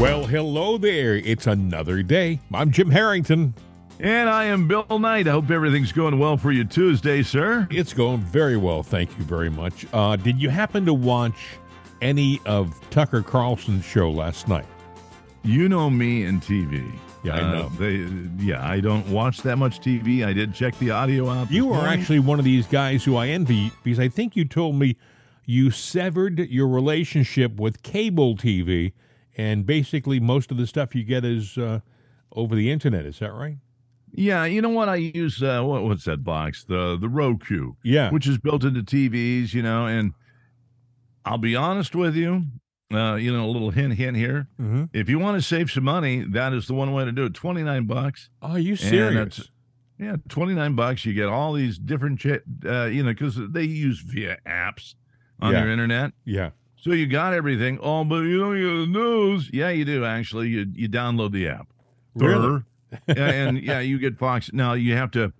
Well, 0.00 0.24
hello 0.24 0.78
there. 0.78 1.16
It's 1.16 1.46
another 1.46 2.02
day. 2.02 2.40
I'm 2.54 2.70
Jim 2.70 2.90
Harrington. 2.90 3.52
And 3.98 4.30
I 4.30 4.46
am 4.46 4.66
Bill 4.66 4.86
Knight. 4.98 5.28
I 5.28 5.32
hope 5.32 5.50
everything's 5.50 5.92
going 5.92 6.18
well 6.18 6.38
for 6.38 6.52
you 6.52 6.64
Tuesday, 6.64 7.22
sir. 7.22 7.68
It's 7.70 7.92
going 7.92 8.20
very 8.20 8.56
well. 8.56 8.82
Thank 8.82 9.10
you 9.18 9.24
very 9.24 9.50
much. 9.50 9.86
Uh, 9.92 10.16
did 10.16 10.40
you 10.40 10.48
happen 10.48 10.86
to 10.86 10.94
watch 10.94 11.36
any 12.00 12.40
of 12.46 12.74
Tucker 12.88 13.20
Carlson's 13.20 13.84
show 13.84 14.10
last 14.10 14.48
night? 14.48 14.64
You 15.44 15.68
know 15.68 15.90
me 15.90 16.24
and 16.24 16.40
TV. 16.40 16.90
Yeah, 17.22 17.34
I 17.34 17.52
know. 17.52 17.66
Uh, 17.66 17.78
they, 17.78 18.42
yeah, 18.42 18.66
I 18.66 18.80
don't 18.80 19.06
watch 19.08 19.42
that 19.42 19.58
much 19.58 19.80
TV. 19.80 20.24
I 20.24 20.32
did 20.32 20.54
check 20.54 20.78
the 20.78 20.92
audio 20.92 21.28
out. 21.28 21.50
You 21.50 21.72
are 21.72 21.82
morning. 21.82 22.00
actually 22.00 22.20
one 22.20 22.38
of 22.38 22.46
these 22.46 22.66
guys 22.66 23.04
who 23.04 23.16
I 23.16 23.28
envy 23.28 23.70
because 23.84 24.00
I 24.00 24.08
think 24.08 24.34
you 24.34 24.46
told 24.46 24.76
me 24.76 24.96
you 25.44 25.70
severed 25.70 26.38
your 26.38 26.68
relationship 26.68 27.56
with 27.56 27.82
cable 27.82 28.34
TV, 28.34 28.92
and 29.36 29.64
basically 29.66 30.20
most 30.20 30.50
of 30.50 30.56
the 30.56 30.66
stuff 30.66 30.94
you 30.94 31.04
get 31.04 31.24
is 31.24 31.56
uh, 31.58 31.80
over 32.32 32.54
the 32.54 32.70
internet. 32.70 33.06
Is 33.06 33.18
that 33.20 33.32
right? 33.32 33.56
Yeah, 34.12 34.44
you 34.44 34.60
know 34.60 34.70
what? 34.70 34.88
I 34.88 34.96
use 34.96 35.40
uh, 35.42 35.62
what, 35.62 35.84
what's 35.84 36.04
that 36.04 36.24
box? 36.24 36.64
The 36.64 36.98
the 37.00 37.08
Roku, 37.08 37.74
Yeah. 37.84 38.10
which 38.10 38.26
is 38.26 38.38
built 38.38 38.64
into 38.64 38.82
TVs. 38.82 39.54
You 39.54 39.62
know, 39.62 39.86
and 39.86 40.12
I'll 41.24 41.38
be 41.38 41.54
honest 41.56 41.94
with 41.94 42.16
you. 42.16 42.44
Uh, 42.92 43.14
you 43.14 43.32
know, 43.32 43.44
a 43.44 43.46
little 43.52 43.70
hint, 43.70 43.94
hint 43.94 44.16
here. 44.16 44.48
mm-hmm. 44.60 44.86
If 44.92 45.08
you 45.08 45.20
want 45.20 45.40
to 45.40 45.46
save 45.46 45.70
some 45.70 45.84
money, 45.84 46.24
that 46.32 46.52
is 46.52 46.66
the 46.66 46.74
one 46.74 46.92
way 46.92 47.04
to 47.04 47.12
do 47.12 47.24
it. 47.24 47.34
Twenty 47.34 47.62
nine 47.62 47.84
bucks. 47.86 48.30
Are 48.42 48.58
you 48.58 48.74
serious? 48.74 49.36
that's- 49.36 49.48
Yeah, 49.96 50.16
twenty 50.28 50.54
nine 50.54 50.74
bucks. 50.74 51.04
You 51.04 51.14
get 51.14 51.28
all 51.28 51.52
these 51.52 51.78
different, 51.78 52.18
ch- 52.18 52.42
uh, 52.66 52.86
you 52.86 53.04
know, 53.04 53.10
because 53.10 53.38
they 53.50 53.62
use 53.62 54.00
via 54.00 54.38
apps 54.44 54.96
on 55.40 55.52
Yeah. 55.52 55.60
their 55.60 55.70
internet. 55.70 56.14
Yeah. 56.24 56.50
So 56.80 56.92
you 56.92 57.06
got 57.06 57.34
everything. 57.34 57.78
Oh, 57.82 58.04
but 58.04 58.20
you 58.20 58.38
don't 58.40 58.54
get 58.54 58.92
the 58.92 58.98
news. 58.98 59.50
Yeah, 59.52 59.68
you 59.70 59.84
do 59.84 60.04
actually. 60.04 60.48
You 60.48 60.66
you 60.74 60.88
download 60.88 61.32
the 61.32 61.48
app. 61.48 61.68
Really? 62.14 62.62
Yeah, 63.06 63.30
and 63.30 63.58
yeah, 63.62 63.80
you 63.80 63.98
get 63.98 64.18
Fox. 64.18 64.50
Now 64.52 64.72
you 64.72 64.94
have 64.96 65.10
to. 65.12 65.32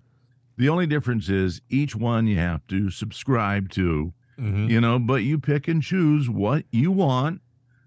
The 0.57 0.69
only 0.69 0.85
difference 0.85 1.27
is 1.29 1.61
each 1.69 1.95
one 1.95 2.27
you 2.27 2.37
have 2.37 2.65
to 2.67 2.89
subscribe 2.91 3.69
to. 3.71 4.13
Mhm. 4.39 4.69
You 4.69 4.79
know, 4.81 4.99
but 4.99 5.23
you 5.23 5.39
pick 5.39 5.67
and 5.67 5.81
choose 5.81 6.29
what 6.29 6.65
you 6.71 6.91
want. 6.91 7.41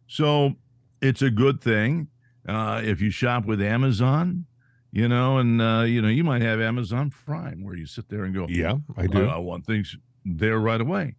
So 0.07 0.57
it's 1.01 1.23
a 1.23 1.31
good 1.31 1.61
thing. 1.61 2.09
Uh, 2.47 2.83
if 2.85 3.01
you 3.01 3.11
shop 3.11 3.47
with 3.47 3.63
Amazon, 3.63 4.45
you 4.93 5.09
know, 5.09 5.39
and 5.39 5.63
uh, 5.63 5.83
you 5.87 6.03
know, 6.03 6.09
you 6.09 6.25
might 6.25 6.43
have 6.43 6.61
Amazon 6.61 7.11
Prime 7.25 7.63
where 7.65 7.75
you 7.77 7.87
sit 7.87 8.09
there 8.09 8.25
and 8.25 8.35
go, 8.35 8.47
Yeah, 8.49 8.79
I 8.97 9.07
do. 9.07 9.27
I, 9.27 9.37
I 9.37 9.39
want 9.39 9.65
things 9.65 9.97
there 10.25 10.59
right 10.59 10.81
away. 10.81 11.15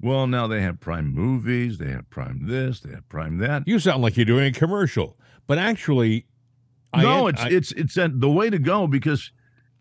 Well, 0.00 0.26
now 0.26 0.46
they 0.46 0.60
have 0.60 0.78
Prime 0.80 1.12
movies, 1.12 1.78
they 1.78 1.90
have 1.90 2.08
Prime 2.10 2.46
this, 2.46 2.80
they 2.80 2.90
have 2.92 3.08
Prime 3.08 3.38
that. 3.38 3.66
You 3.66 3.78
sound 3.78 4.02
like 4.02 4.16
you're 4.16 4.26
doing 4.26 4.46
a 4.46 4.52
commercial, 4.52 5.16
but 5.46 5.58
actually, 5.58 6.26
no, 6.94 7.28
am- 7.28 7.34
it's 7.34 7.42
I- 7.42 7.48
it's 7.48 7.72
it's 7.72 7.96
a, 7.96 8.08
the 8.12 8.30
way 8.30 8.50
to 8.50 8.58
go 8.58 8.86
because 8.86 9.32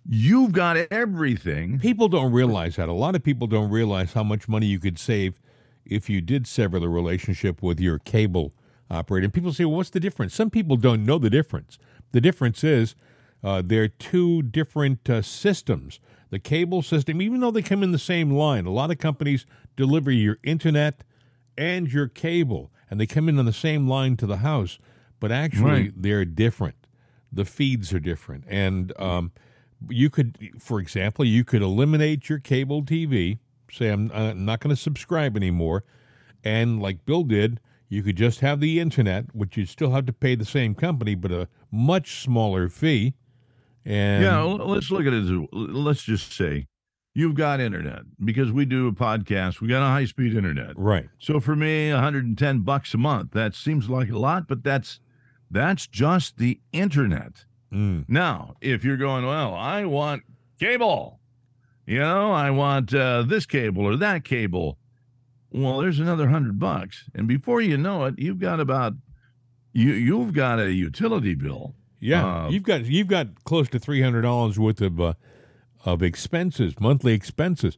you've 0.08 0.52
got 0.54 0.78
everything. 0.92 1.80
people 1.80 2.08
don't 2.08 2.32
realize 2.32 2.76
that. 2.78 2.90
A 2.90 2.94
lot 2.94 3.16
of 3.16 3.24
people 3.24 3.48
don't 3.48 3.70
realize 3.72 4.14
how 4.14 4.24
much 4.24 4.48
money 4.48 4.68
you 4.68 4.80
could 4.80 4.98
save 5.00 5.40
if 5.86 6.10
you 6.10 6.22
did 6.22 6.48
sever 6.48 6.80
the 6.80 6.90
relationship 6.90 7.62
with 7.62 7.80
your 7.80 8.00
cable 8.00 8.54
operator. 8.90 9.26
And 9.26 9.34
people 9.34 9.52
say, 9.54 9.66
well, 9.66 9.78
"What's 9.78 9.90
the 9.90 10.00
difference?" 10.00 10.34
Some 10.34 10.50
people 10.50 10.78
don't 10.78 11.06
know 11.06 11.18
the 11.18 11.30
difference. 11.30 11.78
The 12.12 12.22
difference 12.22 12.64
is 12.64 12.96
uh, 13.44 13.62
they're 13.66 13.88
two 13.90 14.42
different 14.44 15.10
uh, 15.10 15.22
systems. 15.22 16.00
The 16.30 16.40
cable 16.40 16.82
system, 16.82 17.22
even 17.22 17.40
though 17.40 17.52
they 17.52 17.62
come 17.62 17.84
in 17.84 17.92
the 17.92 18.00
same 18.00 18.32
line, 18.32 18.66
a 18.66 18.72
lot 18.72 18.92
of 18.92 18.98
companies 18.98 19.46
deliver 19.76 20.12
your 20.12 20.38
internet 20.44 21.04
and 21.58 21.92
your 21.92 22.08
cable, 22.08 22.72
and 22.90 23.00
they 23.00 23.06
come 23.08 23.30
in 23.30 23.40
on 23.40 23.46
the 23.46 23.54
same 23.54 23.88
line 23.88 24.18
to 24.18 24.26
the 24.26 24.38
house, 24.38 24.80
but 25.20 25.32
actually 25.32 25.64
Right. 25.64 25.94
they're 25.96 26.26
different. 26.26 26.76
The 27.32 27.46
feeds 27.46 27.94
are 27.94 28.00
different, 28.00 28.46
and 28.48 28.92
um, 29.00 29.32
you 29.90 30.10
could, 30.10 30.38
for 30.60 30.80
example, 30.80 31.26
you 31.26 31.44
could 31.44 31.62
eliminate 31.62 32.30
your 32.30 32.40
cable 32.40 32.84
TV. 32.84 33.40
Say, 33.72 33.90
I'm, 33.90 34.12
I'm 34.14 34.46
not 34.46 34.60
going 34.62 34.76
to 34.76 34.82
subscribe 34.82 35.36
anymore, 35.36 35.84
and 36.44 36.82
like 36.82 37.06
Bill 37.06 37.24
did, 37.24 37.60
you 37.90 38.04
could 38.04 38.16
just 38.16 38.40
have 38.40 38.60
the 38.60 38.80
internet, 38.80 39.34
which 39.36 39.58
you'd 39.58 39.70
still 39.70 39.92
have 39.92 40.06
to 40.08 40.14
pay 40.14 40.36
the 40.36 40.46
same 40.46 40.76
company, 40.76 41.14
but 41.16 41.32
a 41.32 41.48
much 41.72 42.22
smaller 42.22 42.68
fee. 42.70 43.14
And 43.86 44.24
yeah, 44.24 44.42
let's 44.42 44.90
look 44.90 45.06
at 45.06 45.14
it. 45.14 45.48
Let's 45.54 46.04
just 46.04 46.34
say 46.34 46.68
you've 47.14 47.36
got 47.36 47.60
internet 47.60 48.02
because 48.24 48.52
we 48.52 48.66
do 48.66 48.88
a 48.88 48.92
podcast. 48.92 49.62
We 49.62 49.68
got 49.68 49.84
a 49.84 49.88
high 49.90 50.06
speed 50.06 50.36
internet. 50.36 50.78
right, 50.78 51.08
So 51.20 51.40
for 51.40 51.56
me, 51.56 51.92
110 51.92 52.60
bucks 52.62 52.94
a 52.94 52.98
month. 52.98 53.32
That 53.32 53.54
seems 53.54 53.90
like 53.90 54.10
a 54.10 54.18
lot, 54.18 54.48
but 54.48 54.64
that's 54.64 55.00
that's 55.52 55.86
just 55.88 56.38
the 56.38 56.60
internet. 56.74 57.46
mm, 57.72 58.06
Now, 58.08 58.56
if 58.62 58.84
you're 58.84 58.98
going, 58.98 59.26
well, 59.26 59.54
I 59.54 59.86
want 59.86 60.24
cable, 60.60 61.20
you 61.86 62.00
know, 62.00 62.32
I 62.32 62.50
want 62.50 62.94
uh, 62.94 63.22
this 63.22 63.46
cable 63.46 63.86
or 63.86 63.96
that 63.98 64.24
cable. 64.26 64.80
Well, 65.52 65.78
there's 65.78 66.00
another 66.00 66.28
hundred 66.30 66.60
bucks, 66.60 67.06
and 67.14 67.28
before 67.28 67.62
you 67.62 67.78
know 67.78 68.06
it, 68.06 68.16
you've 68.18 68.40
got 68.40 68.60
about 68.60 68.94
you 69.72 69.94
you've 69.94 70.34
got 70.34 70.60
a 70.60 70.74
utility 70.74 71.36
bill. 71.36 71.76
Yeah, 72.06 72.46
Uh, 72.46 72.50
you've 72.50 72.64
got 72.64 72.86
you've 72.86 73.08
got 73.08 73.44
close 73.44 73.68
to 73.70 73.80
three 73.80 74.02
hundred 74.02 74.22
dollars 74.22 74.58
worth 74.60 74.82
of 74.82 75.00
uh, 75.00 75.14
of 75.84 76.02
expenses, 76.04 76.80
monthly 76.80 77.14
expenses. 77.14 77.78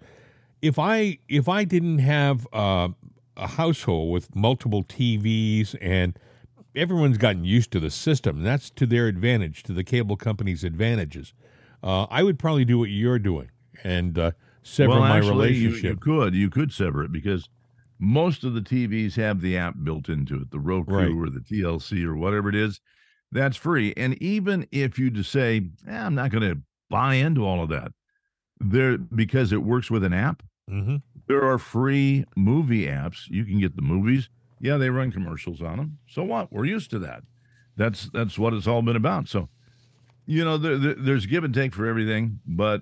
If 0.62 0.78
I 0.80 1.20
if 1.30 1.48
I 1.48 1.64
didn't 1.64 2.00
have 2.00 2.48
uh, 2.54 2.90
a 3.36 3.48
household 3.48 4.12
with 4.12 4.36
multiple 4.36 4.84
TVs 4.84 5.76
and 5.82 6.18
everyone's 6.76 7.18
gotten 7.18 7.44
used 7.44 7.72
to 7.72 7.80
the 7.80 7.90
system, 7.92 8.38
and 8.38 8.46
that's 8.46 8.70
to 8.72 8.86
their 8.86 9.08
advantage, 9.08 9.64
to 9.64 9.74
the 9.74 9.84
cable 9.84 10.16
company's 10.18 10.64
advantages. 10.64 11.34
Uh, 11.84 12.04
I 12.10 12.24
would 12.24 12.40
probably 12.40 12.66
do 12.66 12.80
what 12.80 12.90
you're 12.90 13.20
doing 13.20 13.50
and 13.84 14.18
uh, 14.18 14.32
sever 14.64 14.90
well, 14.90 15.00
my 15.00 15.18
actually, 15.18 15.54
you- 15.54 15.70
relationship. 15.70 15.84
You, 15.84 15.96
could 15.98 16.34
you 16.36 16.50
could 16.50 16.72
sever 16.74 17.04
it 17.04 17.12
because 17.12 17.50
most 18.00 18.44
of 18.44 18.54
the 18.54 18.62
TVs 18.62 19.16
have 19.16 19.42
the 19.42 19.58
app 19.58 19.76
built 19.84 20.08
into 20.10 20.36
it, 20.42 20.52
the 20.52 20.60
Roku 20.60 20.92
Right. 20.94 21.12
or 21.12 21.30
the 21.30 21.40
TLC 21.40 22.04
or 22.04 22.16
whatever 22.16 22.50
it 22.50 22.56
is. 22.56 22.80
That's 23.32 23.58
free. 23.58 23.94
And 23.98 24.22
even 24.22 24.68
if 24.72 24.98
you 24.98 25.10
just 25.10 25.32
say, 25.32 25.62
eh, 25.88 25.98
I'm 26.06 26.16
not 26.16 26.32
going 26.32 26.44
to 26.50 26.62
buy 26.90 27.16
into 27.16 27.46
all 27.46 27.62
of 27.62 27.70
that, 27.70 27.92
there 28.60 28.98
because 28.98 29.52
it 29.52 29.64
works 29.64 29.92
with 29.92 30.04
an 30.04 30.14
app. 30.14 30.44
hmm 30.70 30.98
There 31.28 31.44
are 31.44 31.58
free 31.58 32.26
movie 32.36 32.86
apps. 32.88 33.28
You 33.28 33.44
can 33.46 33.60
get 33.60 33.76
the 33.76 33.82
movies. 33.82 34.30
Yeah, 34.60 34.78
they 34.78 34.90
run 34.90 35.12
commercials 35.12 35.62
on 35.62 35.78
them. 35.78 35.98
So 36.08 36.24
what? 36.24 36.52
We're 36.52 36.66
used 36.66 36.90
to 36.92 37.00
that. 37.00 37.24
That's 37.76 38.10
that's 38.12 38.40
what 38.40 38.54
it's 38.54 38.66
all 38.66 38.82
been 38.82 38.96
about. 38.96 39.28
So, 39.28 39.50
you 40.26 40.44
know, 40.44 40.58
there, 40.58 40.78
there, 40.78 40.96
there's 40.96 41.26
give 41.28 41.44
and 41.44 41.54
take 41.54 41.76
for 41.76 41.86
everything. 41.86 42.40
But 42.48 42.82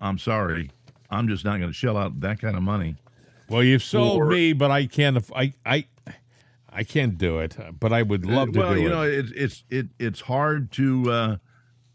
I'm 0.00 0.18
sorry, 0.18 0.70
I'm 1.08 1.26
just 1.28 1.44
not 1.44 1.56
going 1.58 1.70
to 1.70 1.72
shell 1.72 1.96
out 1.96 2.20
that 2.20 2.38
kind 2.40 2.54
of 2.56 2.62
money. 2.62 2.96
Well, 3.48 3.62
you've 3.62 3.82
sold 3.84 4.20
Or- 4.22 4.26
me, 4.26 4.52
but 4.52 4.70
I 4.70 4.84
can't. 4.86 5.24
I 5.34 5.54
I 5.64 5.86
I 6.76 6.84
can't 6.84 7.16
do 7.18 7.38
it. 7.38 7.56
But 7.80 7.92
I 7.92 8.02
would 8.02 8.24
love 8.26 8.52
to 8.52 8.58
well, 8.60 8.74
do 8.74 8.80
you 8.80 8.86
it. 8.86 8.90
know, 8.90 9.02
it's 9.02 9.32
it's 9.32 9.64
it 9.70 9.86
it's 9.98 10.20
hard 10.20 10.70
to 10.72 11.10
uh, 11.10 11.36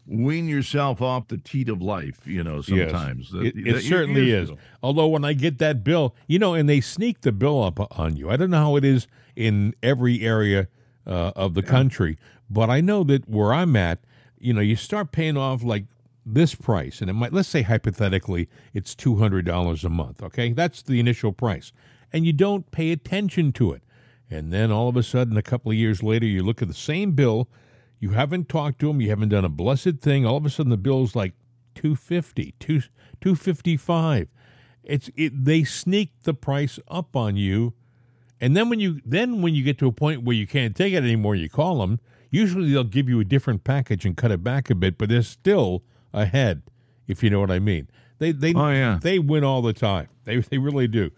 wean 0.06 0.48
yourself 0.48 1.00
off 1.00 1.28
the 1.28 1.38
teat 1.38 1.68
of 1.68 1.80
life. 1.80 2.26
You 2.26 2.42
know, 2.42 2.56
Yes. 2.66 2.66
sometimes 2.90 3.30
That- 3.30 3.46
It, 3.46 3.54
that 3.54 3.60
it 3.60 3.66
you're 3.66 3.80
certainly 3.80 4.30
is. 4.32 4.50
Although 4.82 5.08
when 5.08 5.24
I 5.24 5.32
get 5.32 5.58
that 5.58 5.84
bill, 5.84 6.14
you 6.26 6.38
know, 6.38 6.54
and 6.54 6.68
they 6.68 6.80
sneak 6.80 7.20
the 7.20 7.32
bill 7.32 7.62
up 7.62 7.78
on 7.98 8.16
you. 8.16 8.28
I 8.28 8.36
don't 8.36 8.50
know 8.50 8.58
how 8.58 8.76
it 8.76 8.84
is 8.84 9.06
in 9.36 9.74
every 9.82 10.20
area 10.22 10.68
uh, 11.06 11.32
of 11.36 11.54
the 11.54 11.62
country, 11.62 12.18
but 12.50 12.68
I 12.68 12.80
know 12.80 13.04
that 13.04 13.28
where 13.28 13.52
I'm 13.54 13.76
at, 13.76 14.00
you 14.38 14.52
know, 14.52 14.60
you 14.60 14.76
start 14.76 15.12
paying 15.12 15.36
off 15.36 15.62
like 15.62 15.84
this 16.26 16.54
price, 16.54 17.00
and 17.00 17.08
it 17.10 17.14
might 17.14 17.32
let's 17.32 17.48
say 17.48 17.62
hypothetically 17.62 18.48
it's 18.74 18.94
two 18.94 19.16
hundred 19.16 19.44
dollars 19.44 19.84
a 19.84 19.88
month. 19.88 20.22
Okay, 20.22 20.52
that's 20.52 20.82
the 20.82 21.00
initial 21.00 21.32
price, 21.32 21.72
and 22.12 22.24
you 22.26 22.32
don't 22.32 22.70
pay 22.70 22.92
attention 22.92 23.50
to 23.52 23.72
it, 23.72 23.82
and 24.32 24.52
then 24.52 24.72
all 24.72 24.88
of 24.88 24.96
a 24.96 25.02
sudden, 25.02 25.36
a 25.36 25.42
couple 25.42 25.70
of 25.70 25.76
years 25.76 26.02
later, 26.02 26.26
you 26.26 26.42
look 26.42 26.62
at 26.62 26.68
the 26.68 26.74
same 26.74 27.12
bill. 27.12 27.48
You 28.00 28.10
haven't 28.10 28.48
talked 28.48 28.80
to 28.80 28.88
them. 28.88 29.00
You 29.00 29.10
haven't 29.10 29.28
done 29.28 29.44
a 29.44 29.48
blessed 29.48 29.98
thing. 30.00 30.26
All 30.26 30.36
of 30.36 30.46
a 30.46 30.50
sudden, 30.50 30.70
the 30.70 30.76
bill's 30.76 31.14
like 31.14 31.34
250 31.74 32.54
2 32.58 32.80
255 33.20 34.28
it's 34.84 35.10
it 35.16 35.44
they 35.44 35.64
sneak 35.64 36.10
the 36.24 36.34
price 36.34 36.78
up 36.88 37.16
on 37.16 37.36
you 37.36 37.72
and 38.40 38.56
then 38.56 38.68
when 38.68 38.80
you 38.80 39.00
then 39.04 39.42
when 39.42 39.54
you 39.54 39.62
get 39.62 39.78
to 39.78 39.86
a 39.86 39.92
point 39.92 40.22
where 40.22 40.36
you 40.36 40.46
can't 40.46 40.76
take 40.76 40.92
it 40.92 40.98
anymore 40.98 41.34
you 41.34 41.48
call 41.48 41.78
them 41.78 42.00
usually 42.30 42.72
they'll 42.72 42.84
give 42.84 43.08
you 43.08 43.20
a 43.20 43.24
different 43.24 43.64
package 43.64 44.04
and 44.04 44.16
cut 44.16 44.30
it 44.30 44.42
back 44.42 44.70
a 44.70 44.74
bit 44.74 44.98
but 44.98 45.08
they're 45.08 45.22
still 45.22 45.82
ahead 46.12 46.62
if 47.06 47.22
you 47.22 47.30
know 47.30 47.40
what 47.40 47.50
i 47.50 47.58
mean 47.58 47.88
they 48.18 48.32
they 48.32 48.52
Oh 48.54 48.70
yeah. 48.70 48.98
they 49.00 49.18
win 49.18 49.44
all 49.44 49.62
the 49.62 49.72
time 49.72 50.08
they 50.24 50.36
they 50.38 50.58
really 50.58 50.88
do 50.88 51.10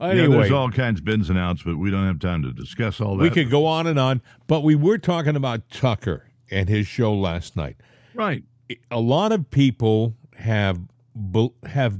Yeah, 0.00 0.08
anyway 0.08 0.36
there's 0.36 0.52
all 0.52 0.70
kinds 0.70 1.00
of 1.00 1.08
ins 1.08 1.28
and 1.30 1.38
outs, 1.38 1.62
but 1.62 1.76
we 1.76 1.90
don't 1.90 2.06
have 2.06 2.18
time 2.18 2.42
to 2.42 2.52
discuss 2.52 3.00
all 3.00 3.16
that. 3.16 3.22
we 3.22 3.30
could 3.30 3.50
go 3.50 3.66
on 3.66 3.86
and 3.86 3.98
on 3.98 4.22
but 4.46 4.62
we 4.62 4.74
were 4.74 4.98
talking 4.98 5.36
about 5.36 5.68
tucker 5.70 6.26
and 6.50 6.68
his 6.68 6.86
show 6.86 7.12
last 7.14 7.56
night 7.56 7.76
right. 8.14 8.44
a 8.90 9.00
lot 9.00 9.32
of 9.32 9.50
people 9.50 10.14
have 10.36 10.80
have 11.66 11.98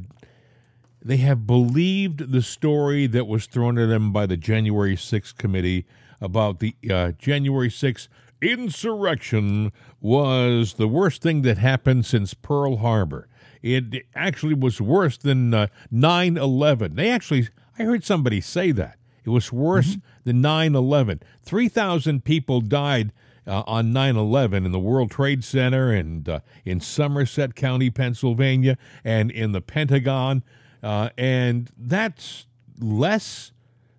they 1.02 1.16
have 1.18 1.46
believed 1.46 2.32
the 2.32 2.42
story 2.42 3.06
that 3.06 3.26
was 3.26 3.46
thrown 3.46 3.78
at 3.78 3.86
them 3.86 4.12
by 4.12 4.26
the 4.26 4.36
January 4.36 4.96
6th 4.96 5.36
committee 5.36 5.86
about 6.20 6.58
the 6.58 6.74
uh, 6.90 7.12
January 7.12 7.68
6th 7.68 8.08
insurrection 8.40 9.72
was 10.00 10.74
the 10.74 10.88
worst 10.88 11.22
thing 11.22 11.42
that 11.42 11.58
happened 11.58 12.06
since 12.06 12.34
Pearl 12.34 12.76
Harbor. 12.76 13.28
It 13.62 14.06
actually 14.14 14.54
was 14.54 14.80
worse 14.80 15.16
than 15.16 15.52
uh, 15.52 15.66
9 15.90 16.36
11. 16.36 16.94
They 16.94 17.10
actually, 17.10 17.48
I 17.78 17.84
heard 17.84 18.04
somebody 18.04 18.40
say 18.40 18.72
that. 18.72 18.96
It 19.24 19.30
was 19.30 19.52
worse 19.52 19.98
than 20.24 20.40
9 20.40 20.74
11. 20.74 21.20
3,000 21.42 22.24
people 22.24 22.60
died 22.60 23.12
uh, 23.46 23.62
on 23.66 23.92
9 23.92 24.16
11 24.16 24.64
in 24.64 24.72
the 24.72 24.78
World 24.78 25.10
Trade 25.10 25.44
Center 25.44 25.92
and 25.92 26.28
uh, 26.28 26.40
in 26.64 26.80
Somerset 26.80 27.54
County, 27.54 27.90
Pennsylvania, 27.90 28.78
and 29.04 29.30
in 29.30 29.52
the 29.52 29.60
Pentagon. 29.60 30.42
Uh, 30.82 31.10
and 31.18 31.70
that's 31.76 32.46
less 32.80 33.52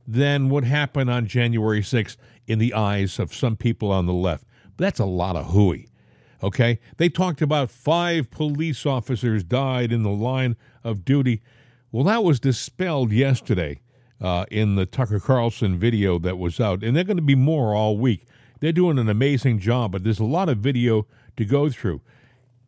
than 0.08 0.50
what 0.50 0.64
happened 0.64 1.10
on 1.10 1.28
January 1.28 1.82
6th 1.82 2.18
in 2.48 2.58
the 2.60 2.74
eyes 2.74 3.20
of 3.20 3.34
some 3.34 3.56
people 3.56 3.92
on 3.92 4.08
the 4.08 4.14
left. 4.14 4.46
But 4.78 4.86
that's 4.86 5.00
a 5.00 5.06
lot 5.06 5.36
of 5.36 5.48
hooey. 5.48 5.90
Okay? 6.42 6.80
They 6.98 7.10
talked 7.10 7.42
about 7.42 7.70
five 7.70 8.32
police 8.32 8.86
officers 8.86 9.44
died 9.44 9.92
in 9.92 10.04
the 10.04 10.10
line 10.10 10.56
of 10.84 11.06
duty. 11.06 11.42
Well, 11.92 12.04
that 12.04 12.24
was 12.24 12.40
dispelled 12.40 13.12
yesterday 13.12 13.82
uh, 14.22 14.46
in 14.52 14.76
the 14.76 14.86
Tucker 14.86 15.20
Carlson 15.20 15.78
video 15.78 16.20
that 16.20 16.38
was 16.38 16.60
out. 16.60 16.84
And 16.84 16.96
they're 16.96 17.04
going 17.04 17.18
to 17.18 17.24
be 17.24 17.36
more 17.36 17.74
all 17.74 17.98
week. 17.98 18.26
They're 18.60 18.72
doing 18.72 19.00
an 19.00 19.10
amazing 19.10 19.60
job, 19.60 19.94
but 19.94 20.04
there's 20.04 20.20
a 20.20 20.26
lot 20.26 20.50
of 20.50 20.58
video 20.58 21.08
to 21.38 21.46
go 21.46 21.70
through. 21.70 22.02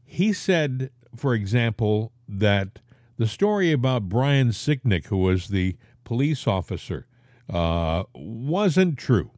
He 0.06 0.34
said, 0.34 0.90
for 1.16 1.34
example, 1.34 2.14
that 2.28 2.80
the 3.18 3.28
story 3.28 3.72
about 3.72 4.10
Brian 4.10 4.50
Sicknick, 4.50 5.08
who 5.08 5.18
was 5.18 5.50
the 5.50 5.76
police 6.04 6.48
officer, 6.48 7.06
uh, 7.50 8.04
wasn't 8.16 8.98
true. 8.98 9.32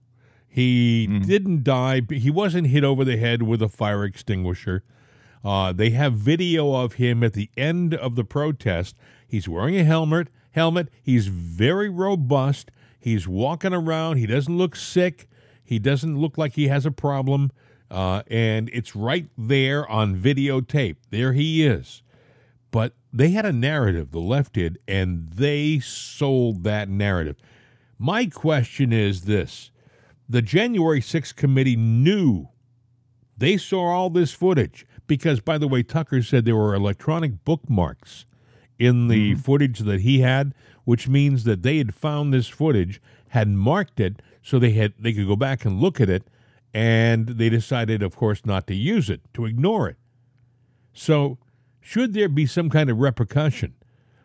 He 0.47 1.07
didn't 1.07 1.63
die. 1.63 2.03
He 2.09 2.30
wasn't 2.30 2.68
hit 2.68 2.83
over 2.83 3.03
the 3.03 3.18
head 3.18 3.41
with 3.41 3.62
a 3.63 3.69
fire 3.69 4.06
extinguisher. 4.06 4.83
Uh, 5.44 5.74
they 5.74 5.89
have 5.89 6.13
video 6.13 6.74
of 6.75 6.94
him 6.94 7.24
at 7.24 7.33
the 7.33 7.50
end 7.57 7.95
of 7.95 8.15
the 8.15 8.24
protest. 8.24 8.95
He's 9.33 9.50
wearing 9.50 9.75
a 9.75 9.83
helmet. 9.83 10.27
Helmet. 10.51 10.89
He's 11.01 11.25
very 11.25 11.89
robust. 11.89 12.69
He's 13.00 13.27
walking 13.27 13.74
around. 13.74 14.18
He 14.18 14.27
doesn't 14.27 14.56
look 14.56 14.75
sick. 14.75 15.27
He 15.63 15.80
doesn't 15.80 16.19
look 16.19 16.38
like 16.38 16.53
he 16.53 16.68
has 16.68 16.85
a 16.85 16.91
problem. 16.91 17.50
Uh, 17.89 18.21
and 18.27 18.69
it's 18.71 18.95
right 18.95 19.25
there 19.35 19.89
on 19.89 20.15
videotape. 20.15 20.97
There 21.09 21.33
he 21.33 21.65
is. 21.65 22.03
But 22.69 22.94
they 23.12 23.30
had 23.30 23.44
a 23.44 23.51
narrative, 23.51 24.12
the 24.12 24.19
left 24.19 24.53
did, 24.53 24.77
and 24.88 25.27
they 25.31 25.80
sold 25.80 26.63
that 26.65 26.88
narrative. 26.88 27.38
My 27.97 28.27
question 28.27 28.94
is 28.94 29.21
this 29.21 29.71
the 30.30 30.44
January 30.44 31.01
6th 31.01 31.35
committee 31.35 31.75
knew 31.75 32.50
they 33.35 33.57
saw 33.57 33.85
all 33.85 34.12
this 34.12 34.31
footage 34.31 34.85
because, 35.07 35.39
by 35.39 35.57
the 35.57 35.68
way, 35.68 35.81
Tucker 35.81 36.21
said 36.21 36.45
there 36.45 36.56
were 36.56 36.75
electronic 36.75 37.44
bookmarks 37.44 38.27
in 38.85 39.07
the 39.07 39.35
footage 39.35 39.80
that 39.80 40.01
he 40.01 40.19
had, 40.21 40.53
which 40.83 41.07
means 41.07 41.44
that 41.45 41.63
they 41.63 41.77
had 41.77 41.94
found 41.94 42.33
this 42.33 42.47
footage, 42.47 43.01
had 43.30 43.47
marked 43.47 44.00
it, 44.00 44.21
so 44.41 44.59
they 44.59 44.71
had 44.71 44.94
they 45.00 45.13
could 45.13 45.27
go 45.27 45.35
back 45.35 45.65
and 45.65 45.80
look 45.80 46.01
at 46.01 46.09
it, 46.09 46.24
and 46.74 47.27
they 47.27 47.50
decided, 47.50 48.01
of 48.03 48.15
course, 48.15 48.45
not 48.45 48.68
to 48.68 48.75
use 48.75 49.09
it, 49.09 49.21
to 49.33 49.45
ignore 49.45 49.88
it. 49.89 49.97
So, 50.94 51.38
should 51.81 52.13
there 52.13 52.30
be 52.30 52.45
some 52.45 52.69
kind 52.69 52.89
of 52.89 53.00
repercussion? 53.00 53.74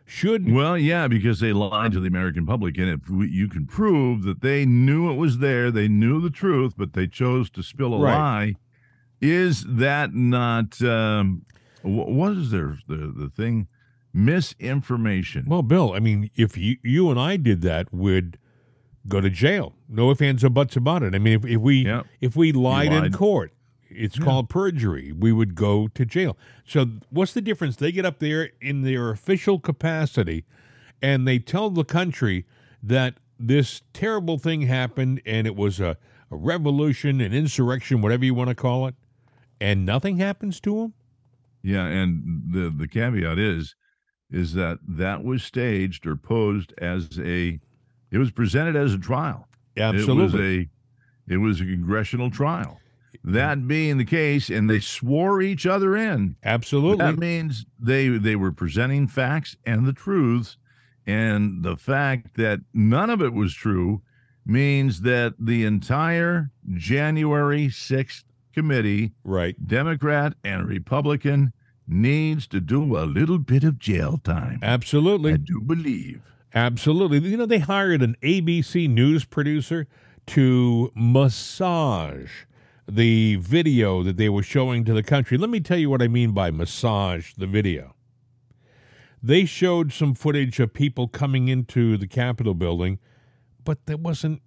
Should 0.05 0.51
Well, 0.51 0.75
yeah, 0.77 1.07
because 1.07 1.39
they 1.39 1.53
lied 1.53 1.91
to 1.91 1.99
the 1.99 2.07
American 2.07 2.45
public, 2.45 2.77
and 2.79 2.89
if 2.89 3.09
we, 3.09 3.29
you 3.29 3.47
can 3.47 3.67
prove 3.67 4.23
that 4.23 4.41
they 4.41 4.65
knew 4.65 5.09
it 5.11 5.15
was 5.15 5.37
there, 5.37 5.69
they 5.71 5.87
knew 5.87 6.19
the 6.19 6.31
truth, 6.31 6.73
but 6.75 6.93
they 6.93 7.05
chose 7.07 7.49
to 7.51 7.61
spill 7.61 7.93
a 7.93 7.99
Right. 7.99 8.15
lie, 8.17 8.53
is 9.21 9.63
that 9.67 10.13
not 10.15 10.81
um, 10.81 11.45
what 11.83 12.31
is 12.37 12.49
there 12.51 12.77
the 12.87 13.13
the 13.15 13.29
thing 13.29 13.67
misinformation? 14.25 15.45
Well, 15.47 15.61
Bill, 15.63 15.93
I 15.93 15.99
mean, 15.99 16.29
if 16.35 16.57
you 16.57 16.77
you 16.83 17.09
and 17.09 17.19
I 17.19 17.37
did 17.37 17.61
that, 17.61 17.93
we'd 17.93 18.37
go 19.07 19.21
to 19.21 19.29
jail. 19.29 19.73
No 19.87 20.11
ifs, 20.11 20.21
ands, 20.21 20.43
or 20.43 20.49
buts 20.49 20.75
about 20.75 21.03
it. 21.03 21.15
I 21.15 21.19
mean, 21.19 21.39
if, 21.39 21.45
if 21.45 21.61
we 21.61 21.85
Yeah. 21.85 22.03
if 22.21 22.35
we 22.35 22.51
lied, 22.51 22.91
in 22.93 23.11
court, 23.13 23.53
it's 23.89 24.19
called 24.19 24.49
perjury. 24.49 25.11
We 25.11 25.31
would 25.31 25.55
go 25.55 25.87
to 25.87 26.05
jail. 26.05 26.37
So, 26.65 26.85
what's 27.09 27.33
the 27.33 27.41
difference? 27.41 27.75
They 27.75 27.91
get 27.91 28.05
up 28.05 28.19
there 28.19 28.51
in 28.61 28.83
their 28.83 29.09
official 29.09 29.59
capacity, 29.59 30.45
and 31.01 31.27
they 31.27 31.39
tell 31.39 31.69
the 31.69 31.85
country 31.85 32.45
that 32.83 33.15
this 33.39 33.81
terrible 33.93 34.37
thing 34.37 34.63
happened, 34.63 35.21
and 35.25 35.47
it 35.47 35.55
was 35.55 35.79
a, 35.79 35.97
a 36.29 36.35
revolution, 36.35 37.21
an 37.21 37.33
insurrection, 37.33 38.01
whatever 38.01 38.25
you 38.25 38.33
want 38.33 38.49
to 38.49 38.55
call 38.55 38.85
it, 38.87 38.95
and 39.61 39.85
nothing 39.85 40.17
happens 40.17 40.59
to 40.61 40.75
them. 40.81 40.93
Yeah, 41.63 41.85
and 41.85 42.43
the 42.53 42.69
the 42.69 42.87
caveat 42.87 43.39
is 43.39 43.75
is 44.31 44.53
that 44.53 44.79
that 44.87 45.23
was 45.23 45.43
staged 45.43 46.05
or 46.05 46.15
posed 46.15 46.73
as 46.77 47.19
a 47.19 47.59
it 48.11 48.17
was 48.17 48.31
presented 48.31 48.75
as 48.75 48.93
a 48.93 48.97
trial. 48.97 49.47
Absolutely. 49.77 50.21
It 50.23 50.23
was 50.23 50.33
a 50.35 51.33
it 51.33 51.37
was 51.37 51.61
a 51.61 51.65
congressional 51.65 52.29
trial. 52.31 52.79
That 53.23 53.67
being 53.67 53.97
the 53.97 54.05
case, 54.05 54.49
and 54.49 54.69
they 54.69 54.79
swore 54.79 55.41
each 55.41 55.65
other 55.65 55.95
in. 55.95 56.35
Absolutely. 56.43 57.05
That 57.05 57.17
means 57.17 57.65
they 57.79 58.07
they 58.07 58.35
were 58.35 58.51
presenting 58.51 59.07
facts 59.07 59.57
and 59.65 59.85
the 59.85 59.93
truths, 59.93 60.57
and 61.05 61.63
the 61.63 61.75
fact 61.75 62.35
that 62.37 62.61
none 62.73 63.09
of 63.09 63.21
it 63.21 63.33
was 63.33 63.53
true 63.53 64.01
means 64.45 65.01
that 65.01 65.35
the 65.39 65.65
entire 65.65 66.51
January 66.73 67.69
sixth 67.69 68.23
committee, 68.53 69.11
right. 69.23 69.55
Democrat 69.67 70.33
and 70.43 70.67
Republican, 70.67 71.53
needs 71.89 72.47
to 72.47 72.59
do 72.59 72.97
a 72.97 73.03
little 73.03 73.39
bit 73.39 73.63
of 73.63 73.79
jail 73.79 74.17
time. 74.17 74.59
Absolutely. 74.61 75.33
I 75.33 75.37
do 75.37 75.61
believe. 75.61 76.21
Absolutely. 76.53 77.19
You 77.19 77.37
know, 77.37 77.45
they 77.45 77.59
hired 77.59 78.01
an 78.01 78.15
ABC 78.21 78.89
news 78.89 79.25
producer 79.25 79.87
to 80.27 80.91
massage 80.95 82.31
the 82.87 83.35
video 83.35 84.03
that 84.03 84.17
they 84.17 84.29
were 84.29 84.43
showing 84.43 84.83
to 84.85 84.93
the 84.93 85.03
country. 85.03 85.37
Let 85.37 85.49
me 85.49 85.59
tell 85.59 85.77
you 85.77 85.89
what 85.89 86.01
I 86.01 86.07
mean 86.07 86.31
by 86.31 86.51
massage 86.51 87.33
the 87.35 87.47
video. 87.47 87.95
They 89.21 89.45
showed 89.45 89.91
some 89.91 90.13
footage 90.15 90.59
of 90.59 90.73
people 90.73 91.07
coming 91.07 91.49
into 91.49 91.97
the 91.97 92.07
Capitol 92.07 92.53
building, 92.53 92.99
but 93.63 93.85
there 93.85 93.97
wasn't 93.97 94.41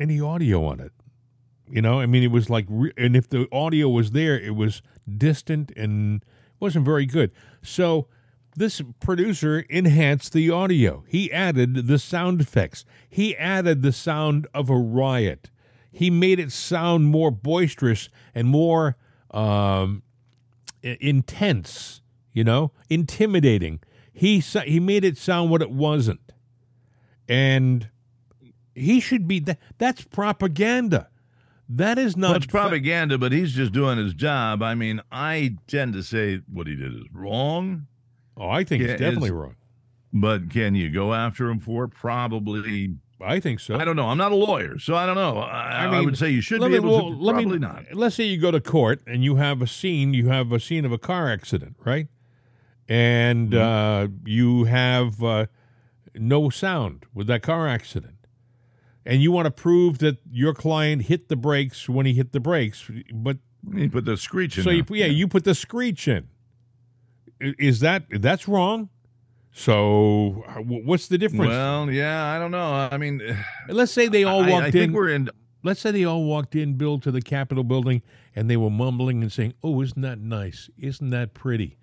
any 0.00 0.20
audio 0.20 0.64
on 0.66 0.80
it. 0.80 0.92
You 1.70 1.80
know, 1.80 2.00
I 2.00 2.06
mean, 2.06 2.22
it 2.22 2.30
was 2.30 2.50
like, 2.50 2.66
re- 2.68 2.92
and 2.96 3.16
if 3.16 3.28
the 3.28 3.48
audio 3.52 3.88
was 3.88 4.10
there, 4.10 4.38
it 4.38 4.54
was 4.54 4.82
distant 5.16 5.72
and 5.76 6.22
wasn't 6.64 6.86
very 6.86 7.04
good. 7.04 7.30
So 7.60 8.08
this 8.56 8.80
producer 8.98 9.60
enhanced 9.68 10.32
the 10.32 10.50
audio. 10.50 11.04
He 11.06 11.30
added 11.30 11.86
the 11.86 11.98
sound 11.98 12.40
effects. 12.40 12.86
He 13.06 13.36
added 13.36 13.82
the 13.82 13.92
sound 13.92 14.46
of 14.54 14.70
a 14.70 14.76
riot. 14.76 15.50
He 15.92 16.08
made 16.08 16.40
it 16.40 16.50
sound 16.50 17.04
more 17.04 17.30
boisterous 17.30 18.08
and 18.34 18.48
more 18.48 18.96
um, 19.30 20.02
intense. 20.82 22.00
You 22.32 22.44
know, 22.44 22.72
intimidating. 22.88 23.80
He 24.12 24.40
he 24.40 24.80
made 24.80 25.04
it 25.04 25.18
sound 25.18 25.50
what 25.50 25.62
it 25.62 25.70
wasn't, 25.70 26.32
and 27.28 27.90
he 28.74 29.00
should 29.00 29.28
be. 29.28 29.38
That, 29.38 29.58
that's 29.78 30.02
propaganda. 30.02 31.10
That 31.76 31.98
is 31.98 32.16
not 32.16 32.28
Well, 32.28 32.36
it's 32.36 32.46
propaganda, 32.46 33.18
but 33.18 33.32
he's 33.32 33.52
just 33.52 33.72
doing 33.72 33.98
his 33.98 34.14
job. 34.14 34.62
I 34.62 34.74
mean, 34.74 35.00
I 35.10 35.56
tend 35.66 35.92
to 35.94 36.02
say 36.02 36.40
what 36.52 36.66
he 36.66 36.76
did 36.76 36.94
is 36.94 37.02
wrong, 37.12 37.86
Oh, 38.36 38.48
I 38.48 38.64
think 38.64 38.82
Yeah, 38.82 38.90
it's 38.90 39.00
definitely 39.00 39.28
is- 39.28 39.32
wrong. 39.34 39.54
but 40.12 40.50
can 40.50 40.74
you 40.74 40.90
go 40.90 41.14
after 41.14 41.48
him 41.48 41.58
for 41.60 41.84
it? 41.84 41.88
Probably. 41.90 42.96
I 43.20 43.38
think 43.40 43.60
so. 43.60 43.76
I 43.76 43.84
don't 43.84 43.94
know. 43.96 44.08
I'm 44.08 44.18
not 44.18 44.32
a 44.32 44.36
lawyer, 44.36 44.78
so 44.78 44.94
I 44.96 45.06
don't 45.06 45.14
know. 45.14 45.38
I, 45.38 45.84
I, 45.86 45.90
mean, 45.90 46.04
would 46.04 46.18
say 46.18 46.30
you 46.30 46.40
should 46.40 46.60
be 46.60 46.68
me, 46.68 46.74
able 46.76 46.90
well, 46.90 47.10
to. 47.10 47.16
let 47.16 47.32
Probably 47.34 47.52
me, 47.52 47.58
not. 47.58 47.84
Let's 47.94 48.16
say 48.16 48.24
you 48.24 48.38
go 48.40 48.50
to 48.50 48.60
court 48.60 49.00
and 49.06 49.22
you 49.24 49.36
have 49.36 49.62
a 49.62 49.66
scene. 49.68 50.12
You 50.14 50.28
have 50.28 50.50
a 50.52 50.58
scene 50.60 50.84
of 50.84 50.92
a 50.92 50.98
car 50.98 51.30
accident, 51.30 51.76
right? 51.84 52.08
And 52.88 53.50
Mm-hmm. 53.52 54.14
uh, 54.14 54.16
you 54.30 54.64
have 54.64 55.22
uh, 55.22 55.46
no 56.14 56.50
sound 56.50 57.06
with 57.14 57.26
that 57.28 57.42
car 57.42 57.66
accident, 57.68 58.13
and 59.06 59.22
you 59.22 59.30
want 59.32 59.46
to 59.46 59.50
prove 59.50 59.98
that 59.98 60.18
your 60.30 60.54
client 60.54 61.02
hit 61.02 61.28
the 61.28 61.36
brakes 61.36 61.88
when 61.88 62.06
he 62.06 62.14
hit 62.14 62.32
the 62.32 62.40
brakes, 62.40 62.90
but 63.12 63.38
You 63.72 63.88
put 63.90 64.04
the 64.04 64.16
screech 64.16 64.58
in 64.58 64.64
so 64.64 64.70
you, 64.70 64.82
there. 64.82 64.96
yeah, 64.96 65.06
you 65.06 65.28
put 65.28 65.44
the 65.44 65.54
screech 65.54 66.06
in. 66.08 66.28
Is 67.40 67.80
that 67.80 68.04
that's 68.10 68.46
wrong? 68.48 68.88
So 69.52 70.44
what's 70.66 71.08
the 71.08 71.18
difference? 71.18 71.48
Well, 71.50 71.90
yeah, 71.90 72.24
I 72.32 72.38
don't 72.38 72.50
know. 72.50 72.88
I 72.90 72.96
mean, 72.96 73.20
Let's 73.68 73.92
say 73.92 74.08
they 74.08 74.24
all 74.24 74.40
walked 74.40 74.64
I 74.64 74.66
in. 74.66 74.72
think 74.72 74.92
we're 74.94 75.10
in. 75.10 75.30
let's 75.62 75.80
say 75.80 75.90
they 75.92 76.04
all 76.04 76.24
walked 76.24 76.54
in, 76.56 76.74
Bill, 76.74 76.98
to 77.00 77.10
the 77.12 77.22
Capitol 77.22 77.62
building, 77.62 78.02
and 78.34 78.50
they 78.50 78.56
were 78.56 78.70
mumbling 78.70 79.22
and 79.22 79.30
saying, 79.30 79.54
"Oh, 79.62 79.80
isn't 79.82 80.02
that 80.02 80.18
nice? 80.18 80.70
Isn't 80.76 81.10
that 81.10 81.34
pretty? 81.34 81.78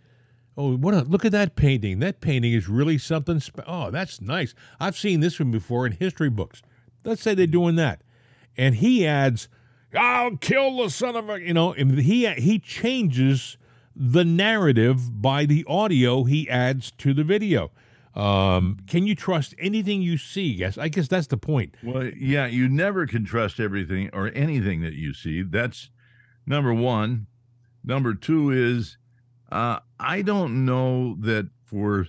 Oh, 0.58 0.76
what? 0.76 0.94
A, 0.94 1.02
look 1.04 1.24
at 1.24 1.32
that 1.32 1.56
painting. 1.56 2.00
That 2.00 2.20
painting 2.20 2.52
is 2.52 2.68
really 2.68 2.98
something. 2.98 3.40
Spe- 3.40 3.62
oh, 3.66 3.90
that's 3.90 4.20
nice. 4.20 4.54
I've 4.80 4.98
seen 4.98 5.22
this 5.22 5.40
one 5.40 5.52
before 5.52 5.86
in 5.86 5.94
history 5.94 6.30
books." 6.30 6.62
Let's 7.04 7.22
say 7.22 7.34
they're 7.36 7.48
doing 7.48 7.76
that, 7.78 8.02
and 8.58 8.76
he 8.76 9.06
adds, 9.08 9.48
I'll 9.94 10.38
kill 10.38 10.78
the 10.84 10.90
son 10.90 11.16
of 11.16 11.30
a, 11.30 11.42
you 11.42 11.54
know, 11.54 11.74
and 11.74 12.00
he 12.00 12.28
he 12.36 12.60
changes 12.60 13.58
the 13.96 14.24
narrative 14.24 15.22
by 15.22 15.46
the 15.46 15.66
audio 15.68 16.24
he 16.24 16.50
adds 16.50 16.92
to 17.00 17.14
the 17.14 17.24
video. 17.24 17.72
Um, 18.14 18.78
can 18.88 19.08
you 19.08 19.16
trust 19.16 19.56
anything 19.58 20.02
you 20.02 20.18
see? 20.18 20.46
Yes, 20.48 20.78
I 20.78 20.90
guess 20.90 21.08
that's 21.08 21.28
the 21.28 21.38
point. 21.38 21.76
Well, 21.82 22.06
yeah, 22.08 22.46
you 22.46 22.68
never 22.68 23.08
can 23.08 23.24
trust 23.26 23.60
everything 23.60 24.10
or 24.14 24.30
anything 24.34 24.82
that 24.82 24.94
you 24.94 25.14
see. 25.14 25.42
That's 25.44 25.90
number 26.46 26.74
one. 26.74 27.28
Number 27.84 28.14
two 28.14 28.52
is 28.52 28.98
uh, 29.52 29.80
I 30.00 30.22
don't 30.22 30.66
know 30.66 31.16
that 31.22 31.50
for 31.64 32.08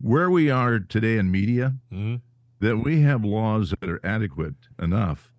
where 0.00 0.30
we 0.30 0.50
are 0.50 0.78
today 0.78 1.16
in 1.16 1.30
media, 1.30 1.76
Mhm. 1.92 2.20
That 2.60 2.78
we 2.78 3.02
have 3.02 3.24
laws 3.24 3.74
that 3.80 3.88
are 3.90 4.00
adequate 4.04 4.54
enough 4.80 5.32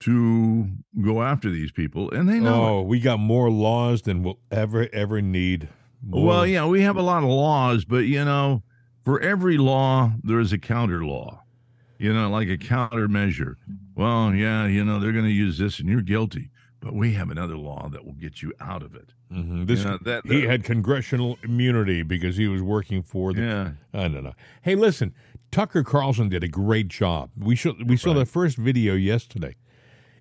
to 0.00 0.68
go 1.00 1.22
after 1.22 1.50
these 1.50 1.70
people, 1.70 2.10
and 2.10 2.28
they 2.28 2.40
know. 2.40 2.54
it. 2.54 2.70
Oh, 2.70 2.82
we 2.82 2.98
got 3.00 3.18
more 3.20 3.50
laws 3.50 4.02
than 4.02 4.22
we'll 4.22 4.38
ever 4.50 4.88
ever 4.92 5.22
need. 5.22 5.68
More- 6.04 6.26
Well, 6.26 6.46
yeah, 6.46 6.66
we 6.66 6.82
have 6.82 6.96
a 6.96 7.02
lot 7.02 7.22
of 7.22 7.28
laws, 7.28 7.84
but 7.84 8.06
you 8.06 8.24
know, 8.24 8.62
for 9.02 9.20
every 9.20 9.56
law, 9.58 10.12
there 10.24 10.40
is 10.40 10.52
a 10.52 10.58
counter 10.58 11.04
law, 11.04 11.44
you 11.98 12.12
know, 12.12 12.28
like 12.30 12.48
a 12.48 12.56
countermeasure. 12.58 13.54
Well, 13.94 14.34
yeah, 14.34 14.66
you 14.66 14.84
know, 14.84 14.98
they're 14.98 15.12
going 15.12 15.24
to 15.26 15.30
use 15.30 15.58
this 15.58 15.78
and 15.78 15.88
you're 15.88 16.02
guilty, 16.02 16.50
but 16.80 16.94
we 16.94 17.12
have 17.14 17.30
another 17.30 17.56
law 17.56 17.88
that 17.90 18.04
will 18.04 18.14
get 18.14 18.42
you 18.42 18.52
out 18.60 18.82
of 18.82 18.96
it. 18.96 19.12
Mhm. 19.32 19.66
This 19.68 19.84
You 19.84 19.90
know, 19.90 19.98
that, 20.02 20.26
he 20.26 20.42
had 20.42 20.64
congressional 20.64 21.38
immunity 21.44 22.02
because 22.02 22.36
he 22.36 22.48
was 22.48 22.60
working 22.60 23.02
for 23.04 23.32
the. 23.32 23.40
yeah. 23.42 23.70
I 23.94 24.08
don't 24.08 24.24
know. 24.24 24.34
Hey, 24.62 24.74
listen, 24.74 25.14
Tucker 25.52 25.84
Carlson 25.84 26.30
did 26.30 26.42
a 26.42 26.48
great 26.48 26.88
job. 26.88 27.30
We 27.38 27.56
show, 27.56 27.74
we 27.84 27.98
saw 27.98 28.14
the 28.14 28.24
first 28.24 28.56
video 28.56 28.94
yesterday, 28.94 29.54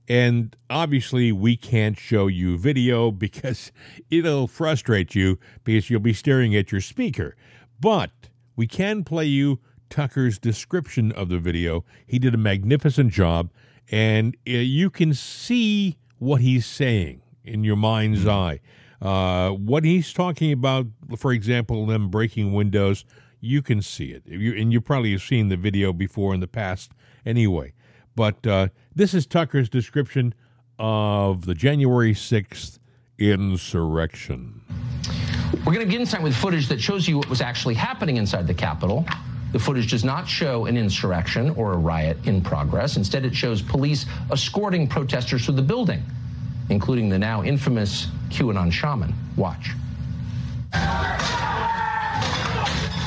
and 0.05 0.53
obviously 0.69 1.31
we 1.31 1.55
can't 1.55 1.97
show 1.97 2.27
you 2.27 2.57
video 2.57 3.11
because 3.25 3.71
it'll 4.09 4.47
frustrate 4.47 5.15
you 5.15 5.39
because 5.63 5.89
you'll 5.89 6.01
be 6.01 6.13
staring 6.13 6.53
at 6.53 6.71
your 6.73 6.81
speaker. 6.81 7.37
But 7.79 8.11
we 8.57 8.67
can 8.67 9.05
play 9.05 9.25
you 9.25 9.59
Tucker's 9.89 10.37
description 10.37 11.13
of 11.13 11.29
the 11.29 11.39
video. 11.39 11.85
He 12.05 12.19
did 12.19 12.35
a 12.35 12.37
magnificent 12.37 13.13
job, 13.13 13.51
and 13.89 14.35
uh, 14.45 14.51
you 14.51 14.89
can 14.89 15.13
see 15.13 15.97
what 16.19 16.41
he's 16.41 16.65
saying 16.65 17.21
in 17.45 17.63
your 17.63 17.77
mind's 17.77 18.27
eye. 18.27 18.59
Uh, 19.01 19.51
what 19.51 19.85
he's 19.85 20.11
talking 20.11 20.51
about, 20.51 20.87
for 21.15 21.31
example, 21.31 21.85
them 21.85 22.09
breaking 22.09 22.53
windows, 22.53 23.05
you 23.41 23.61
can 23.61 23.81
see 23.81 24.11
it. 24.11 24.23
You, 24.25 24.53
and 24.53 24.71
you 24.71 24.79
probably 24.79 25.11
have 25.11 25.21
seen 25.21 25.49
the 25.49 25.57
video 25.57 25.91
before 25.91 26.33
in 26.33 26.39
the 26.39 26.47
past 26.47 26.91
anyway. 27.25 27.73
But 28.15 28.45
uh, 28.45 28.67
this 28.95 29.13
is 29.13 29.25
Tucker's 29.25 29.69
description 29.69 30.33
of 30.79 31.45
the 31.45 31.53
January 31.53 32.13
6th 32.13 32.79
insurrection. 33.17 34.61
We're 35.65 35.73
going 35.73 35.79
to 35.79 35.85
begin 35.85 36.05
tonight 36.05 36.23
with 36.23 36.35
footage 36.35 36.67
that 36.69 36.79
shows 36.79 37.07
you 37.07 37.17
what 37.17 37.29
was 37.29 37.41
actually 37.41 37.75
happening 37.75 38.17
inside 38.17 38.47
the 38.47 38.53
Capitol. 38.53 39.05
The 39.51 39.59
footage 39.59 39.91
does 39.91 40.03
not 40.03 40.27
show 40.27 40.65
an 40.65 40.77
insurrection 40.77 41.49
or 41.51 41.73
a 41.73 41.77
riot 41.77 42.17
in 42.25 42.41
progress. 42.41 42.95
Instead, 42.95 43.25
it 43.25 43.35
shows 43.35 43.61
police 43.61 44.05
escorting 44.31 44.87
protesters 44.87 45.45
through 45.45 45.55
the 45.55 45.61
building, 45.61 46.01
including 46.69 47.09
the 47.09 47.19
now 47.19 47.43
infamous 47.43 48.07
QAnon 48.29 48.71
shaman. 48.71 49.13
Watch. 49.35 49.71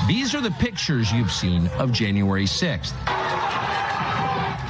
These 0.06 0.34
are 0.34 0.42
the 0.42 0.50
pictures 0.50 1.10
you've 1.10 1.32
seen 1.32 1.68
of 1.78 1.90
January 1.90 2.44
6th. 2.44 2.92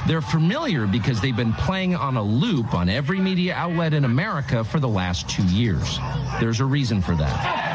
They're 0.07 0.21
familiar 0.21 0.87
because 0.87 1.19
they've 1.19 1.35
been 1.35 1.51
playing 1.51 1.93
on 1.93 2.15
a 2.15 2.23
loop 2.23 2.73
on 2.73 2.87
every 2.87 3.19
media 3.19 3.53
outlet 3.53 3.93
in 3.93 4.05
America 4.05 4.63
for 4.63 4.79
the 4.79 4.87
last 4.87 5.27
two 5.27 5.43
years. 5.47 5.99
There's 6.39 6.61
a 6.61 6.65
reason 6.65 7.01
for 7.01 7.15
that. 7.15 7.65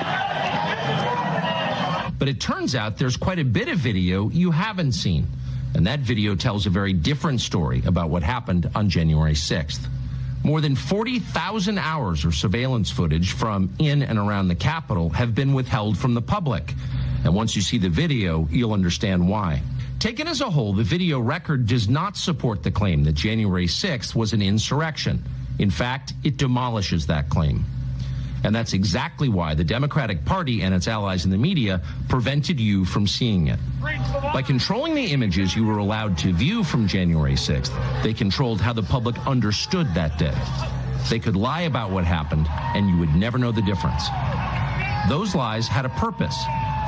But 2.18 2.28
it 2.28 2.40
turns 2.40 2.74
out 2.74 2.96
there's 2.96 3.18
quite 3.18 3.38
a 3.38 3.44
bit 3.44 3.68
of 3.68 3.78
video 3.78 4.30
you 4.30 4.52
haven't 4.52 4.92
seen. 4.92 5.26
And 5.74 5.86
that 5.86 6.00
video 6.00 6.34
tells 6.34 6.64
a 6.66 6.70
very 6.70 6.94
different 6.94 7.42
story 7.42 7.82
about 7.84 8.08
what 8.08 8.22
happened 8.22 8.70
on 8.74 8.88
January 8.88 9.34
6th. 9.34 9.80
More 10.42 10.62
than 10.62 10.74
40,000 10.74 11.76
hours 11.78 12.24
of 12.24 12.34
surveillance 12.34 12.90
footage 12.90 13.32
from 13.32 13.68
in 13.78 14.02
and 14.02 14.18
around 14.18 14.48
the 14.48 14.54
Capitol 14.54 15.10
have 15.10 15.34
been 15.34 15.52
withheld 15.52 15.98
from 15.98 16.14
the 16.14 16.22
public. 16.22 16.74
And 17.24 17.34
once 17.34 17.54
you 17.54 17.62
see 17.62 17.78
the 17.78 17.88
video, 17.88 18.48
you'll 18.50 18.72
understand 18.72 19.28
why. 19.28 19.62
Taken 19.98 20.26
as 20.28 20.40
a 20.40 20.48
whole, 20.48 20.72
the 20.72 20.82
video 20.82 21.20
record 21.20 21.66
does 21.66 21.88
not 21.88 22.16
support 22.16 22.62
the 22.62 22.70
claim 22.70 23.04
that 23.04 23.12
January 23.12 23.66
6th 23.66 24.14
was 24.14 24.32
an 24.32 24.40
insurrection. 24.40 25.22
In 25.58 25.70
fact, 25.70 26.14
it 26.24 26.38
demolishes 26.38 27.06
that 27.06 27.28
claim. 27.28 27.64
And 28.42 28.54
that's 28.54 28.72
exactly 28.72 29.28
why 29.28 29.54
the 29.54 29.64
Democratic 29.64 30.24
Party 30.24 30.62
and 30.62 30.74
its 30.74 30.88
allies 30.88 31.26
in 31.26 31.30
the 31.30 31.36
media 31.36 31.82
prevented 32.08 32.58
you 32.58 32.86
from 32.86 33.06
seeing 33.06 33.48
it. 33.48 33.58
By 34.32 34.40
controlling 34.40 34.94
the 34.94 35.12
images 35.12 35.54
you 35.54 35.66
were 35.66 35.76
allowed 35.76 36.16
to 36.18 36.32
view 36.32 36.64
from 36.64 36.88
January 36.88 37.34
6th, 37.34 38.02
they 38.02 38.14
controlled 38.14 38.62
how 38.62 38.72
the 38.72 38.82
public 38.82 39.18
understood 39.26 39.92
that 39.92 40.18
day. 40.18 40.34
They 41.10 41.18
could 41.18 41.36
lie 41.36 41.62
about 41.62 41.90
what 41.90 42.04
happened, 42.04 42.46
and 42.48 42.88
you 42.88 42.96
would 42.98 43.14
never 43.14 43.36
know 43.36 43.52
the 43.52 43.62
difference. 43.62 44.04
Those 45.10 45.34
lies 45.34 45.68
had 45.68 45.84
a 45.84 45.90
purpose. 45.90 46.36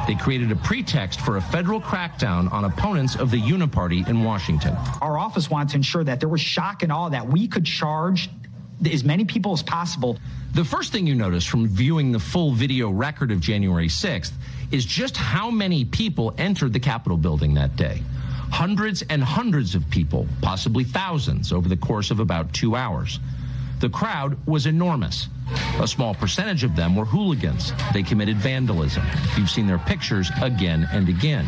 They 0.06 0.16
created 0.16 0.50
a 0.50 0.56
pretext 0.56 1.20
for 1.20 1.36
a 1.36 1.40
federal 1.40 1.80
crackdown 1.80 2.52
on 2.52 2.64
opponents 2.64 3.14
of 3.14 3.30
the 3.30 3.40
Uniparty 3.40 4.08
in 4.08 4.24
Washington. 4.24 4.74
Our 5.00 5.16
office 5.16 5.48
wanted 5.48 5.70
to 5.70 5.76
ensure 5.76 6.02
that 6.02 6.18
there 6.18 6.28
was 6.28 6.40
shock 6.40 6.82
and 6.82 6.90
awe 6.90 7.08
that 7.10 7.26
we 7.26 7.46
could 7.46 7.64
charge 7.64 8.28
as 8.90 9.04
many 9.04 9.24
people 9.24 9.52
as 9.52 9.62
possible. 9.62 10.18
The 10.54 10.64
first 10.64 10.90
thing 10.90 11.06
you 11.06 11.14
notice 11.14 11.46
from 11.46 11.68
viewing 11.68 12.10
the 12.10 12.18
full 12.18 12.50
video 12.50 12.90
record 12.90 13.30
of 13.30 13.38
January 13.40 13.86
6th 13.86 14.32
is 14.72 14.84
just 14.84 15.16
how 15.16 15.50
many 15.50 15.84
people 15.84 16.34
entered 16.36 16.72
the 16.72 16.80
Capitol 16.80 17.16
building 17.16 17.54
that 17.54 17.76
day. 17.76 18.02
Hundreds 18.50 19.02
and 19.02 19.22
hundreds 19.22 19.74
of 19.74 19.88
people, 19.88 20.26
possibly 20.42 20.84
thousands, 20.84 21.52
over 21.52 21.68
the 21.68 21.76
course 21.76 22.10
of 22.10 22.18
about 22.18 22.52
two 22.52 22.74
hours. 22.74 23.20
The 23.82 23.90
crowd 23.90 24.36
was 24.46 24.66
enormous. 24.66 25.26
A 25.80 25.88
small 25.88 26.14
percentage 26.14 26.62
of 26.62 26.76
them 26.76 26.94
were 26.94 27.04
hooligans. 27.04 27.72
They 27.92 28.04
committed 28.04 28.36
vandalism. 28.36 29.02
You've 29.36 29.50
seen 29.50 29.66
their 29.66 29.80
pictures 29.80 30.30
again 30.40 30.88
and 30.92 31.08
again. 31.08 31.44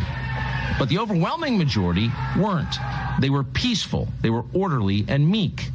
But 0.77 0.89
the 0.89 0.97
overwhelming 0.97 1.57
majority 1.57 2.11
weren't. 2.37 2.75
They 3.21 3.29
were 3.29 3.45
peaceful, 3.45 4.09
they 4.19 4.29
were 4.29 4.43
orderly 4.53 5.05
and 5.07 5.25
meek. 5.25 5.69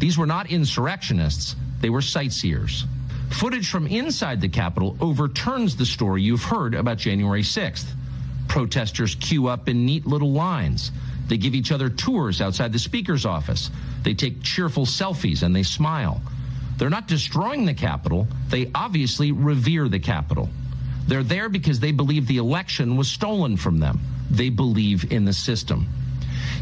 These 0.00 0.18
were 0.18 0.26
not 0.26 0.50
insurrectionists, 0.50 1.56
they 1.80 1.88
were 1.88 2.02
sightseers. 2.02 2.84
Footage 3.30 3.70
from 3.70 3.86
inside 3.86 4.42
the 4.42 4.50
Capitol 4.50 4.98
overturns 5.00 5.76
the 5.76 5.86
story 5.86 6.20
you've 6.20 6.44
heard 6.44 6.74
about 6.74 6.98
January 6.98 7.42
6th. 7.42 7.86
Protesters 8.48 9.14
queue 9.14 9.46
up 9.46 9.66
in 9.66 9.86
neat 9.86 10.04
little 10.04 10.32
lines. 10.32 10.92
They 11.28 11.36
give 11.36 11.54
each 11.54 11.72
other 11.72 11.88
tours 11.88 12.40
outside 12.40 12.72
the 12.72 12.78
Speaker's 12.78 13.24
office. 13.24 13.70
They 14.02 14.14
take 14.14 14.42
cheerful 14.42 14.84
selfies 14.84 15.42
and 15.42 15.54
they 15.54 15.62
smile. 15.62 16.20
They're 16.78 16.90
not 16.90 17.08
destroying 17.08 17.64
the 17.64 17.74
Capitol, 17.74 18.26
they 18.48 18.70
obviously 18.74 19.32
revere 19.32 19.88
the 19.88 20.00
Capitol. 20.00 20.48
They're 21.06 21.22
there 21.22 21.48
because 21.48 21.80
they 21.80 21.92
believe 21.92 22.26
the 22.26 22.38
election 22.38 22.96
was 22.96 23.08
stolen 23.08 23.56
from 23.56 23.78
them. 23.78 24.00
They 24.30 24.50
believe 24.50 25.12
in 25.12 25.24
the 25.24 25.32
system. 25.32 25.86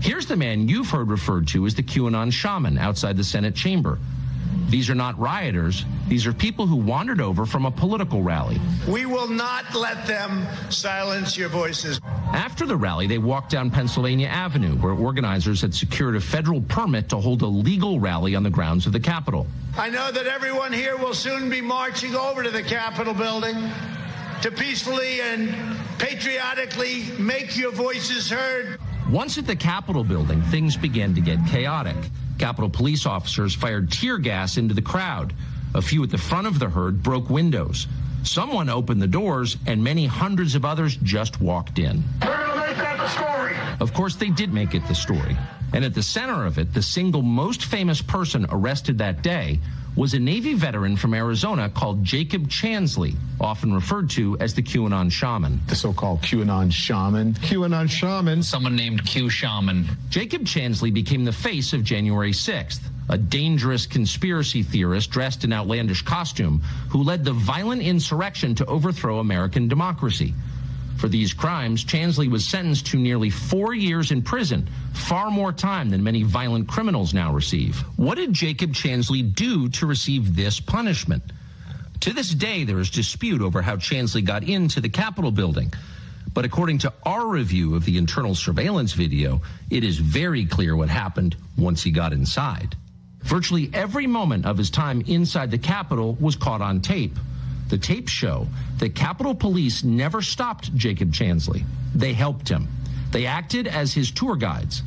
Here's 0.01 0.27
the 0.27 0.37
man 0.37 0.69
you've 0.69 0.91
heard 0.91 1.09
referred 1.09 1.49
to 1.49 1.67
as 1.67 1.75
the 1.75 1.83
QAnon 1.83 2.33
shaman 2.33 2.79
outside 2.79 3.17
the 3.17 3.25
Senate 3.25 3.55
chamber. 3.55 3.99
These 4.71 4.89
are 4.89 4.95
not 4.95 5.19
rioters. 5.19 5.85
These 6.07 6.29
are 6.29 6.33
people 6.33 6.65
who 6.65 6.77
wandered 6.77 7.21
over 7.21 7.45
from 7.45 7.67
a 7.67 7.73
political 7.73 8.23
rally. 8.23 8.61
We 8.89 9.05
will 9.05 9.27
not 9.27 9.75
let 9.75 10.07
them 10.07 10.47
silence 10.71 11.37
your 11.37 11.49
voices. 11.49 12.01
After 12.05 12.67
the 12.67 12.77
rally, 12.77 13.09
they 13.09 13.19
walked 13.19 13.51
down 13.51 13.73
Pennsylvania 13.73 14.29
Avenue, 14.29 14.77
where 14.77 14.93
organizers 14.93 15.61
had 15.61 15.75
secured 15.75 16.15
a 16.15 16.21
federal 16.21 16.61
permit 16.63 17.09
to 17.09 17.17
hold 17.17 17.43
a 17.43 17.47
legal 17.49 17.99
rally 17.99 18.37
on 18.37 18.45
the 18.45 18.51
grounds 18.51 18.87
of 18.87 18.93
the 18.93 19.01
Capitol. 19.01 19.49
I 19.77 19.91
know 19.91 20.13
that 20.13 20.29
everyone 20.29 20.73
here 20.73 20.97
will 20.97 21.15
soon 21.15 21.51
be 21.51 21.61
marching 21.61 22.15
over 22.15 22.45
to 22.45 22.51
the 22.51 22.63
Capitol 22.63 23.13
building 23.13 23.57
to 24.43 24.53
peacefully 24.53 25.21
and 25.21 25.53
patriotically 25.99 27.07
make 27.19 27.57
your 27.57 27.73
voices 27.73 28.31
heard. 28.31 28.79
Once 29.11 29.37
at 29.37 29.49
the 29.49 29.57
Capitol 29.57 30.05
building, 30.05 30.41
things 30.43 30.77
began 30.77 31.13
to 31.17 31.21
get 31.21 31.45
chaotic. 31.49 31.97
Capitol 32.41 32.71
police 32.71 33.05
officers 33.05 33.55
fired 33.55 33.93
tear 33.93 34.17
gas 34.17 34.57
into 34.57 34.73
the 34.73 34.81
crowd. 34.81 35.35
A 35.75 35.83
few 35.83 36.03
at 36.03 36.09
the 36.09 36.17
front 36.17 36.47
of 36.47 36.59
the 36.59 36.71
herd 36.71 37.03
broke 37.03 37.29
windows. 37.29 37.87
Someone 38.23 38.71
opened 38.71 39.03
the 39.03 39.07
doors, 39.07 39.59
and 39.67 39.85
many 39.85 40.07
hundreds 40.07 40.55
of 40.55 40.65
others 40.65 40.97
just 41.03 41.39
walked 41.39 41.79
in. 41.79 42.03
We're 42.23 42.47
going 42.47 42.49
to 42.49 42.67
make 42.67 42.77
that 42.79 42.97
the 42.97 43.09
story. 43.09 43.55
Of 43.79 43.93
course, 43.93 44.17
they 44.17 44.31
did 44.31 44.55
make 44.55 44.75
it 44.75 44.89
the 44.89 44.95
story. 44.95 45.37
And 45.75 45.85
at 45.85 45.93
the 45.93 46.03
center 46.03 46.47
of 46.47 46.59
it, 46.59 46.73
the 46.73 46.81
single 46.81 47.21
most 47.21 47.67
famous 47.67 48.01
person 48.01 48.47
arrested 48.49 48.97
that 48.99 49.21
day 49.21 49.61
was 50.01 50.15
a 50.15 50.19
Navy 50.19 50.55
veteran 50.55 50.97
from 50.97 51.13
Arizona 51.13 51.69
called 51.69 52.03
Jacob 52.03 52.49
Chansley, 52.49 53.15
often 53.39 53.71
referred 53.71 54.09
to 54.09 54.35
as 54.41 54.55
the 54.55 54.63
QAnon 54.63 55.13
shaman. 55.13 55.61
the 55.67 55.75
so-called 55.75 56.23
QAnon 56.23 56.73
shaman. 56.73 57.35
QAnon 57.35 57.87
shaman. 57.87 58.43
someone 58.43 58.75
named 58.75 59.05
Q 59.05 59.29
Shaman. 59.29 59.85
Jacob 60.09 60.45
Chansley 60.45 60.91
became 60.91 61.27
the 61.27 61.33
face 61.33 61.75
of 61.75 61.85
January 61.85 62.33
6th, 62.33 62.81
a 63.11 63.19
dangerous 63.19 63.85
conspiracy 63.85 64.63
theorist 64.63 65.11
dressed 65.11 65.45
in 65.45 65.53
outlandish 65.53 66.01
costume 66.01 66.63
who 66.89 67.03
led 67.03 67.23
the 67.23 67.35
violent 67.35 67.83
insurrection 67.83 68.55
to 68.55 68.65
overthrow 68.65 69.19
American 69.19 69.69
democracy. 69.69 70.33
For 71.01 71.09
these 71.09 71.33
crimes, 71.33 71.83
Chansley 71.83 72.31
was 72.31 72.45
sentenced 72.45 72.89
to 72.89 72.99
nearly 72.99 73.31
four 73.31 73.73
years 73.73 74.11
in 74.11 74.21
prison, 74.21 74.69
far 74.93 75.31
more 75.31 75.51
time 75.51 75.89
than 75.89 76.05
many 76.05 76.25
violent 76.25 76.69
criminals 76.69 77.15
now 77.15 77.33
receive. 77.33 77.79
What 77.97 78.17
did 78.17 78.35
Jacob 78.35 78.73
Chansley 78.73 79.35
do 79.35 79.71
to 79.71 79.87
receive 79.87 80.37
this 80.37 80.61
punishment? 80.61 81.23
To 82.01 82.13
this 82.13 82.35
day, 82.35 82.65
there 82.65 82.79
is 82.79 82.91
dispute 82.91 83.41
over 83.41 83.63
how 83.63 83.77
Chansley 83.77 84.23
got 84.23 84.45
into 84.45 84.83
the 84.83 84.91
Capitol 84.91 85.31
building. 85.31 85.73
But 86.35 86.45
according 86.45 86.81
to 86.81 86.93
our 87.05 87.27
review 87.27 87.77
of 87.77 87.87
the 87.87 87.97
internal 87.97 88.35
surveillance 88.35 88.93
video, 88.93 89.41
it 89.71 89.85
is 89.85 89.99
very 89.99 90.45
clear 90.45 90.77
what 90.77 90.91
happened 90.91 91.35
once 91.57 91.83
he 91.83 91.93
got 91.93 92.13
inside. 92.13 92.77
Virtually 93.21 93.71
every 93.73 94.07
moment 94.07 94.45
of 94.45 94.59
his 94.59 94.69
time 94.69 95.01
inside 95.07 95.51
the 95.51 95.57
Capitol 95.57 96.19
was 96.21 96.37
caught 96.37 96.61
on 96.61 96.83
tape. 96.83 97.17
The 97.71 97.79
tapes 97.79 98.11
show 98.11 98.49
that 98.79 98.97
Capitol 98.97 99.33
Police 99.33 99.85
never 99.85 100.23
stopped 100.23 100.75
Jacob 100.75 101.13
Chansley. 101.13 101.65
They 101.95 102.13
helped 102.13 102.49
him. 102.49 102.67
They 103.13 103.27
acted 103.27 103.69
as 103.69 103.95
his 103.95 104.11
tour 104.11 104.35
guides. 104.35 104.83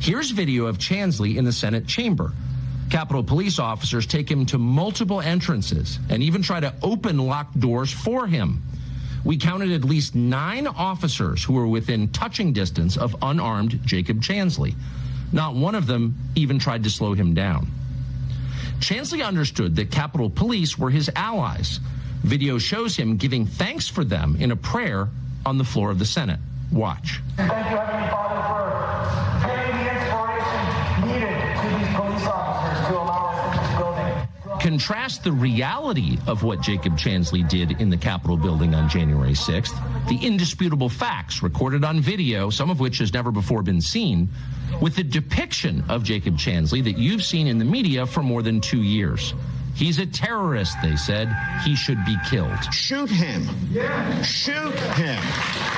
Here's 0.00 0.30
video 0.30 0.64
of 0.64 0.78
Chansley 0.78 1.36
in 1.36 1.44
the 1.44 1.52
Senate 1.52 1.86
chamber. 1.86 2.32
Capitol 2.90 3.22
Police 3.22 3.58
officers 3.58 4.06
take 4.06 4.30
him 4.30 4.46
to 4.46 4.58
multiple 4.58 5.20
entrances 5.20 5.98
and 6.08 6.22
even 6.22 6.40
try 6.40 6.60
to 6.60 6.74
open 6.82 7.18
locked 7.18 7.60
doors 7.60 7.92
for 7.92 8.26
him. 8.26 8.62
We 9.22 9.36
counted 9.36 9.72
at 9.72 9.84
least 9.84 10.14
nine 10.14 10.66
officers 10.66 11.44
who 11.44 11.52
were 11.52 11.66
within 11.66 12.08
touching 12.08 12.54
distance 12.54 12.96
of 12.96 13.16
unarmed 13.20 13.80
Jacob 13.84 14.22
Chansley. 14.22 14.74
Not 15.30 15.54
one 15.54 15.74
of 15.74 15.86
them 15.86 16.16
even 16.34 16.58
tried 16.58 16.84
to 16.84 16.90
slow 16.90 17.12
him 17.12 17.34
down. 17.34 17.70
Chansley 18.78 19.26
understood 19.26 19.76
that 19.76 19.90
Capitol 19.90 20.30
Police 20.30 20.78
were 20.78 20.90
his 20.90 21.10
allies 21.14 21.80
Video 22.24 22.56
shows 22.56 22.96
him 22.96 23.18
giving 23.18 23.44
thanks 23.44 23.86
for 23.86 24.02
them 24.02 24.34
in 24.40 24.50
a 24.50 24.56
prayer 24.56 25.08
on 25.44 25.58
the 25.58 25.64
floor 25.64 25.90
of 25.90 25.98
the 25.98 26.06
Senate. 26.06 26.40
Watch. 26.72 27.20
Thank 27.36 27.50
you, 27.50 27.76
Heavenly 27.76 28.08
Father, 28.08 28.40
for 28.50 29.46
giving 29.46 29.84
the 29.84 29.92
inspiration 29.92 31.06
needed 31.06 31.38
to 31.60 31.68
these 31.78 31.94
police 31.94 32.26
officers 32.26 32.86
to 32.88 32.94
allow 32.98 33.26
us 33.26 33.58
this 33.60 33.76
building. 33.76 34.58
Contrast 34.58 35.22
the 35.22 35.32
reality 35.32 36.16
of 36.26 36.42
what 36.42 36.62
Jacob 36.62 36.96
Chansley 36.96 37.46
did 37.46 37.78
in 37.78 37.90
the 37.90 37.96
Capitol 37.98 38.38
building 38.38 38.74
on 38.74 38.88
January 38.88 39.34
6th, 39.34 40.08
the 40.08 40.16
indisputable 40.26 40.88
facts 40.88 41.42
recorded 41.42 41.84
on 41.84 42.00
video, 42.00 42.48
some 42.48 42.70
of 42.70 42.80
which 42.80 42.98
has 42.98 43.12
never 43.12 43.30
before 43.30 43.62
been 43.62 43.82
seen, 43.82 44.30
with 44.80 44.96
the 44.96 45.04
depiction 45.04 45.84
of 45.90 46.02
Jacob 46.02 46.38
Chansley 46.38 46.82
that 46.84 46.96
you've 46.96 47.22
seen 47.22 47.46
in 47.46 47.58
the 47.58 47.66
media 47.66 48.06
for 48.06 48.22
more 48.22 48.42
than 48.42 48.62
two 48.62 48.82
years. 48.82 49.34
He's 49.74 49.98
a 49.98 50.06
terrorist, 50.06 50.76
they 50.82 50.94
said. 50.94 51.34
He 51.64 51.74
should 51.74 52.04
be 52.04 52.16
killed. 52.30 52.72
Shoot 52.72 53.10
him. 53.10 53.48
Yeah. 53.70 54.22
Shoot 54.22 54.74
him. 54.94 55.22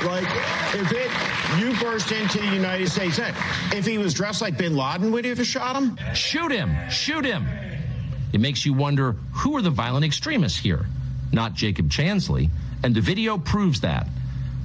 Like, 0.05 0.27
if 0.75 0.91
it, 0.91 1.59
you 1.59 1.75
burst 1.81 2.11
into 2.11 2.37
the 2.37 2.53
United 2.53 2.89
States, 2.89 3.17
eh, 3.17 3.33
if 3.73 3.85
he 3.85 3.97
was 3.97 4.13
dressed 4.13 4.41
like 4.41 4.57
bin 4.57 4.77
Laden, 4.77 5.11
would 5.11 5.25
you 5.25 5.33
have 5.33 5.47
shot 5.47 5.75
him? 5.75 5.97
Shoot 6.13 6.51
him. 6.51 6.75
Shoot 6.89 7.25
him. 7.25 7.47
It 8.33 8.39
makes 8.39 8.65
you 8.65 8.73
wonder 8.73 9.13
who 9.33 9.57
are 9.57 9.63
the 9.63 9.71
violent 9.71 10.05
extremists 10.05 10.59
here? 10.59 10.85
Not 11.31 11.55
Jacob 11.55 11.89
Chansley. 11.89 12.49
And 12.83 12.93
the 12.93 13.01
video 13.01 13.39
proves 13.39 13.81
that. 13.81 14.07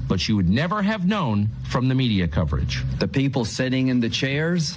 But 0.08 0.28
you 0.28 0.36
would 0.36 0.50
never 0.50 0.82
have 0.82 1.06
known 1.06 1.48
from 1.64 1.88
the 1.88 1.94
media 1.94 2.28
coverage. 2.28 2.82
The 2.98 3.08
people 3.08 3.46
sitting 3.46 3.88
in 3.88 4.00
the 4.00 4.10
chairs 4.10 4.76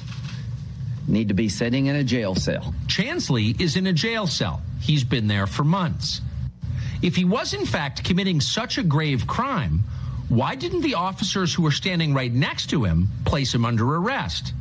need 1.08 1.28
to 1.28 1.34
be 1.34 1.50
sitting 1.50 1.88
in 1.88 1.96
a 1.96 2.04
jail 2.04 2.36
cell. 2.36 2.74
Chansley 2.88 3.60
is 3.60 3.76
in 3.76 3.88
a 3.88 3.94
jail 3.94 4.28
cell. 4.28 4.62
He's 4.82 5.04
been 5.04 5.28
there 5.28 5.48
for 5.48 5.63
months. 5.63 6.22
If 7.02 7.15
he 7.15 7.26
was 7.26 7.54
in 7.54 7.65
fact 7.65 8.04
committing 8.04 8.41
such 8.41 8.78
a 8.78 8.84
grave 8.84 9.28
crime, 9.28 9.84
why 10.30 10.56
didn't 10.56 10.82
the 10.82 10.96
officers 10.96 11.54
who 11.54 11.62
were 11.62 11.72
standing 11.72 12.13
right 12.13 12.34
next 12.34 12.70
to 12.72 12.84
him 12.84 13.10
place 13.26 13.54
him 13.54 13.65
under 13.65 13.96
arrest? 13.96 14.54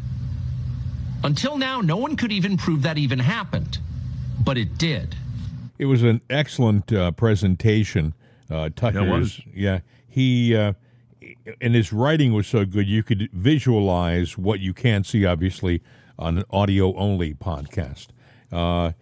Until 1.23 1.57
now, 1.57 1.81
no 1.81 1.97
one 1.97 2.17
could 2.17 2.33
even 2.33 2.59
prove 2.59 2.83
that 2.83 2.99
even 2.99 3.19
happened, 3.19 3.79
but 4.45 4.59
it 4.59 4.77
did. 4.77 5.17
It 5.79 5.87
was 5.87 6.03
an 6.03 6.21
excellent 6.29 6.93
uh, 6.93 7.13
presentation. 7.13 8.13
Uh, 8.51 8.69
Tucker's, 8.77 9.41
yeah, 9.55 9.81
he 10.07 10.55
uh, 10.55 10.75
and 11.61 11.75
his 11.75 11.93
writing 11.93 12.35
was 12.35 12.47
so 12.47 12.65
good 12.65 12.87
you 12.87 13.03
could 13.03 13.31
visualize 13.33 14.37
what 14.37 14.61
you 14.61 14.75
can't 14.75 15.07
see, 15.07 15.25
obviously, 15.25 15.83
on 16.19 16.39
an 16.39 16.45
audio 16.51 16.95
only 16.97 17.35
podcast. 17.35 18.09
Uh, 18.53 18.93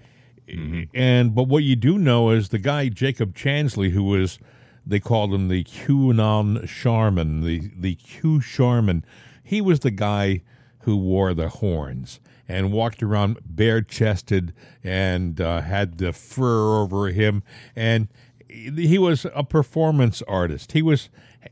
mm-hmm. 0.48 0.82
And 0.94 1.34
but 1.34 1.44
what 1.44 1.62
you 1.62 1.76
do 1.76 1.98
know 1.98 2.30
is 2.30 2.48
the 2.48 2.58
guy 2.58 2.88
Jacob 2.88 3.34
Chansley, 3.34 3.90
who 3.90 4.04
was 4.04 4.38
they 4.84 5.00
called 5.00 5.32
him 5.32 5.48
the 5.48 5.64
QAnon 5.64 6.68
Sharman, 6.68 7.42
the 7.42 7.70
the 7.76 7.94
Q 7.96 8.40
Sharman. 8.40 9.04
He 9.42 9.60
was 9.60 9.80
the 9.80 9.90
guy 9.90 10.42
who 10.80 10.96
wore 10.96 11.34
the 11.34 11.48
horns 11.48 12.20
and 12.48 12.72
walked 12.72 13.02
around 13.02 13.38
bare 13.44 13.82
chested 13.82 14.52
and 14.82 15.40
uh, 15.40 15.60
had 15.60 15.98
the 15.98 16.12
fur 16.12 16.80
over 16.80 17.08
him 17.08 17.42
and 17.76 18.08
he 18.52 18.98
was 18.98 19.26
a 19.34 19.44
performance 19.44 20.22
artist. 20.28 20.72
He 20.72 20.82
was 20.82 21.08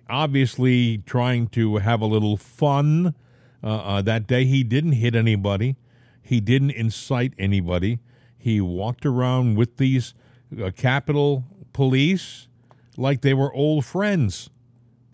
obviously 0.09 0.99
trying 0.99 1.49
to 1.49 1.79
have 1.79 2.01
a 2.01 2.07
little 2.07 2.37
fun 2.37 3.15
uh, 3.63 3.67
uh, 3.67 4.03
that 4.03 4.27
day, 4.27 4.45
he 4.45 4.63
didn't 4.63 4.93
hit 4.93 5.15
anybody. 5.15 5.77
He 6.23 6.41
didn't 6.41 6.71
incite 6.71 7.35
anybody. 7.39 7.99
He 8.39 8.61
walked 8.61 9.05
around 9.05 9.57
with 9.57 9.77
these 9.77 10.15
uh, 10.61 10.71
Capitol 10.71 11.45
police 11.73 12.49
like 12.97 13.23
they 13.23 13.35
were 13.35 13.53
old 13.55 13.85
friends, 13.85 14.51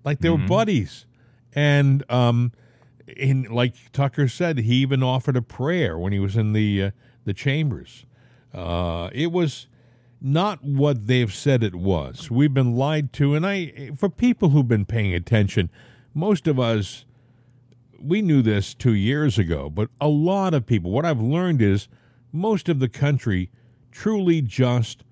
like 0.05 0.21
they 0.21 0.29
mm-hmm. 0.29 0.43
were 0.43 0.49
buddies. 0.49 1.07
And 1.55 2.05
um, 2.11 2.53
in, 3.07 3.45
like 3.45 3.75
Tucker 3.93 4.29
said, 4.29 4.59
he 4.59 4.75
even 4.77 5.03
offered 5.03 5.37
a 5.37 5.43
prayer 5.43 5.99
when 5.99 6.13
he 6.13 6.19
was 6.19 6.37
in 6.37 6.53
the 6.53 6.83
uh, 6.83 6.91
the 7.25 7.35
chambers. 7.35 8.07
Uh, 8.55 9.11
it 9.13 9.33
was 9.33 9.67
not 10.21 10.63
what 10.65 11.07
they've 11.07 11.35
said 11.35 11.63
it 11.63 11.75
was. 11.75 12.31
We've 12.31 12.55
been 12.55 12.75
lied 12.75 13.13
to, 13.15 13.35
and 13.35 13.47
I, 13.47 13.91
for 13.97 14.09
people 14.09 14.51
who've 14.51 14.69
been 14.69 14.87
paying 14.87 15.15
attention, 15.15 15.71
most 16.15 16.47
of 16.47 16.59
us 16.59 17.05
we 18.01 18.23
knew 18.23 18.43
this 18.43 18.75
two 18.75 18.95
years 18.95 19.39
ago, 19.39 19.71
but 19.71 19.89
a 20.01 20.09
lot 20.09 20.55
of 20.55 20.67
people, 20.67 20.91
what 20.91 21.05
I've 21.05 21.21
learned 21.21 21.63
is 21.63 21.89
most 22.33 22.69
of 22.69 22.79
the 22.79 22.89
country 22.89 23.51
truly 23.91 24.43
just 24.43 25.05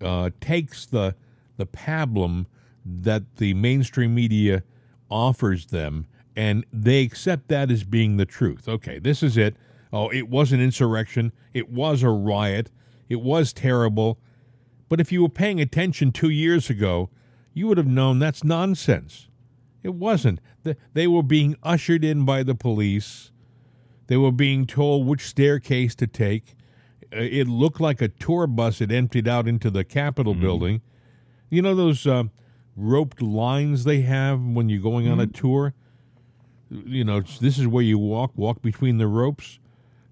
uh, 0.00 0.30
takes 0.40 0.86
the 0.86 1.14
the 1.56 1.66
pablum 1.66 2.46
that 2.84 3.36
the 3.36 3.52
mainstream 3.52 4.14
media 4.14 4.62
offers 5.10 5.66
them, 5.66 6.06
and 6.34 6.64
they 6.72 7.02
accept 7.02 7.48
that 7.48 7.70
as 7.70 7.84
being 7.84 8.16
the 8.16 8.24
truth. 8.24 8.66
Okay, 8.66 8.98
this 8.98 9.22
is 9.22 9.36
it. 9.36 9.56
Oh, 9.92 10.08
it 10.08 10.28
was 10.28 10.52
an 10.52 10.60
insurrection. 10.60 11.32
It 11.52 11.68
was 11.68 12.02
a 12.02 12.08
riot. 12.08 12.70
It 13.08 13.20
was 13.20 13.52
terrible. 13.52 14.18
But 14.88 15.00
if 15.00 15.12
you 15.12 15.22
were 15.22 15.28
paying 15.28 15.60
attention 15.60 16.12
two 16.12 16.30
years 16.30 16.70
ago, 16.70 17.10
you 17.52 17.66
would 17.66 17.78
have 17.78 17.86
known 17.86 18.18
that's 18.18 18.42
nonsense. 18.44 19.28
It 19.82 19.94
wasn't. 19.94 20.40
They 20.92 21.06
were 21.06 21.22
being 21.22 21.56
ushered 21.62 22.04
in 22.04 22.24
by 22.24 22.42
the 22.42 22.54
police. 22.54 23.30
They 24.08 24.16
were 24.16 24.32
being 24.32 24.66
told 24.66 25.06
which 25.06 25.22
staircase 25.22 25.94
to 25.96 26.06
take. 26.06 26.54
Uh, 27.12 27.20
it 27.20 27.48
looked 27.48 27.80
like 27.80 28.02
a 28.02 28.08
tour 28.08 28.46
bus 28.46 28.80
had 28.80 28.92
emptied 28.92 29.26
out 29.26 29.48
into 29.48 29.70
the 29.70 29.84
Capitol 29.84 30.32
mm-hmm. 30.32 30.42
building. 30.42 30.82
You 31.48 31.62
know 31.62 31.74
those 31.74 32.06
uh, 32.06 32.24
roped 32.76 33.22
lines 33.22 33.84
they 33.84 34.02
have 34.02 34.40
when 34.40 34.68
you're 34.68 34.82
going 34.82 35.04
mm-hmm. 35.04 35.12
on 35.14 35.20
a 35.20 35.26
mm-hmm. 35.26 35.40
tour? 35.40 35.74
You 36.70 37.04
know, 37.04 37.20
this 37.20 37.58
is 37.58 37.66
where 37.66 37.82
you 37.82 37.98
walk, 37.98 38.32
walk 38.36 38.62
between 38.62 38.98
the 38.98 39.08
ropes. 39.08 39.58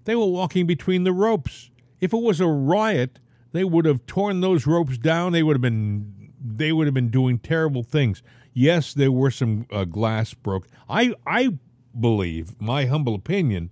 They 0.05 0.15
were 0.15 0.25
walking 0.25 0.65
between 0.65 1.03
the 1.03 1.13
ropes. 1.13 1.69
If 2.01 2.13
it 2.13 2.21
was 2.21 2.41
a 2.41 2.47
riot, 2.47 3.19
they 3.51 3.63
would 3.63 3.85
have 3.85 4.05
torn 4.05 4.41
those 4.41 4.67
ropes 4.67 4.97
down. 4.97 5.31
They 5.31 5.43
would 5.43 5.55
have 5.55 5.61
been 5.61 6.31
they 6.41 6.71
would 6.71 6.87
have 6.87 6.93
been 6.93 7.09
doing 7.09 7.37
terrible 7.37 7.83
things. 7.83 8.23
Yes, 8.59 8.93
there 8.93 9.09
were 9.09 9.31
some 9.31 9.67
uh, 9.71 9.85
glass 9.85 10.33
broke. 10.33 10.67
I 10.89 11.13
I 11.25 11.57
believe 11.97 12.59
my 12.59 12.87
humble 12.87 13.15
opinion 13.15 13.71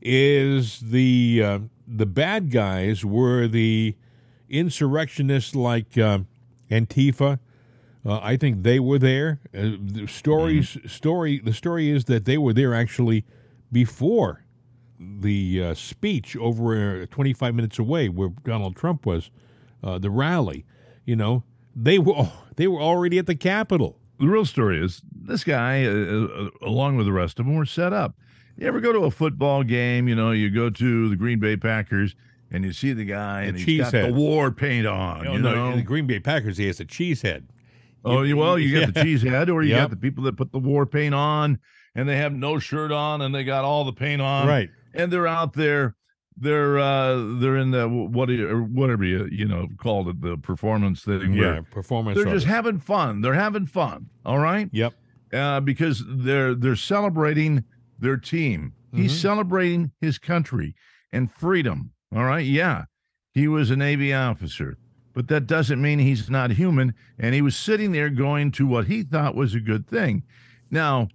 is 0.00 0.80
the 0.80 1.42
uh, 1.44 1.58
the 1.86 2.06
bad 2.06 2.50
guys 2.50 3.04
were 3.04 3.46
the 3.46 3.94
insurrectionists 4.48 5.54
like 5.54 5.98
uh, 5.98 6.20
Antifa. 6.70 7.40
Uh, 8.02 8.20
I 8.22 8.38
think 8.38 8.62
they 8.62 8.80
were 8.80 8.98
there. 8.98 9.38
Uh, 9.54 9.72
the 9.78 10.06
stories 10.06 10.70
mm-hmm. 10.70 10.88
story 10.88 11.38
the 11.38 11.52
story 11.52 11.90
is 11.90 12.06
that 12.06 12.24
they 12.24 12.38
were 12.38 12.54
there 12.54 12.72
actually 12.72 13.26
before 13.70 14.46
the 14.98 15.62
uh, 15.62 15.74
speech 15.74 16.38
over 16.38 17.04
25 17.04 17.54
minutes 17.54 17.78
away 17.78 18.08
where 18.08 18.30
Donald 18.44 18.76
Trump 18.76 19.04
was 19.04 19.30
the 19.82 20.10
rally. 20.10 20.64
You 21.04 21.16
know, 21.16 21.44
they 21.82 21.98
were 21.98 22.30
they 22.56 22.66
were 22.68 22.80
already 22.80 23.18
at 23.18 23.26
the 23.26 23.34
Capitol. 23.34 23.98
The 24.18 24.26
real 24.26 24.44
story 24.44 24.84
is 24.84 25.00
this 25.12 25.44
guy, 25.44 25.84
uh, 25.86 25.90
uh, 25.90 26.48
along 26.62 26.96
with 26.96 27.06
the 27.06 27.12
rest 27.12 27.38
of 27.40 27.46
them, 27.46 27.54
were 27.54 27.64
set 27.64 27.92
up. 27.92 28.14
You 28.56 28.66
ever 28.66 28.80
go 28.80 28.92
to 28.92 29.00
a 29.00 29.10
football 29.10 29.62
game? 29.62 30.06
You 30.08 30.14
know, 30.14 30.32
you 30.32 30.50
go 30.50 30.68
to 30.68 31.08
the 31.08 31.16
Green 31.16 31.38
Bay 31.40 31.56
Packers 31.56 32.14
and 32.50 32.64
you 32.64 32.72
see 32.74 32.92
the 32.92 33.06
guy 33.06 33.42
and 33.42 33.58
he's 33.58 33.80
got 33.80 33.92
the 33.92 34.12
war 34.12 34.50
paint 34.50 34.86
on. 34.86 35.26
Oh, 35.26 35.32
you 35.32 35.38
no, 35.38 35.54
know? 35.54 35.70
in 35.70 35.76
the 35.78 35.82
Green 35.82 36.06
Bay 36.06 36.20
Packers, 36.20 36.58
he 36.58 36.66
has 36.66 36.80
a 36.80 36.84
cheese 36.84 37.22
head. 37.22 37.48
Oh, 38.04 38.22
you, 38.22 38.36
well, 38.36 38.58
you 38.58 38.78
got 38.80 38.92
the 38.92 39.02
cheese 39.04 39.22
head, 39.22 39.48
or 39.48 39.62
you 39.62 39.70
Yep. 39.70 39.78
got 39.78 39.90
the 39.90 39.96
people 39.96 40.24
that 40.24 40.36
put 40.36 40.52
the 40.52 40.58
war 40.58 40.84
paint 40.84 41.14
on 41.14 41.58
and 41.94 42.08
they 42.08 42.16
have 42.16 42.32
no 42.34 42.58
shirt 42.58 42.92
on 42.92 43.22
and 43.22 43.34
they 43.34 43.44
got 43.44 43.64
all 43.64 43.84
the 43.84 43.92
paint 43.92 44.20
on. 44.20 44.46
Right. 44.46 44.68
And 44.92 45.10
they're 45.12 45.26
out 45.26 45.54
there. 45.54 45.96
They're 46.42 46.78
uh 46.78 47.34
they're 47.38 47.58
in 47.58 47.70
the 47.70 47.86
what 47.88 48.30
or 48.30 48.62
whatever 48.62 49.04
you 49.04 49.28
you 49.30 49.46
know 49.46 49.68
called 49.76 50.08
it 50.08 50.20
the 50.22 50.38
performance 50.38 51.02
thing. 51.04 51.34
Yeah, 51.34 51.60
performance. 51.70 52.16
They're 52.16 52.26
art. 52.26 52.34
just 52.34 52.46
having 52.46 52.80
fun. 52.80 53.20
They're 53.20 53.34
having 53.34 53.66
fun. 53.66 54.08
All 54.24 54.38
right. 54.38 54.70
Yep. 54.72 54.94
Uh, 55.34 55.60
because 55.60 56.02
they're 56.08 56.54
they're 56.54 56.76
celebrating 56.76 57.64
their 57.98 58.16
team. 58.16 58.72
He's 58.92 59.12
Mhm. 59.12 59.20
celebrating 59.20 59.90
his 60.00 60.18
country 60.18 60.74
and 61.12 61.30
freedom. 61.30 61.92
All 62.14 62.24
right. 62.24 62.44
Yeah. 62.46 62.86
He 63.34 63.46
was 63.46 63.70
a 63.70 63.76
Navy 63.76 64.12
officer, 64.14 64.78
but 65.12 65.28
that 65.28 65.46
doesn't 65.46 65.80
mean 65.80 65.98
he's 65.98 66.28
not 66.30 66.50
human. 66.52 66.94
And 67.18 67.34
he 67.34 67.42
was 67.42 67.54
sitting 67.54 67.92
there 67.92 68.08
going 68.10 68.50
to 68.52 68.66
what 68.66 68.86
he 68.86 69.02
thought 69.02 69.36
was 69.36 69.54
a 69.54 69.60
good 69.60 69.86
thing. 69.86 70.24
Now, 70.70 71.08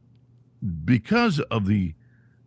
because 0.85 1.39
of 1.41 1.65
the 1.65 1.95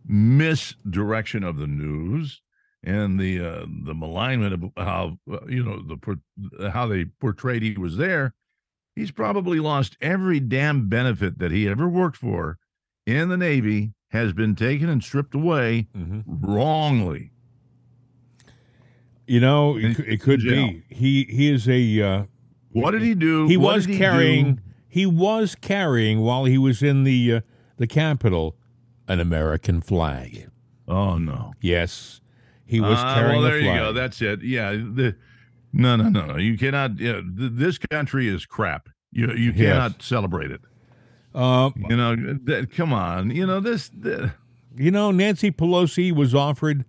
misdirection 0.07 1.45
of 1.45 1.57
the 1.59 1.67
news 1.67 2.41
and 2.85 3.19
the 3.19 3.41
uh, 3.41 3.67
the 3.85 3.95
malignment 3.95 4.53
of 4.55 4.63
how 4.77 5.19
you 5.49 5.65
know 5.65 5.83
the 5.83 6.71
how 6.71 6.87
they 6.87 7.07
portrayed 7.21 7.63
he 7.63 7.75
was 7.77 7.97
there, 7.97 8.35
he's 8.95 9.11
probably 9.11 9.59
lost 9.61 9.97
every 10.01 10.41
damn 10.41 10.89
benefit 10.89 11.39
that 11.39 11.51
he 11.51 11.69
ever 11.69 11.89
worked 11.89 12.17
for 12.17 12.59
in 13.07 13.29
the 13.29 13.37
Navy 13.37 13.93
has 14.11 14.33
been 14.33 14.55
taken 14.57 14.89
and 14.89 15.03
stripped 15.03 15.35
away 15.35 15.87
Mhm. 15.97 16.23
wrongly. 16.27 17.33
You 19.27 19.41
know, 19.41 19.77
it, 19.77 19.99
it 20.01 20.21
could 20.23 20.41
be. 20.41 20.83
He 20.89 21.25
he 21.25 21.51
is 21.53 21.69
a. 21.69 22.01
Uh, 22.03 22.25
What 22.73 22.93
did 22.93 23.03
he 23.03 23.15
do? 23.15 23.47
he 23.47 23.57
What 23.59 23.77
was 23.77 23.85
he 23.85 23.97
carrying. 23.99 24.55
do? 24.57 24.63
He 24.89 25.05
was 25.05 25.55
carrying 25.55 26.21
while 26.21 26.47
he 26.47 26.57
was 26.57 26.83
in 26.83 27.05
the 27.05 27.35
uh, 27.35 27.41
the 27.77 27.87
Capitol 27.87 28.57
an 29.07 29.21
American 29.21 29.81
flag. 29.83 30.49
Oh 30.87 31.19
no. 31.19 31.53
Yes, 31.61 32.21
he 32.69 32.81
was 32.81 32.99
Ah, 32.99 33.15
carrying 33.15 33.41
well, 33.43 33.51
there 33.51 33.61
flag. 33.61 33.75
you 33.75 33.81
go. 33.81 33.93
That's 33.93 34.23
it. 34.23 34.43
Yeah. 34.43 34.71
The, 34.73 35.17
no, 35.73 35.97
no, 35.97 36.09
no, 36.09 36.27
no. 36.27 36.37
You 36.37 36.57
cannot. 36.57 36.99
Yeah, 37.01 37.15
th- 37.23 37.53
this 37.55 37.79
country 37.79 38.29
is 38.29 38.47
crap. 38.47 38.89
You 39.11 39.29
you 39.33 39.51
Yes. 39.53 39.57
cannot 39.57 40.03
celebrate 40.03 40.51
it. 40.51 40.61
uh, 41.35 41.71
You 41.89 41.97
know. 41.97 42.15
That, 42.45 42.71
come 42.75 42.93
on. 42.93 43.31
You 43.31 43.47
know 43.47 43.59
this. 43.61 43.89
th- 43.91 44.31
You 44.77 44.91
know, 44.93 45.11
Nancy 45.11 45.51
Pelosi 45.51 46.13
was 46.15 46.35
offered 46.35 46.85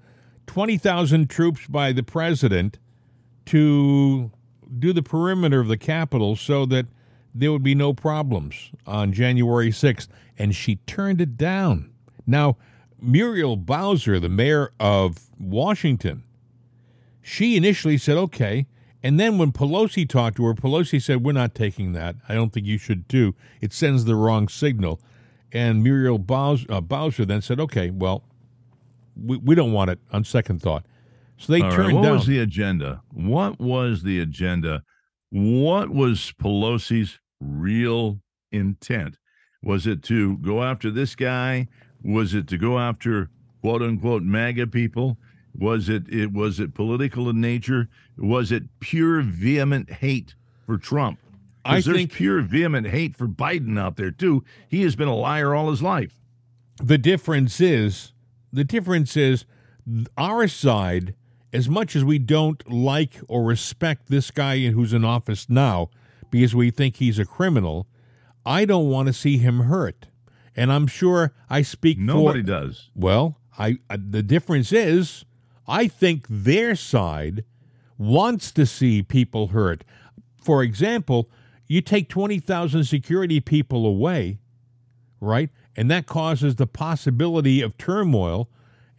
20,000 0.47 1.29
troops 1.29 1.65
by 1.67 1.91
the 1.91 2.03
president 2.03 2.77
to 3.45 4.31
do 4.77 4.93
the 4.93 5.01
perimeter 5.01 5.59
of 5.59 5.67
the 5.67 5.77
Capitol 5.77 6.35
so 6.35 6.65
that 6.67 6.85
there 7.33 7.51
would 7.51 7.63
be 7.63 7.75
no 7.75 7.93
problems 7.93 8.71
on 8.85 9.11
January 9.13 9.71
6th, 9.71 10.07
and 10.37 10.53
she 10.55 10.75
turned 10.87 11.21
it 11.21 11.37
down. 11.37 11.89
Now, 12.27 12.57
Muriel 13.01 13.55
Bowser, 13.55 14.19
the 14.19 14.29
mayor 14.29 14.71
of 14.79 15.29
Washington, 15.39 16.23
she 17.21 17.55
initially 17.55 17.97
said, 17.97 18.17
okay. 18.17 18.67
And 19.01 19.19
then 19.19 19.37
when 19.37 19.51
Pelosi 19.51 20.07
talked 20.07 20.37
to 20.37 20.45
her, 20.45 20.53
Pelosi 20.53 21.01
said, 21.01 21.23
We're 21.23 21.31
not 21.31 21.55
taking 21.55 21.93
that. 21.93 22.17
I 22.27 22.33
don't 22.33 22.51
think 22.51 22.65
you 22.65 22.77
should 22.77 23.07
too. 23.07 23.33
It 23.61 23.71
sends 23.71 24.03
the 24.03 24.15
wrong 24.15 24.49
signal. 24.49 24.99
And 25.53 25.81
Muriel 25.81 26.19
Bowser, 26.19 26.65
uh, 26.69 26.81
Bowser 26.81 27.23
then 27.23 27.41
said, 27.41 27.61
Okay, 27.61 27.91
well, 27.91 28.23
we, 29.15 29.37
we 29.37 29.55
don't 29.55 29.71
want 29.71 29.89
it 29.89 29.99
on 30.11 30.25
second 30.25 30.61
thought. 30.61 30.85
So 31.37 31.53
they 31.53 31.61
All 31.61 31.69
right, 31.69 31.75
turned 31.77 31.95
What 31.95 32.03
down. 32.03 32.13
was 32.15 32.25
the 32.27 32.39
agenda? 32.39 33.01
What 33.13 33.57
was 33.59 34.03
the 34.03 34.19
agenda? 34.19 34.83
What 35.29 35.89
was 35.91 36.33
Pelosi's 36.41 37.19
real 37.39 38.19
intent? 38.51 39.17
Was 39.63 39.87
it 39.87 40.03
to 40.03 40.37
go 40.39 40.61
after 40.61 40.91
this 40.91 41.15
guy? 41.15 41.69
Was 42.03 42.33
it 42.33 42.47
to 42.47 42.57
go 42.57 42.79
after 42.79 43.29
quote 43.61 43.81
unquote 43.81 44.23
MAGA 44.23 44.67
people? 44.67 45.17
Was 45.57 45.89
it 45.89 46.07
it 46.09 46.31
was 46.31 46.59
it 46.59 46.73
political 46.73 47.29
in 47.29 47.41
nature? 47.41 47.89
Was 48.17 48.51
it 48.51 48.63
pure 48.79 49.21
vehement 49.21 49.89
hate 49.91 50.35
for 50.65 50.77
Trump? 50.77 51.19
I 51.65 51.81
there's 51.81 51.85
think- 51.97 52.13
pure 52.13 52.41
vehement 52.41 52.87
hate 52.87 53.15
for 53.17 53.27
Biden 53.27 53.77
out 53.79 53.97
there 53.97 54.11
too. 54.11 54.43
He 54.67 54.83
has 54.83 54.95
been 54.95 55.07
a 55.09 55.15
liar 55.15 55.53
all 55.53 55.69
his 55.69 55.81
life. 55.81 56.13
the 56.81 56.97
difference 56.97 57.59
is 57.59 58.13
the 58.53 58.63
difference 58.63 59.17
is 59.17 59.45
our 60.17 60.47
side 60.47 61.13
as 61.51 61.67
much 61.67 61.95
as 61.95 62.03
we 62.05 62.17
don't 62.19 62.71
like 62.71 63.19
or 63.27 63.43
respect 63.43 64.07
this 64.07 64.31
guy 64.31 64.67
who's 64.69 64.93
in 64.93 65.03
office 65.03 65.49
now 65.49 65.89
because 66.31 66.55
we 66.55 66.71
think 66.71 66.95
he's 66.95 67.19
a 67.19 67.25
criminal 67.25 67.85
i 68.45 68.63
don't 68.65 68.87
want 68.89 69.07
to 69.07 69.13
see 69.13 69.37
him 69.39 69.61
hurt 69.61 70.07
and 70.59 70.71
i'm 70.71 70.87
sure 70.87 71.33
i 71.49 71.61
speak 71.61 71.97
Nobody 71.97 72.41
for 72.41 72.47
Nobody 72.47 72.67
does. 72.67 72.89
well 72.95 73.37
I, 73.57 73.77
I 73.89 73.97
the 73.97 74.23
difference 74.23 74.71
is 74.71 75.25
i 75.67 75.87
think 75.87 76.25
their 76.29 76.75
side 76.75 77.43
wants 77.97 78.51
to 78.53 78.65
see 78.65 79.01
people 79.03 79.47
hurt 79.47 79.83
for 80.41 80.63
example 80.63 81.29
you 81.67 81.81
take 81.81 82.09
20,000 82.09 82.83
security 82.83 83.39
people 83.39 83.85
away 83.85 84.39
right? 85.19 85.49
And 85.75 85.89
that 85.91 86.05
causes 86.05 86.55
the 86.55 86.67
possibility 86.67 87.61
of 87.61 87.77
turmoil 87.77 88.49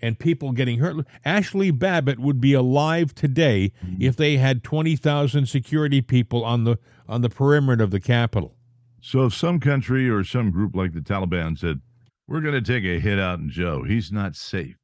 and 0.00 0.18
people 0.18 0.52
getting 0.52 0.78
hurt. 0.78 1.06
Ashley 1.24 1.70
Babbitt 1.70 2.18
would 2.18 2.40
be 2.40 2.54
alive 2.54 3.14
today 3.14 3.72
mm-hmm. 3.84 4.00
if 4.00 4.16
they 4.16 4.38
had 4.38 4.64
20,000 4.64 5.46
security 5.46 6.00
people 6.00 6.44
on 6.44 6.64
the 6.64 6.78
on 7.08 7.22
the 7.22 7.28
perimeter 7.28 7.82
of 7.82 7.90
the 7.90 8.00
Capitol. 8.00 8.54
So 9.00 9.26
if 9.26 9.34
some 9.34 9.60
country 9.60 10.08
or 10.08 10.24
some 10.24 10.50
group 10.50 10.74
like 10.74 10.92
the 10.92 11.00
Taliban 11.00 11.58
said, 11.58 11.80
we're 12.26 12.40
going 12.40 12.62
to 12.62 12.72
take 12.72 12.84
a 12.84 13.00
hit 13.00 13.18
out 13.18 13.38
in 13.38 13.50
Joe, 13.50 13.82
he's 13.82 14.12
not 14.12 14.36
safe. 14.36 14.76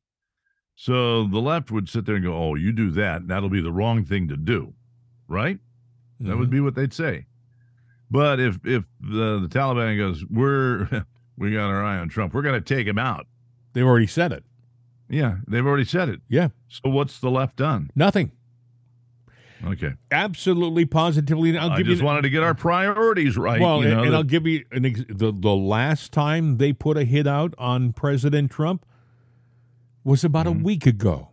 So 0.75 1.27
the 1.27 1.39
left 1.39 1.71
would 1.71 1.89
sit 1.89 2.05
there 2.05 2.17
and 2.17 2.25
go, 2.25 2.35
oh, 2.35 2.55
you 2.55 2.73
do 2.73 2.91
that, 2.93 3.29
that'll 3.29 3.49
be 3.49 3.63
the 3.63 3.73
wrong 3.73 4.05
thing 4.05 4.29
to 4.29 4.37
do, 4.37 4.75
right? 5.29 5.59
That 6.21 6.37
would 6.37 6.45
mm-hmm. 6.45 6.51
be 6.51 6.61
what 6.61 6.75
they'd 6.75 6.95
say. 6.95 7.27
But 8.11 8.41
if 8.41 8.59
if 8.65 8.85
the, 9.01 9.41
the 9.41 9.49
Taliban 9.49 9.99
goes, 9.99 10.25
we're 10.31 11.05
we 11.37 11.53
got 11.53 11.69
our 11.69 11.85
eye 11.85 11.99
on 11.99 12.09
Trump, 12.09 12.35
we're 12.35 12.43
going 12.43 12.63
to 12.63 12.75
take 12.75 12.87
him 12.87 12.99
out. 12.99 13.27
They've 13.73 13.87
already 13.87 14.07
said 14.07 14.33
it. 14.33 14.45
Yeah, 15.09 15.37
they've 15.47 15.67
already 15.67 15.85
said 15.85 16.09
it. 16.09 16.21
Yeah, 16.29 16.49
So 16.69 16.91
what's 16.91 17.21
the 17.21 17.31
left 17.31 17.57
done? 17.57 17.91
nothing. 17.95 18.33
Okay, 19.65 19.93
Absolutely, 20.11 20.85
positively. 20.85 21.57
I'll 21.57 21.71
I 21.71 21.79
give 21.79 21.87
just 21.87 22.01
you 22.01 22.07
wanted 22.07 22.23
to 22.23 22.31
get 22.31 22.43
our 22.43 22.55
priorities 22.55 23.37
right. 23.39 23.61
well, 23.61 23.83
you 23.83 23.89
know, 23.89 23.97
and, 23.97 24.01
and 24.07 24.13
that- 24.13 24.17
I'll 24.19 24.23
give 24.23 24.47
you 24.47 24.65
an 24.71 24.85
ex- 24.85 25.05
the 25.09 25.33
the 25.33 25.55
last 25.55 26.13
time 26.13 26.59
they 26.59 26.73
put 26.73 26.97
a 26.97 27.05
hit 27.05 27.27
out 27.27 27.55
on 27.59 27.93
President 27.93 28.51
Trump 28.51 28.85
was 30.05 30.25
about 30.25 30.47
Mm-hmm. 30.47 30.61
a 30.61 30.65
week 30.65 30.87
ago. 30.87 31.31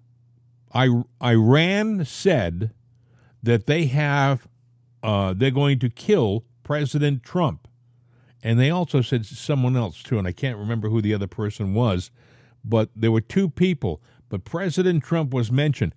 I 0.73 0.89
Iran 1.23 2.05
said 2.05 2.71
that 3.43 3.65
they 3.67 3.85
have 3.87 4.47
uh, 5.03 5.33
they're 5.33 5.51
going 5.51 5.79
to 5.79 5.89
kill 5.89 6.45
President 6.63 7.23
Trump, 7.23 7.67
and 8.41 8.57
they 8.59 8.69
also 8.71 9.01
said 9.01 9.25
someone 9.25 9.75
else 9.75 10.01
too, 10.01 10.17
and 10.17 10.25
I 10.27 10.31
can't 10.31 10.57
remember 10.57 10.89
who 10.89 11.01
the 11.01 11.13
other 11.13 11.27
person 11.27 11.73
was, 11.73 12.09
but 12.63 12.89
there 12.95 13.11
were 13.11 13.21
two 13.21 13.49
people. 13.49 14.01
But 14.29 14.45
President 14.45 15.03
Trump 15.03 15.31
was 15.33 15.51
mentioned. 15.51 15.93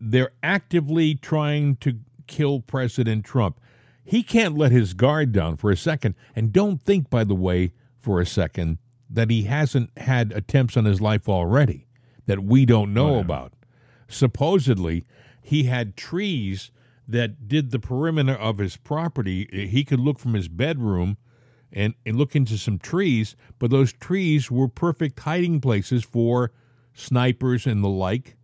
They're 0.00 0.32
actively 0.42 1.14
trying 1.14 1.76
to 1.76 1.98
kill 2.26 2.60
President 2.60 3.24
Trump. 3.24 3.60
He 4.04 4.22
can't 4.22 4.56
let 4.56 4.72
his 4.72 4.94
guard 4.94 5.32
down 5.32 5.56
for 5.56 5.70
a 5.70 5.76
second. 5.76 6.14
And 6.34 6.52
don't 6.52 6.80
think, 6.80 7.10
by 7.10 7.24
the 7.24 7.34
way, 7.34 7.72
for 7.98 8.20
a 8.20 8.26
second, 8.26 8.78
that 9.10 9.30
he 9.30 9.42
hasn't 9.44 9.90
had 9.98 10.32
attempts 10.32 10.76
on 10.76 10.84
his 10.84 11.00
life 11.00 11.28
already 11.28 11.86
that 12.26 12.44
we 12.44 12.64
don't 12.64 12.94
know 12.94 13.18
about. 13.18 13.54
Supposedly, 14.06 15.04
he 15.42 15.64
had 15.64 15.96
trees 15.96 16.70
that 17.06 17.48
did 17.48 17.70
the 17.70 17.78
perimeter 17.78 18.34
of 18.34 18.58
his 18.58 18.76
property. 18.76 19.48
He 19.50 19.82
could 19.82 20.00
look 20.00 20.18
from 20.18 20.34
his 20.34 20.48
bedroom 20.48 21.16
and, 21.72 21.94
and 22.04 22.16
look 22.16 22.36
into 22.36 22.58
some 22.58 22.78
trees, 22.78 23.34
but 23.58 23.70
those 23.70 23.92
trees 23.94 24.50
were 24.50 24.68
perfect 24.68 25.18
hiding 25.20 25.60
places 25.60 26.04
for 26.04 26.52
snipers 26.92 27.66
and 27.66 27.82
the 27.82 27.88
like. 27.88 28.36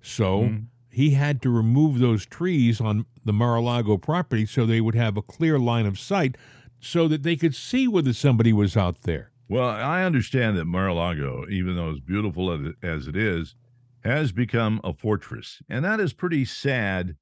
So 0.00 0.42
mm-hmm. 0.42 0.64
He 0.96 1.10
had 1.10 1.42
to 1.42 1.50
remove 1.50 1.98
those 1.98 2.24
trees 2.24 2.80
on 2.80 3.04
the 3.22 3.32
Mar-a-Lago 3.32 3.98
property 3.98 4.46
so 4.46 4.64
they 4.64 4.80
would 4.80 4.94
have 4.94 5.18
a 5.18 5.20
clear 5.20 5.58
line 5.58 5.84
of 5.84 5.98
sight 5.98 6.38
so 6.80 7.06
that 7.06 7.22
they 7.22 7.36
could 7.36 7.54
see 7.54 7.86
whether 7.86 8.14
somebody 8.14 8.50
was 8.50 8.78
out 8.78 9.02
there. 9.02 9.30
Well, 9.46 9.68
I 9.68 10.04
understand 10.04 10.56
that 10.56 10.64
Mar-a-Lago, 10.64 11.44
even 11.50 11.76
though 11.76 11.90
as 11.90 12.00
beautiful 12.00 12.50
as 12.82 13.06
it 13.06 13.14
is, 13.14 13.54
has 14.04 14.32
become 14.32 14.80
a 14.84 14.94
fortress, 14.94 15.60
and 15.68 15.84
that 15.84 16.00
is 16.00 16.14
pretty 16.14 16.46
sad. 16.46 17.16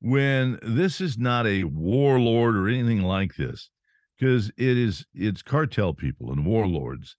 When 0.00 0.60
this 0.62 1.00
is 1.00 1.18
not 1.18 1.48
a 1.48 1.64
warlord 1.64 2.56
or 2.56 2.68
anything 2.68 3.02
like 3.02 3.34
this, 3.34 3.70
because 4.16 4.50
it 4.50 4.78
is 4.78 5.04
it's 5.12 5.42
cartel 5.42 5.94
people 5.94 6.30
and 6.30 6.46
warlords 6.46 7.16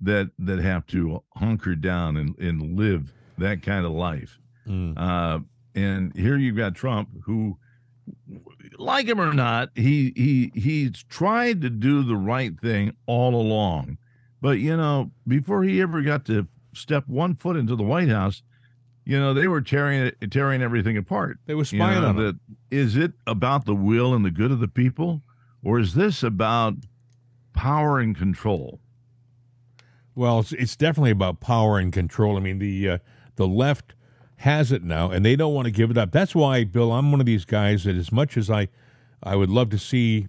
that 0.00 0.30
that 0.38 0.60
have 0.60 0.86
to 0.86 1.24
hunker 1.34 1.74
down 1.74 2.16
and, 2.16 2.38
and 2.38 2.76
live 2.76 3.12
that 3.38 3.60
kind 3.60 3.84
of 3.84 3.90
life. 3.90 4.38
Mm. 4.68 4.94
Uh, 4.96 5.40
and 5.74 6.14
here 6.16 6.36
you've 6.36 6.56
got 6.56 6.74
Trump, 6.74 7.08
who, 7.24 7.56
like 8.78 9.06
him 9.06 9.20
or 9.20 9.32
not, 9.32 9.70
he 9.74 10.12
he 10.16 10.52
he's 10.54 11.02
tried 11.04 11.60
to 11.62 11.70
do 11.70 12.02
the 12.02 12.16
right 12.16 12.58
thing 12.60 12.92
all 13.06 13.34
along. 13.34 13.98
But 14.40 14.58
you 14.58 14.76
know, 14.76 15.10
before 15.26 15.62
he 15.64 15.80
ever 15.80 16.02
got 16.02 16.24
to 16.26 16.46
step 16.74 17.04
one 17.06 17.34
foot 17.34 17.56
into 17.56 17.74
the 17.76 17.82
White 17.82 18.08
House, 18.08 18.42
you 19.04 19.18
know, 19.18 19.34
they 19.34 19.48
were 19.48 19.60
tearing 19.60 20.12
tearing 20.30 20.62
everything 20.62 20.96
apart. 20.96 21.38
They 21.46 21.54
were 21.54 21.60
You 21.60 21.64
spying 21.78 22.00
know, 22.02 22.08
on 22.08 22.18
him. 22.18 22.24
that 22.24 22.38
is 22.70 22.96
it 22.96 23.12
about 23.26 23.64
the 23.64 23.74
will 23.74 24.14
and 24.14 24.24
the 24.24 24.30
good 24.30 24.50
of 24.52 24.60
the 24.60 24.68
people, 24.68 25.22
or 25.62 25.78
is 25.78 25.94
this 25.94 26.22
about 26.22 26.74
power 27.52 27.98
and 27.98 28.16
control? 28.16 28.80
Well, 30.14 30.40
it's, 30.40 30.52
it's 30.52 30.76
definitely 30.76 31.12
about 31.12 31.40
power 31.40 31.78
and 31.78 31.92
control. 31.92 32.36
I 32.36 32.40
mean, 32.40 32.58
the 32.58 32.88
uh, 32.88 32.98
the 33.36 33.46
left 33.46 33.94
has 34.38 34.70
it 34.70 34.84
now, 34.84 35.10
and 35.10 35.24
they 35.24 35.36
don't 35.36 35.52
want 35.52 35.66
to 35.66 35.72
give 35.72 35.90
it 35.90 35.98
up. 35.98 36.12
That's 36.12 36.34
why, 36.34 36.64
Bill, 36.64 36.92
I'm 36.92 37.10
one 37.10 37.20
of 37.20 37.26
these 37.26 37.44
guys 37.44 37.84
that, 37.84 37.96
as 37.96 38.12
much 38.12 38.36
as 38.36 38.48
I, 38.50 38.68
I 39.22 39.34
would 39.34 39.50
love 39.50 39.70
to 39.70 39.78
see 39.78 40.28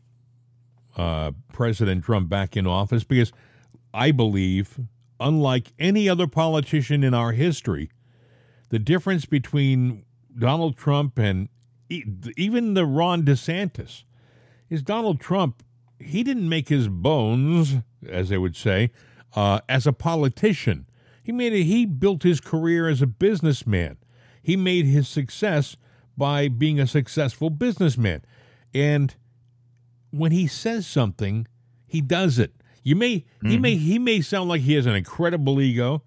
uh, 0.97 1.31
President 1.53 2.03
Trump 2.03 2.27
back 2.27 2.57
in 2.57 2.65
office, 2.65 3.03
because 3.03 3.31
I 3.93 4.11
believe, 4.11 4.79
unlike 5.19 5.73
any 5.77 6.09
other 6.09 6.25
politician 6.25 7.03
in 7.03 7.13
our 7.13 7.33
history, 7.33 7.91
the 8.69 8.79
difference 8.79 9.25
between 9.25 10.05
Donald 10.35 10.75
Trump 10.75 11.19
and 11.19 11.49
even 11.89 12.73
the 12.73 12.85
Ron 12.85 13.23
DeSantis 13.23 14.05
is 14.71 14.81
Donald 14.81 15.19
Trump. 15.19 15.61
He 15.99 16.23
didn't 16.23 16.49
make 16.49 16.69
his 16.69 16.87
bones, 16.87 17.75
as 18.07 18.29
they 18.29 18.37
would 18.39 18.55
say, 18.55 18.89
uh, 19.35 19.59
as 19.69 19.85
a 19.85 19.93
politician. 19.93 20.87
He 21.21 21.31
made 21.31 21.53
it, 21.53 21.65
he 21.65 21.85
built 21.85 22.23
his 22.23 22.41
career 22.41 22.89
as 22.89 23.03
a 23.03 23.07
businessman. 23.07 23.97
He 24.49 24.57
made 24.57 24.87
his 24.87 25.07
success 25.07 25.77
by 26.17 26.47
being 26.47 26.79
a 26.79 26.87
successful 26.87 27.51
businessman. 27.51 28.23
And 28.73 29.13
when 30.09 30.31
he 30.31 30.47
says 30.47 30.87
something, 30.87 31.45
he 31.85 32.01
does 32.01 32.39
it. 32.39 32.53
You 32.81 32.95
may 32.95 33.25
he 33.43 33.59
may 33.59 33.75
mm-hmm. 33.75 33.85
he 33.85 33.99
may 33.99 34.21
sound 34.21 34.49
like 34.49 34.61
he 34.61 34.73
has 34.73 34.87
an 34.87 34.95
incredible 34.95 35.61
ego. 35.61 36.01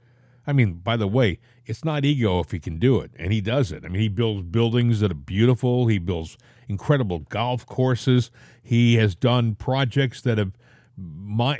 I 0.44 0.52
mean, 0.52 0.80
by 0.82 0.96
the 0.96 1.06
way, 1.06 1.38
it's 1.66 1.84
not 1.84 2.04
ego 2.04 2.40
if 2.40 2.50
he 2.50 2.58
can 2.58 2.80
do 2.80 2.98
it, 2.98 3.12
and 3.14 3.32
he 3.32 3.40
does 3.40 3.70
it. 3.70 3.84
I 3.84 3.88
mean, 3.88 4.02
he 4.02 4.08
builds 4.08 4.42
buildings 4.42 4.98
that 4.98 5.12
are 5.12 5.14
beautiful. 5.14 5.86
He 5.86 5.98
builds 5.98 6.36
incredible 6.66 7.20
golf 7.20 7.64
courses. 7.64 8.32
He 8.60 8.96
has 8.96 9.14
done 9.14 9.54
projects 9.54 10.20
that 10.22 10.38
have, 10.38 10.50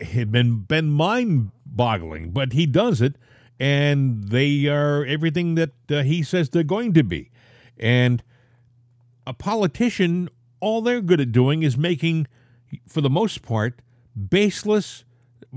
have 0.02 0.32
been 0.32 0.62
been 0.62 0.90
mind 0.90 1.52
boggling, 1.64 2.32
but 2.32 2.54
he 2.54 2.66
does 2.66 3.00
it, 3.00 3.14
and 3.58 4.28
they 4.28 4.66
are 4.66 5.04
everything 5.04 5.54
that 5.54 5.72
uh, 5.90 6.02
he 6.02 6.22
says 6.22 6.50
they're 6.50 6.62
going 6.62 6.92
to 6.94 7.02
be. 7.02 7.30
And 7.78 8.22
a 9.26 9.32
politician, 9.32 10.28
all 10.60 10.82
they're 10.82 11.00
good 11.00 11.20
at 11.20 11.32
doing 11.32 11.62
is 11.62 11.76
making, 11.76 12.26
for 12.86 13.00
the 13.00 13.10
most 13.10 13.42
part, 13.42 13.80
baseless 14.28 15.04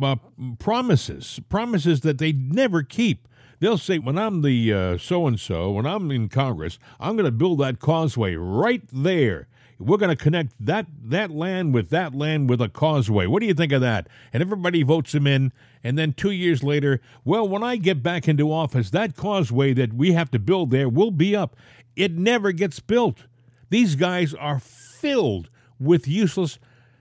uh, 0.01 0.17
promises, 0.59 1.39
promises 1.49 2.01
that 2.01 2.17
they 2.17 2.31
never 2.31 2.83
keep. 2.83 3.27
They'll 3.59 3.77
say, 3.77 3.97
when 3.99 4.17
I'm 4.17 4.41
the 4.41 4.97
so 4.99 5.27
and 5.27 5.39
so, 5.39 5.71
when 5.71 5.85
I'm 5.85 6.11
in 6.11 6.27
Congress, 6.27 6.77
I'm 6.99 7.15
going 7.15 7.25
to 7.25 7.31
build 7.31 7.59
that 7.59 7.79
causeway 7.79 8.35
right 8.35 8.83
there. 8.91 9.47
We're 9.77 9.97
going 9.97 10.15
to 10.15 10.21
connect 10.21 10.53
that 10.59 10.85
that 11.03 11.31
land 11.31 11.73
with 11.73 11.89
that 11.89 12.15
land 12.15 12.49
with 12.49 12.61
a 12.61 12.69
causeway. 12.69 13.27
What 13.27 13.41
do 13.41 13.45
you 13.45 13.53
think 13.53 13.73
of 13.73 13.81
that? 13.81 14.07
And 14.31 14.41
everybody 14.41 14.83
votes 14.83 15.13
him 15.13 15.27
in. 15.27 15.51
And 15.83 15.97
then 15.97 16.13
two 16.13 16.31
years 16.31 16.63
later, 16.63 17.01
well, 17.25 17.47
when 17.47 17.61
I 17.61 17.75
get 17.75 18.01
back 18.01 18.27
into 18.27 18.51
office, 18.51 18.89
that 18.91 19.15
causeway 19.17 19.73
that 19.73 19.93
we 19.93 20.13
have 20.13 20.31
to 20.31 20.39
build 20.39 20.71
there 20.71 20.87
will 20.87 21.11
be 21.11 21.35
up. 21.35 21.55
It 21.95 22.13
never 22.13 22.51
gets 22.53 22.79
built. 22.79 23.25
These 23.69 23.95
guys 23.95 24.33
are 24.33 24.59
filled 24.59 25.49
with 25.79 26.07
useless. 26.07 26.57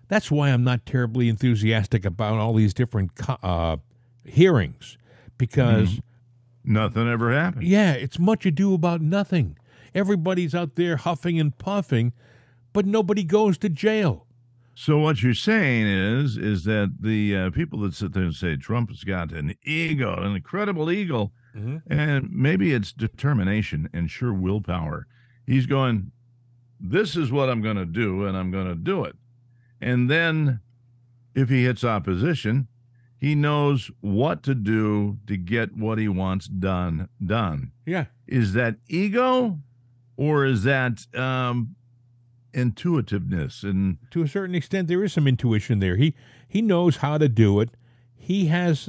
That's 0.08 0.30
why 0.30 0.50
I'm 0.50 0.64
not 0.64 0.84
terribly 0.84 1.28
enthusiastic 1.28 2.04
about 2.04 2.38
all 2.38 2.54
these 2.54 2.74
different 2.74 3.12
uh, 3.42 3.76
hearings 4.24 4.98
because, 5.38 6.00
Nothing 6.64 7.08
ever 7.08 7.32
happens. 7.32 7.64
yeah, 7.64 7.92
it's 7.92 8.18
much 8.18 8.46
ado 8.46 8.74
about 8.74 9.00
nothing. 9.00 9.56
Everybody's 9.94 10.54
out 10.54 10.74
there 10.76 10.96
huffing 10.96 11.38
and 11.38 11.56
puffing, 11.56 12.12
but 12.74 12.84
nobody 12.84 13.24
goes 13.24 13.56
to 13.58 13.70
jail. 13.70 14.26
So 14.74 14.98
what 14.98 15.22
you're 15.22 15.32
saying 15.32 15.86
is, 15.86 16.36
is 16.36 16.64
that 16.64 16.96
the 17.00 17.36
uh, 17.36 17.50
people 17.50 17.78
that 17.80 17.94
sit 17.94 18.12
there 18.12 18.24
and 18.24 18.34
say 18.34 18.56
Trump 18.56 18.90
has 18.90 19.04
got 19.04 19.32
an 19.32 19.54
ego, 19.64 20.20
an 20.20 20.34
incredible 20.34 20.90
ego, 20.90 21.32
and 21.88 22.30
maybe 22.32 22.74
it's 22.74 22.92
determination 22.92 23.88
and 23.94 24.10
sure 24.10 24.34
willpower. 24.34 25.06
He's 25.46 25.66
going, 25.66 26.10
this 26.80 27.14
is 27.14 27.30
what 27.30 27.48
I'm 27.48 27.62
going 27.62 27.76
to 27.76 27.86
do, 27.86 28.26
and 28.26 28.36
I'm 28.36 28.50
going 28.50 28.66
to 28.66 28.74
do 28.74 29.04
it. 29.04 29.14
And 29.80 30.10
then, 30.10 30.60
if 31.34 31.48
he 31.48 31.64
hits 31.64 31.84
opposition, 31.84 32.66
he 33.20 33.36
knows 33.36 33.90
what 34.00 34.42
to 34.42 34.54
do 34.56 35.18
to 35.28 35.36
get 35.36 35.76
what 35.76 35.98
he 35.98 36.08
wants 36.08 36.48
done 36.48 37.08
done. 37.24 37.70
Yeah. 37.86 38.06
Is 38.26 38.54
that 38.54 38.76
ego, 38.88 39.60
or 40.16 40.44
is 40.44 40.64
that 40.64 41.06
um, 41.14 41.76
intuitiveness 42.54 43.62
and 43.62 43.98
to 44.10 44.22
a 44.22 44.28
certain 44.28 44.54
extent 44.54 44.88
there 44.88 45.04
is 45.04 45.12
some 45.12 45.26
intuition 45.26 45.80
there. 45.80 45.96
He 45.96 46.14
he 46.46 46.62
knows 46.62 46.98
how 46.98 47.18
to 47.18 47.28
do 47.28 47.60
it. 47.60 47.70
He 48.16 48.46
has 48.46 48.88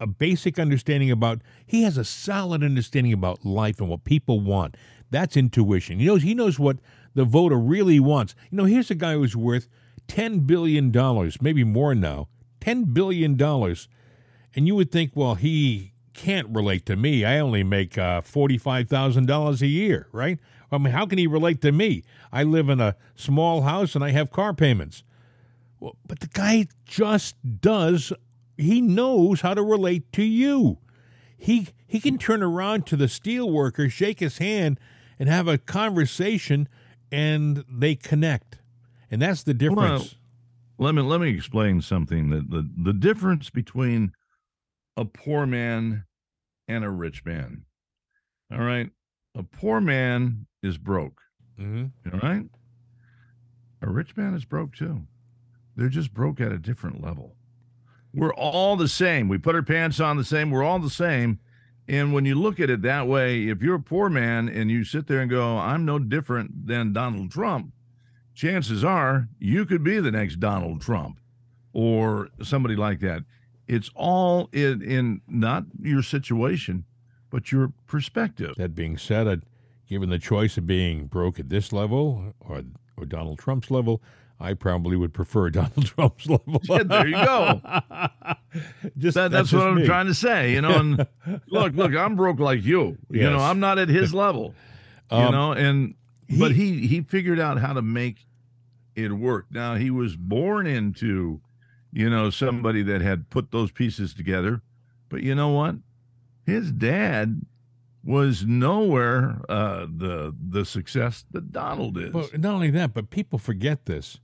a 0.00 0.06
basic 0.06 0.58
understanding 0.58 1.10
about 1.10 1.42
he 1.66 1.82
has 1.82 1.96
a 1.96 2.04
solid 2.04 2.62
understanding 2.62 3.12
about 3.12 3.44
life 3.44 3.80
and 3.80 3.88
what 3.88 4.04
people 4.04 4.40
want. 4.40 4.76
That's 5.10 5.36
intuition. 5.36 5.98
He 5.98 6.06
knows 6.06 6.22
he 6.22 6.34
knows 6.34 6.58
what 6.58 6.78
the 7.14 7.24
voter 7.24 7.58
really 7.58 8.00
wants. 8.00 8.34
You 8.50 8.58
know 8.58 8.64
here's 8.64 8.90
a 8.90 8.94
guy 8.94 9.14
who's 9.14 9.36
worth 9.36 9.68
10 10.08 10.40
billion 10.40 10.90
dollars 10.90 11.40
maybe 11.40 11.64
more 11.64 11.94
now 11.94 12.28
10 12.60 12.84
billion 12.92 13.36
dollars. 13.36 13.88
And 14.54 14.66
you 14.66 14.74
would 14.74 14.92
think 14.92 15.12
well 15.14 15.34
he 15.34 15.92
can't 16.14 16.48
relate 16.50 16.84
to 16.86 16.96
me. 16.96 17.24
I 17.24 17.38
only 17.38 17.64
make 17.64 17.96
uh, 17.96 18.20
$45000 18.20 19.62
a 19.62 19.66
year 19.66 20.08
right 20.12 20.38
I 20.72 20.78
mean, 20.78 20.92
how 20.92 21.06
can 21.06 21.18
he 21.18 21.26
relate 21.26 21.60
to 21.62 21.70
me? 21.72 22.02
I 22.32 22.42
live 22.42 22.68
in 22.68 22.80
a 22.80 22.96
small 23.14 23.62
house 23.62 23.94
and 23.94 24.02
I 24.02 24.10
have 24.10 24.30
car 24.30 24.54
payments. 24.54 25.04
Well, 25.78 25.96
but 26.06 26.20
the 26.20 26.28
guy 26.28 26.66
just 26.86 27.36
does. 27.60 28.12
He 28.56 28.80
knows 28.80 29.42
how 29.42 29.54
to 29.54 29.62
relate 29.62 30.12
to 30.14 30.22
you. 30.22 30.78
He 31.36 31.68
he 31.86 32.00
can 32.00 32.18
turn 32.18 32.42
around 32.42 32.86
to 32.86 32.96
the 32.96 33.08
steel 33.08 33.50
worker, 33.50 33.90
shake 33.90 34.20
his 34.20 34.38
hand, 34.38 34.78
and 35.18 35.28
have 35.28 35.48
a 35.48 35.58
conversation, 35.58 36.68
and 37.10 37.64
they 37.68 37.96
connect. 37.96 38.58
And 39.10 39.20
that's 39.20 39.42
the 39.42 39.52
difference. 39.52 40.14
let 40.78 40.94
me 40.94 41.02
let 41.02 41.20
me 41.20 41.30
explain 41.30 41.82
something 41.82 42.30
that 42.30 42.48
the, 42.48 42.70
the 42.76 42.92
difference 42.92 43.50
between 43.50 44.12
a 44.96 45.04
poor 45.04 45.44
man 45.44 46.04
and 46.68 46.84
a 46.84 46.90
rich 46.90 47.24
man. 47.24 47.64
All 48.52 48.62
right. 48.62 48.90
A 49.34 49.42
poor 49.42 49.80
man 49.80 50.46
is 50.62 50.78
broke. 50.78 51.20
hmm 51.56 51.86
All 52.12 52.20
right. 52.20 52.44
A 53.80 53.90
rich 53.90 54.16
man 54.16 54.34
is 54.34 54.44
broke 54.44 54.74
too. 54.74 55.02
They're 55.76 55.88
just 55.88 56.12
broke 56.14 56.40
at 56.40 56.52
a 56.52 56.58
different 56.58 57.02
level. 57.02 57.34
We're 58.14 58.34
all 58.34 58.76
the 58.76 58.88
same. 58.88 59.28
We 59.28 59.38
put 59.38 59.54
our 59.54 59.62
pants 59.62 59.98
on 59.98 60.16
the 60.18 60.24
same. 60.24 60.50
We're 60.50 60.62
all 60.62 60.78
the 60.78 60.90
same. 60.90 61.40
And 61.88 62.12
when 62.12 62.24
you 62.24 62.34
look 62.34 62.60
at 62.60 62.70
it 62.70 62.82
that 62.82 63.08
way, 63.08 63.48
if 63.48 63.62
you're 63.62 63.76
a 63.76 63.80
poor 63.80 64.08
man 64.08 64.48
and 64.48 64.70
you 64.70 64.84
sit 64.84 65.06
there 65.06 65.20
and 65.20 65.30
go, 65.30 65.58
I'm 65.58 65.84
no 65.84 65.98
different 65.98 66.66
than 66.66 66.92
Donald 66.92 67.30
Trump, 67.32 67.72
chances 68.34 68.84
are 68.84 69.28
you 69.38 69.64
could 69.64 69.82
be 69.82 69.98
the 69.98 70.10
next 70.10 70.36
Donald 70.40 70.80
Trump 70.82 71.18
or 71.72 72.28
somebody 72.42 72.76
like 72.76 73.00
that. 73.00 73.24
It's 73.66 73.90
all 73.94 74.48
in, 74.52 74.82
in 74.82 75.22
not 75.26 75.64
your 75.80 76.02
situation, 76.02 76.84
but 77.32 77.50
your 77.50 77.72
perspective. 77.88 78.54
That 78.56 78.74
being 78.76 78.96
said, 78.96 79.26
I'd, 79.26 79.42
given 79.88 80.10
the 80.10 80.18
choice 80.20 80.56
of 80.56 80.66
being 80.66 81.06
broke 81.06 81.40
at 81.40 81.48
this 81.48 81.72
level 81.72 82.34
or 82.38 82.62
or 82.96 83.04
Donald 83.06 83.38
Trump's 83.40 83.70
level, 83.70 84.00
I 84.38 84.54
probably 84.54 84.96
would 84.96 85.12
prefer 85.14 85.50
Donald 85.60 85.86
Trump's 85.86 86.28
level. 86.28 86.60
Yeah, 86.64 86.82
there 86.84 87.06
you 87.08 87.14
go. 87.14 87.60
just 88.98 89.14
That, 89.14 89.30
that's, 89.30 89.52
what 89.52 89.58
just 89.60 89.66
I'm 89.66 89.74
me. 89.76 89.86
trying 89.86 90.06
to 90.06 90.14
say. 90.14 90.52
You 90.52 90.60
know, 90.60 90.78
and 90.78 91.06
look, 91.48 91.74
look, 91.74 91.94
I'm 91.94 92.14
broke 92.16 92.38
like 92.38 92.62
you. 92.62 92.98
You 93.10 93.22
know, 93.30 93.38
I'm 93.38 93.58
not 93.60 93.78
at 93.78 93.88
his 93.88 94.12
level. 94.14 94.54
You 95.10 95.16
Um, 95.18 95.32
know, 95.32 95.52
and 95.52 95.94
but 96.38 96.52
he 96.52 96.86
he 96.86 97.00
figured 97.02 97.40
out 97.40 97.58
how 97.58 97.72
to 97.72 97.82
make 97.82 98.26
it 98.94 99.12
work. 99.12 99.46
Now 99.50 99.74
he 99.76 99.90
was 99.90 100.16
born 100.16 100.66
into, 100.66 101.40
you 101.92 102.08
know, 102.10 102.30
somebody 102.30 102.82
that 102.82 103.00
had 103.00 103.30
put 103.30 103.50
those 103.52 103.70
pieces 103.70 104.12
together. 104.14 104.60
But 105.08 105.22
you 105.22 105.34
know 105.34 105.48
what? 105.48 105.76
His 106.44 106.72
dad 106.72 107.42
was 108.04 108.44
nowhere 108.44 109.40
uh, 109.48 109.86
the 109.86 110.34
the 110.48 110.64
success 110.64 111.24
that 111.30 111.52
Donald 111.52 111.96
is. 111.98 112.12
Well, 112.12 112.28
not 112.34 112.54
only 112.54 112.70
that, 112.70 112.94
but 112.94 113.10
people 113.10 113.38
forget 113.38 113.86
this. 113.86 114.18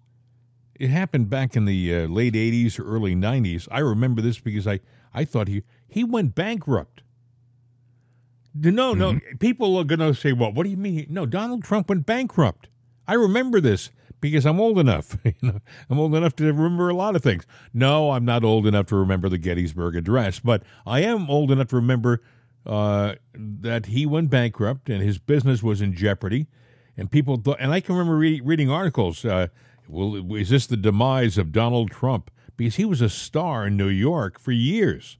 It 0.74 0.90
happened 0.90 1.28
back 1.28 1.56
in 1.56 1.64
the 1.64 1.94
uh, 1.94 2.06
late 2.06 2.34
'80s 2.34 2.78
or 2.78 2.84
early 2.84 3.14
'90s. 3.14 3.68
I 3.70 3.80
remember 3.80 4.20
this 4.20 4.38
because 4.38 4.66
I, 4.66 4.80
I 5.14 5.24
thought 5.24 5.48
he 5.48 5.62
he 5.86 6.04
went 6.04 6.34
bankrupt. 6.34 7.02
No, 8.54 8.94
no. 8.94 9.20
People 9.38 9.76
are 9.76 9.84
going 9.84 10.00
to 10.00 10.14
say, 10.14 10.32
"Well, 10.32 10.52
what 10.52 10.64
do 10.64 10.70
you 10.70 10.76
mean?" 10.76 11.06
No, 11.08 11.26
Donald 11.26 11.62
Trump 11.62 11.88
went 11.88 12.06
bankrupt. 12.06 12.68
I 13.06 13.14
remember 13.14 13.60
this 13.60 13.90
because 14.20 14.46
I'm 14.46 14.60
old 14.60 14.78
enough. 14.78 15.16
you 15.24 15.32
know, 15.42 15.60
I'm 15.88 15.98
old 15.98 16.14
enough 16.14 16.36
to 16.36 16.44
remember 16.44 16.88
a 16.88 16.94
lot 16.94 17.16
of 17.16 17.22
things. 17.22 17.44
No, 17.72 18.12
I'm 18.12 18.24
not 18.24 18.44
old 18.44 18.66
enough 18.66 18.86
to 18.86 18.96
remember 18.96 19.28
the 19.28 19.38
Gettysburg 19.38 19.96
Address, 19.96 20.40
but 20.40 20.62
I 20.86 21.00
am 21.00 21.30
old 21.30 21.50
enough 21.50 21.68
to 21.68 21.76
remember 21.76 22.22
uh, 22.66 23.14
that 23.34 23.86
he 23.86 24.06
went 24.06 24.30
bankrupt 24.30 24.88
and 24.88 25.02
his 25.02 25.18
business 25.18 25.62
was 25.62 25.80
in 25.80 25.94
jeopardy. 25.94 26.46
And 26.96 27.10
people 27.10 27.42
and 27.58 27.72
I 27.72 27.80
can 27.80 27.94
remember 27.94 28.16
re- 28.18 28.40
reading 28.40 28.70
articles. 28.70 29.24
Uh, 29.24 29.48
well, 29.88 30.34
is 30.34 30.50
this 30.50 30.66
the 30.66 30.76
demise 30.76 31.38
of 31.38 31.52
Donald 31.52 31.90
Trump? 31.90 32.30
Because 32.56 32.76
he 32.76 32.84
was 32.84 33.00
a 33.00 33.08
star 33.08 33.68
in 33.68 33.76
New 33.76 33.88
York 33.88 34.38
for 34.38 34.50
years. 34.50 35.16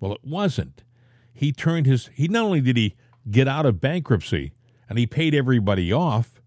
Well, 0.00 0.12
it 0.12 0.20
wasn't. 0.22 0.84
He 1.32 1.50
turned 1.50 1.86
his. 1.86 2.10
He 2.14 2.28
not 2.28 2.44
only 2.44 2.60
did 2.60 2.76
he 2.76 2.94
get 3.30 3.48
out 3.48 3.66
of 3.66 3.80
bankruptcy 3.80 4.52
and 4.88 4.98
he 4.98 5.06
paid 5.06 5.34
everybody 5.34 5.92
off, 5.92 6.37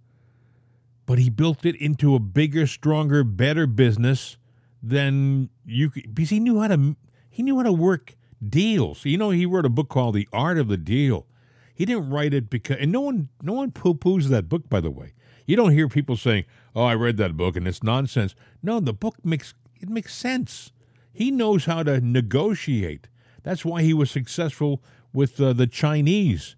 but 1.12 1.20
he 1.20 1.30
built 1.30 1.66
it 1.66 1.76
into 1.76 2.16
a 2.16 2.20
bigger, 2.20 2.66
stronger, 2.66 3.22
better 3.22 3.68
business 3.68 4.38
than 4.82 5.50
you 5.66 5.90
could, 5.90 6.16
because 6.16 6.30
he 6.30 6.40
knew 6.40 6.62
how 6.62 6.70
to 6.70 6.96
he 7.30 7.44
knew 7.44 7.58
how 7.58 7.64
to 7.64 7.74
work 7.74 8.16
deals. 8.48 9.04
You 9.04 9.18
know, 9.18 9.30
he 9.32 9.46
wrote 9.46 9.66
a 9.66 9.70
book 9.70 9.90
called 9.90 10.16
The 10.16 10.30
Art 10.32 10.58
of 10.58 10.70
the 10.70 10.78
Deal. 10.78 11.28
He 11.76 11.84
didn't 11.84 12.10
write 12.10 12.34
it 12.34 12.50
because 12.50 12.78
and 12.80 12.94
no 12.94 13.02
one 13.02 13.28
no 13.42 13.52
one 13.52 13.72
poo 13.72 13.94
poos 13.94 14.30
that 14.30 14.48
book, 14.48 14.70
by 14.70 14.80
the 14.80 14.90
way. 14.90 15.12
You 15.46 15.58
don't 15.58 15.74
hear 15.74 15.90
people 15.90 16.16
saying, 16.16 16.46
Oh, 16.74 16.86
I 16.86 16.96
read 16.96 17.18
that 17.18 17.36
book 17.36 17.58
and 17.58 17.68
it's 17.68 17.84
nonsense. 17.84 18.34
No, 18.64 18.80
the 18.80 18.94
book 18.94 19.16
makes 19.22 19.54
it 19.82 19.90
makes 19.90 20.16
sense. 20.16 20.72
He 21.12 21.30
knows 21.30 21.66
how 21.66 21.84
to 21.84 22.00
negotiate. 22.00 23.10
That's 23.44 23.66
why 23.66 23.82
he 23.82 23.94
was 23.94 24.10
successful 24.10 24.82
with 25.12 25.42
uh, 25.42 25.52
the 25.52 25.68
Chinese. 25.68 26.56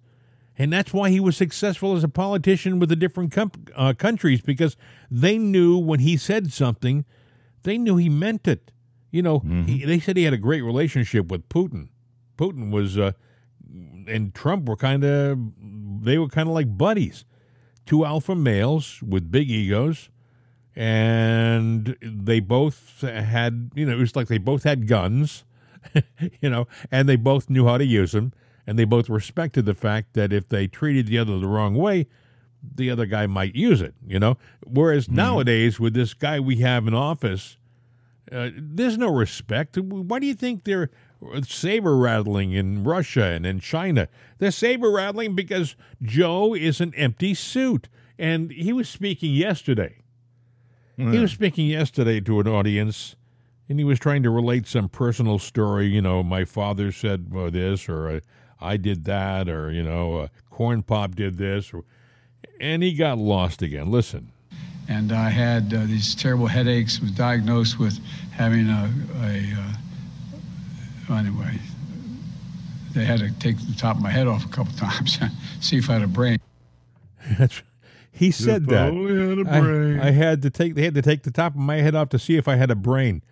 And 0.57 0.71
that's 0.71 0.93
why 0.93 1.09
he 1.09 1.19
was 1.19 1.35
successful 1.35 1.95
as 1.95 2.03
a 2.03 2.07
politician 2.07 2.77
with 2.79 2.89
the 2.89 2.95
different 2.95 3.31
com- 3.31 3.51
uh, 3.75 3.93
countries 3.97 4.41
because 4.41 4.77
they 5.09 5.37
knew 5.37 5.77
when 5.77 5.99
he 5.99 6.15
said 6.15 6.53
something, 6.53 7.05
they 7.63 7.77
knew 7.77 7.97
he 7.97 8.07
meant 8.09 8.47
it. 8.47 8.71
You 9.09 9.21
know, 9.23 9.39
he, 9.65 9.85
they 9.85 9.99
said 9.99 10.15
he 10.17 10.23
had 10.23 10.33
a 10.33 10.37
great 10.37 10.61
relationship 10.61 11.29
with 11.31 11.49
Putin. 11.49 11.89
Putin 12.37 12.71
was, 12.71 12.97
uh, 12.97 13.13
and 14.07 14.33
Trump 14.35 14.67
were 14.67 14.75
kind 14.75 15.03
of, 15.03 15.39
they 16.03 16.17
were 16.17 16.27
kind 16.27 16.47
of 16.47 16.53
like 16.53 16.77
buddies. 16.77 17.25
Two 17.85 18.05
alpha 18.05 18.35
males 18.35 19.01
with 19.01 19.29
big 19.31 19.49
egos, 19.51 20.09
and 20.75 21.95
they 22.01 22.39
both 22.39 23.01
had, 23.01 23.71
you 23.75 23.85
know, 23.85 23.93
it 23.93 23.99
was 23.99 24.15
like 24.15 24.27
they 24.27 24.37
both 24.37 24.63
had 24.63 24.87
guns, 24.87 25.43
you 26.41 26.49
know, 26.49 26.67
and 26.91 27.07
they 27.09 27.15
both 27.15 27.49
knew 27.49 27.65
how 27.65 27.77
to 27.77 27.85
use 27.85 28.13
them, 28.13 28.33
and 28.65 28.79
they 28.79 28.85
both 28.85 29.09
respected 29.09 29.65
the 29.65 29.73
fact 29.73 30.13
that 30.13 30.31
if 30.31 30.47
they 30.49 30.67
treated 30.67 31.07
the 31.07 31.17
other 31.17 31.39
the 31.39 31.47
wrong 31.47 31.75
way, 31.75 32.07
the 32.75 32.89
other 32.89 33.05
guy 33.05 33.27
might 33.27 33.55
use 33.55 33.81
it, 33.81 33.93
you 34.05 34.19
know. 34.19 34.37
Whereas 34.65 35.09
nowadays, 35.09 35.79
with 35.79 35.93
this 35.93 36.13
guy 36.13 36.39
we 36.39 36.57
have 36.57 36.87
in 36.87 36.93
office, 36.93 37.57
uh, 38.31 38.49
there's 38.55 38.97
no 38.97 39.13
respect. 39.13 39.77
Why 39.77 40.19
do 40.19 40.25
you 40.25 40.33
think 40.33 40.63
they're 40.63 40.89
saber 41.43 41.97
rattling 41.97 42.53
in 42.53 42.83
Russia 42.83 43.25
and 43.25 43.45
in 43.45 43.59
China? 43.59 44.07
They're 44.39 44.51
saber 44.51 44.89
rattling 44.91 45.35
because 45.35 45.75
Joe 46.01 46.53
is 46.53 46.79
an 46.79 46.93
empty 46.95 47.33
suit. 47.33 47.89
And 48.17 48.51
he 48.51 48.71
was 48.71 48.87
speaking 48.87 49.33
yesterday. 49.33 49.97
He 51.11 51.17
was 51.17 51.31
speaking 51.31 51.65
yesterday 51.67 52.21
to 52.21 52.39
an 52.39 52.47
audience, 52.47 53.15
and 53.67 53.79
he 53.79 53.83
was 53.83 53.99
trying 53.99 54.21
to 54.23 54.29
relate 54.29 54.67
some 54.67 54.87
personal 54.87 55.39
story. 55.39 55.87
You 55.87 56.01
know, 56.01 56.21
my 56.21 56.45
father 56.45 56.91
said 56.91 57.31
uh, 57.35 57.49
this, 57.49 57.89
or 57.89 58.07
uh, 58.07 58.19
I 58.61 58.77
did 58.77 59.05
that, 59.05 59.49
or 59.49 59.71
you 59.71 59.83
know, 59.83 60.17
uh, 60.17 60.27
Corn 60.49 60.83
Pop 60.83 61.15
did 61.15 61.37
this, 61.37 61.73
or, 61.73 61.83
and 62.59 62.81
he 62.83 62.93
got 62.93 63.17
lost 63.17 63.61
again. 63.61 63.89
Listen. 63.91 64.31
and 64.87 65.11
I 65.11 65.29
had 65.29 65.73
uh, 65.73 65.85
these 65.85 66.15
terrible 66.15 66.47
headaches. 66.47 66.99
Was 66.99 67.11
diagnosed 67.11 67.79
with 67.79 67.99
having 68.31 68.69
a, 68.69 68.91
a 69.21 69.53
uh, 71.09 71.17
anyway. 71.17 71.59
They 72.93 73.05
had 73.05 73.19
to 73.19 73.31
take 73.39 73.57
the 73.57 73.73
top 73.75 73.95
of 73.95 74.01
my 74.03 74.11
head 74.11 74.27
off 74.27 74.45
a 74.45 74.49
couple 74.49 74.73
times, 74.77 75.17
see 75.59 75.77
if 75.77 75.89
I 75.89 75.93
had 75.93 76.03
a 76.03 76.07
brain. 76.07 76.39
That's 77.39 77.61
he 78.11 78.29
said 78.29 78.67
that. 78.67 78.91
only 78.91 79.37
had 79.37 79.47
a 79.47 79.49
I- 79.49 79.59
brain. 79.61 79.99
I, 79.99 80.11
had 80.11 80.41
to 80.43 80.49
take. 80.51 80.75
They 80.75 80.83
had 80.83 80.93
to 80.95 81.01
take 81.01 81.23
the 81.23 81.31
top 81.31 81.53
of 81.53 81.59
my 81.59 81.77
head 81.77 81.95
off 81.95 82.09
to 82.09 82.19
see 82.19 82.37
if 82.37 82.47
I 82.47 82.55
had 82.55 82.69
a 82.69 82.75
brain. 82.75 83.23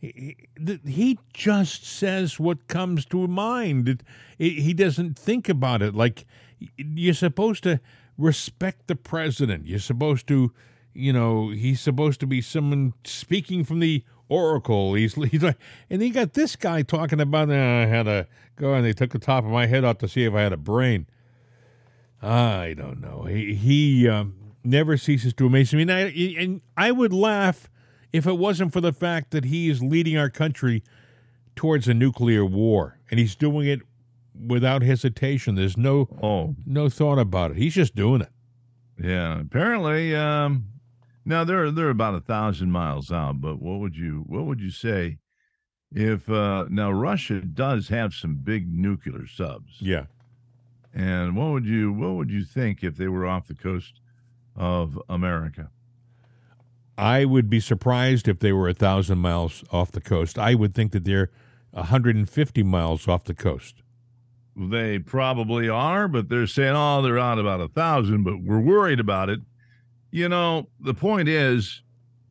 He, 0.00 0.36
he- 0.86 1.18
just 1.32 1.84
says 1.86 2.38
what 2.40 2.66
comes 2.68 3.04
to 3.06 3.26
mind. 3.28 3.88
It, 3.88 4.02
it, 4.38 4.52
he 4.60 4.72
doesn't 4.74 5.18
think 5.18 5.48
about 5.48 5.82
it. 5.82 5.94
Like 5.94 6.26
you're 6.76 7.14
supposed 7.14 7.62
to 7.64 7.80
respect 8.18 8.86
the 8.86 8.96
president. 8.96 9.66
You're 9.66 9.78
supposed 9.78 10.26
to, 10.28 10.52
you 10.94 11.12
know, 11.12 11.50
he's 11.50 11.80
supposed 11.80 12.20
to 12.20 12.26
be 12.26 12.40
someone 12.40 12.94
speaking 13.04 13.64
from 13.64 13.80
the 13.80 14.02
oracle. 14.28 14.94
He's, 14.94 15.14
he's 15.30 15.42
like, 15.42 15.58
and 15.90 16.00
he 16.02 16.10
got 16.10 16.32
this 16.34 16.56
guy 16.56 16.82
talking 16.82 17.20
about. 17.20 17.50
"Uh, 17.50 17.54
I 17.54 17.86
had 17.86 18.06
a 18.08 18.26
go 18.56 18.74
and 18.74 18.84
they 18.84 18.92
took 18.94 19.10
the 19.10 19.18
top 19.18 19.44
of 19.44 19.50
my 19.50 19.66
head 19.66 19.84
off 19.84 19.98
to 19.98 20.08
see 20.08 20.24
if 20.24 20.34
I 20.34 20.42
had 20.42 20.52
a 20.52 20.56
brain. 20.58 21.06
I 22.22 22.74
don't 22.76 23.00
know. 23.00 23.24
He 23.24 23.54
he 23.54 24.08
um, 24.08 24.34
never 24.64 24.96
ceases 24.96 25.34
to 25.34 25.46
amaze 25.46 25.72
me, 25.74 25.82
and 25.82 25.92
I, 25.92 26.00
and 26.38 26.60
I 26.76 26.90
would 26.92 27.12
laugh 27.12 27.68
if 28.16 28.26
it 28.26 28.38
wasn't 28.38 28.72
for 28.72 28.80
the 28.80 28.92
fact 28.92 29.30
that 29.30 29.44
he 29.44 29.68
is 29.68 29.82
leading 29.82 30.16
our 30.16 30.30
country 30.30 30.82
towards 31.54 31.88
a 31.88 31.94
nuclear 31.94 32.44
war, 32.44 32.98
and 33.10 33.18
he's 33.20 33.34
doing 33.36 33.66
it 33.68 33.80
without 34.46 34.82
hesitation. 34.82 35.54
There's 35.54 35.76
no 35.76 36.08
Oh, 36.22 36.54
no 36.66 36.88
thought 36.88 37.18
about 37.18 37.52
it. 37.52 37.56
He's 37.56 37.74
just 37.74 37.94
doing 37.94 38.20
it. 38.22 38.30
yeah. 39.02 39.40
Apparently, 39.40 40.14
um, 40.14 40.66
now 41.24 41.44
they're 41.44 41.70
they're 41.70 41.90
about 41.90 42.14
a 42.14 42.20
thousand 42.20 42.70
miles 42.72 43.10
out. 43.10 43.40
But 43.40 43.60
what 43.60 43.80
would 43.80 43.96
you 43.96 44.24
what 44.26 44.44
would 44.44 44.60
you 44.60 44.70
say 44.70 45.18
if 45.92 46.28
uh, 46.28 46.66
now 46.68 46.90
Russia 46.90 47.40
does 47.40 47.88
have 47.88 48.12
some 48.14 48.36
big 48.36 48.72
nuclear 48.72 49.26
subs? 49.26 49.76
Yeah. 49.80 50.06
And 50.94 51.36
what 51.36 51.52
would 51.52 51.66
you 51.66 51.92
what 51.92 52.14
would 52.16 52.30
you 52.30 52.44
think 52.44 52.82
if 52.84 52.96
they 52.96 53.08
were 53.08 53.26
off 53.26 53.48
the 53.48 53.54
coast 53.54 54.00
of 54.54 55.00
America? 55.08 55.70
I 56.98 57.24
would 57.24 57.50
be 57.50 57.60
surprised 57.60 58.26
if 58.26 58.38
they 58.38 58.52
were 58.52 58.68
a 58.68 58.74
thousand 58.74 59.18
miles 59.18 59.64
off 59.70 59.92
the 59.92 60.00
coast. 60.00 60.38
I 60.38 60.54
would 60.54 60.74
think 60.74 60.92
that 60.92 61.04
they're 61.04 61.30
150 61.72 62.62
miles 62.62 63.06
off 63.06 63.24
the 63.24 63.34
coast. 63.34 63.82
They 64.56 64.98
probably 64.98 65.68
are, 65.68 66.08
but 66.08 66.30
they're 66.30 66.46
saying, 66.46 66.74
oh, 66.74 67.02
they're 67.02 67.18
out 67.18 67.38
about 67.38 67.60
a 67.60 67.68
thousand, 67.68 68.24
but 68.24 68.40
we're 68.42 68.60
worried 68.60 69.00
about 69.00 69.28
it. 69.28 69.40
You 70.10 70.30
know, 70.30 70.68
the 70.80 70.94
point 70.94 71.28
is, 71.28 71.82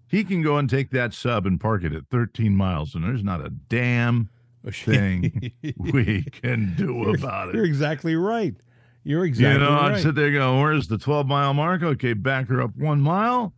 he 0.08 0.24
can 0.24 0.42
go 0.42 0.58
and 0.58 0.68
take 0.68 0.90
that 0.92 1.14
sub 1.14 1.46
and 1.46 1.60
park 1.60 1.84
it 1.84 1.94
at 1.94 2.08
13 2.10 2.56
miles, 2.56 2.96
and 2.96 3.04
there's 3.04 3.24
not 3.24 3.46
a 3.46 3.50
damn 3.50 4.30
oh, 4.66 4.72
thing 4.72 5.52
we 5.78 6.24
can 6.24 6.74
do 6.76 7.14
about 7.14 7.50
it. 7.50 7.56
You're 7.56 7.66
exactly 7.66 8.16
right. 8.16 8.56
You're 9.04 9.26
exactly 9.26 9.62
you 9.62 9.70
know, 9.70 9.76
right. 9.76 9.92
I'd 9.92 10.02
sit 10.02 10.16
there 10.16 10.32
going, 10.32 10.60
where's 10.60 10.88
the 10.88 10.98
12 10.98 11.28
mile 11.28 11.54
mark? 11.54 11.84
Okay, 11.84 12.14
back 12.14 12.48
her 12.48 12.60
up 12.60 12.76
one 12.76 13.02
mile 13.02 13.54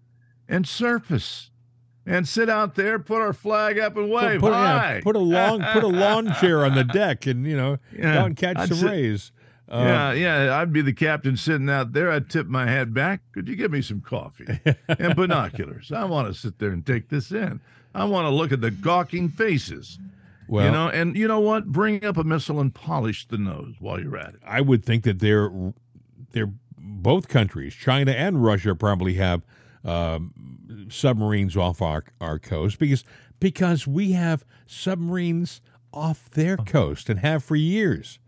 and 0.50 0.68
surface 0.68 1.52
and 2.06 2.28
sit 2.28 2.50
out 2.50 2.76
there, 2.76 3.00
put 3.00 3.22
our 3.22 3.34
flag 3.34 3.78
up 3.80 3.98
and 3.98 4.10
wave. 4.10 4.40
put, 4.40 4.52
yeah, 4.54 4.80
Hi. 4.80 5.02
put 5.04 5.16
a 5.16 5.20
long 5.20 5.62
put 5.74 5.84
a 5.84 5.88
lawn 5.88 6.34
chair 6.40 6.64
on 6.66 6.76
the 6.76 6.84
deck 6.84 7.26
and 7.28 7.46
you 7.46 7.58
know 7.58 7.80
Yeah, 7.94 8.14
go 8.14 8.26
and 8.26 8.38
catch 8.38 8.58
I'd 8.58 8.70
some 8.70 8.78
sit- 8.78 8.90
rays. 8.90 9.32
Uh, 9.70 10.14
yeah, 10.16 10.46
yeah. 10.46 10.58
I'd 10.58 10.72
be 10.72 10.82
the 10.82 10.94
captain 10.94 11.36
sitting 11.36 11.70
out 11.70 11.92
there. 11.92 12.10
I'd 12.10 12.30
tip 12.30 12.48
my 12.48 12.68
head 12.70 12.94
back. 12.94 13.20
Could 13.34 13.50
you 13.50 13.56
give 13.58 13.70
me 13.70 13.82
some 13.82 14.00
coffee 14.00 14.48
and 14.88 15.14
binoculars? 15.14 15.92
I 15.92 16.06
want 16.06 16.30
to 16.30 16.34
sit 16.34 16.58
there 16.60 16.70
and 16.70 16.86
take 16.86 17.10
this 17.10 17.34
in. 17.34 17.60
I 17.94 18.06
want 18.06 18.28
to 18.28 18.30
look 18.30 18.54
at 18.54 18.62
the 18.62 18.72
gawking 18.72 19.28
faces. 19.28 20.00
Well, 20.48 20.64
you 20.66 20.72
know, 20.72 20.88
and 20.88 21.18
you 21.18 21.28
know 21.28 21.42
what? 21.42 21.66
Bring 21.66 22.06
up 22.06 22.16
a 22.16 22.24
missile 22.24 22.62
and 22.62 22.74
polish 22.74 23.28
the 23.28 23.38
nose 23.38 23.76
while 23.80 24.00
you're 24.00 24.16
at 24.16 24.36
it. 24.36 24.40
I 24.46 24.62
would 24.62 24.86
think 24.86 25.04
that 25.04 25.20
they're 25.20 25.52
they're 26.32 26.54
both 26.78 27.28
countries, 27.28 27.74
China 27.74 28.14
and 28.14 28.42
Russia, 28.42 28.74
probably 28.74 29.16
have 29.16 29.42
um, 29.84 30.88
submarines 30.90 31.56
off 31.58 31.82
our 31.82 32.04
our 32.22 32.40
coast 32.40 32.80
because 32.80 33.04
because 33.40 33.86
we 33.88 34.12
have 34.14 34.46
submarines 34.66 35.62
off 35.94 36.30
their 36.32 36.58
coast 36.58 37.10
and 37.10 37.20
have 37.20 37.44
for 37.44 37.56
years. 37.56 38.20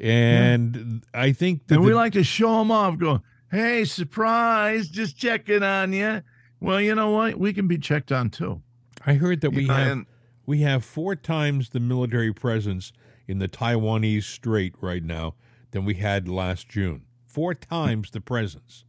And 0.00 1.04
I 1.12 1.32
think 1.32 1.66
that 1.66 1.76
And 1.76 1.84
we 1.84 1.90
the- 1.90 1.96
like 1.96 2.12
to 2.14 2.24
show 2.24 2.58
them 2.58 2.70
off, 2.70 2.98
go, 2.98 3.22
hey, 3.50 3.84
surprise, 3.84 4.88
just 4.88 5.16
checking 5.18 5.62
on 5.62 5.92
you. 5.92 6.22
Well, 6.60 6.80
you 6.80 6.94
know 6.94 7.10
what? 7.10 7.38
We 7.38 7.52
can 7.52 7.66
be 7.68 7.78
checked 7.78 8.12
on 8.12 8.30
too. 8.30 8.62
I 9.06 9.14
heard 9.14 9.40
that 9.42 9.50
we 9.50 9.62
You 9.62 9.68
know, 9.68 9.74
have 9.74 9.92
and- 9.92 10.06
we 10.46 10.60
have 10.62 10.84
four 10.84 11.14
times 11.14 11.70
the 11.70 11.80
military 11.80 12.32
presence 12.32 12.92
in 13.26 13.38
the 13.38 13.48
Taiwanese 13.48 14.22
Strait 14.24 14.74
right 14.80 15.02
now 15.04 15.34
than 15.72 15.84
we 15.84 15.94
had 15.94 16.26
last 16.28 16.68
June. 16.68 17.02
Four 17.26 17.54
times 17.54 18.10
the 18.10 18.20
presence. 18.22 18.84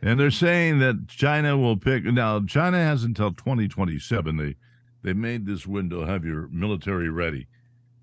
And 0.00 0.18
they're 0.18 0.30
saying 0.30 0.78
that 0.78 1.08
China 1.08 1.56
will 1.56 1.76
pick 1.76 2.04
now. 2.04 2.40
China 2.44 2.78
has 2.78 3.02
until 3.04 3.32
2027. 3.32 4.36
They 4.36 4.56
they 5.02 5.12
made 5.12 5.46
this 5.46 5.66
window. 5.66 6.04
Have 6.04 6.24
your 6.24 6.48
military 6.48 7.08
ready. 7.08 7.46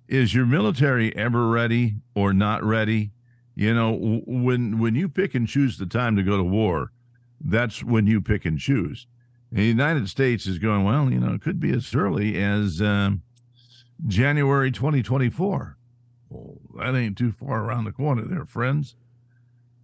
is 0.08 0.34
your 0.34 0.46
military 0.46 1.16
ever 1.16 1.50
ready 1.50 1.96
or 2.14 2.34
not 2.34 2.64
ready? 2.64 3.12
You 3.56 3.74
know, 3.74 4.22
when 4.28 4.80
when 4.80 4.96
you 4.96 5.08
pick 5.08 5.34
and 5.36 5.48
choose 5.48 5.78
the 5.78 5.86
time 5.86 6.16
to 6.18 6.24
go 6.24 6.38
to 6.38 6.44
war, 6.44 6.92
that's 7.40 7.84
when 7.84 8.08
you 8.08 8.22
pick 8.22 8.46
and 8.46 8.60
choose. 8.60 9.08
The 9.52 9.64
United 9.64 10.10
States 10.10 10.48
is 10.48 10.60
going 10.60 10.84
well. 10.84 11.10
You 11.10 11.20
know, 11.20 11.34
it 11.34 11.42
could 11.42 11.60
be 11.62 11.72
as 11.72 11.96
early 11.96 12.36
as 12.42 12.82
um, 12.82 13.22
January 14.06 14.72
2024. 14.72 15.78
Well, 16.30 16.58
that 16.76 16.98
ain't 16.98 17.18
too 17.18 17.32
far 17.32 17.64
around 17.64 17.86
the 17.86 17.94
corner, 17.94 18.24
there, 18.26 18.46
friends. 18.46 18.96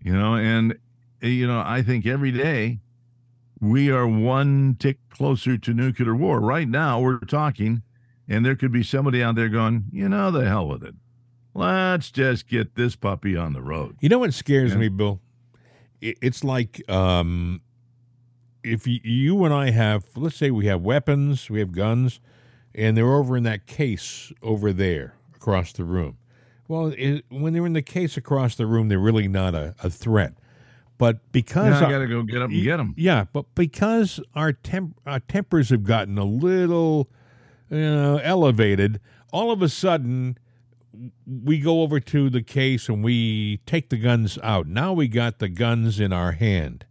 You 0.01 0.13
know, 0.13 0.35
and 0.35 0.77
you 1.21 1.47
know, 1.47 1.61
I 1.65 1.81
think 1.81 2.05
every 2.05 2.31
day 2.31 2.79
we 3.59 3.91
are 3.91 4.07
one 4.07 4.75
tick 4.79 4.97
closer 5.09 5.57
to 5.57 5.73
nuclear 5.73 6.15
war. 6.15 6.39
Right 6.39 6.67
now, 6.67 6.99
we're 6.99 7.19
talking, 7.19 7.83
and 8.27 8.45
there 8.45 8.55
could 8.55 8.71
be 8.71 8.83
somebody 8.83 9.21
out 9.21 9.35
there 9.35 9.49
going, 9.49 9.85
you 9.91 10.09
know, 10.09 10.31
the 10.31 10.47
hell 10.47 10.67
with 10.67 10.83
it. 10.83 10.95
Let's 11.53 12.11
just 12.11 12.47
get 12.47 12.75
this 12.75 12.95
puppy 12.95 13.35
on 13.35 13.53
the 13.53 13.61
road. 13.61 13.97
You 13.99 14.09
know 14.09 14.19
what 14.19 14.33
scares 14.33 14.71
Yeah. 14.71 14.77
me, 14.77 14.89
Bill? 14.89 15.19
It's 16.01 16.43
like 16.43 16.81
um, 16.89 17.61
if 18.63 18.87
you 18.87 19.43
and 19.45 19.53
I 19.53 19.69
have, 19.69 20.05
let's 20.15 20.35
say 20.37 20.49
we 20.49 20.65
have 20.65 20.81
weapons, 20.81 21.49
we 21.49 21.59
have 21.59 21.71
guns, 21.73 22.19
and 22.73 22.97
they're 22.97 23.13
over 23.13 23.37
in 23.37 23.43
that 23.43 23.67
case 23.67 24.31
over 24.41 24.73
there 24.73 25.13
across 25.35 25.73
the 25.73 25.83
room. 25.83 26.17
Well, 26.67 26.93
it, 26.97 27.25
when 27.29 27.53
they're 27.53 27.65
in 27.67 27.73
the 27.73 27.81
case 27.83 28.17
across 28.17 28.55
the 28.55 28.65
room, 28.65 28.87
they're 28.87 28.97
really 28.97 29.27
not 29.27 29.53
a, 29.53 29.75
a 29.83 29.89
threat. 29.91 30.33
But 31.01 31.31
because 31.31 31.81
Now 31.81 31.87
I 31.87 31.89
got 31.89 31.97
to 31.97 32.07
go 32.07 32.21
get 32.21 32.43
up 32.43 32.51
and 32.51 32.61
get 32.61 32.77
them. 32.77 32.93
yeah, 32.95 33.25
but 33.33 33.55
because 33.55 34.19
our 34.35 34.53
temp 34.53 34.99
our 35.03 35.19
tempers 35.19 35.71
have 35.71 35.83
gotten 35.83 36.19
a 36.19 36.23
little 36.23 37.09
you 37.71 37.79
know, 37.79 38.17
elevated, 38.17 38.99
all 39.33 39.49
of 39.49 39.63
a 39.63 39.67
sudden 39.67 40.37
we 41.25 41.57
go 41.57 41.81
over 41.81 41.99
to 41.99 42.29
the 42.29 42.43
case 42.43 42.87
and 42.87 43.03
we 43.03 43.61
take 43.65 43.89
the 43.89 43.97
guns 43.97 44.37
out. 44.43 44.67
Now 44.67 44.93
we 44.93 45.07
got 45.07 45.39
the 45.39 45.49
guns 45.49 45.99
in 45.99 46.13
our 46.13 46.33
hand. 46.33 46.85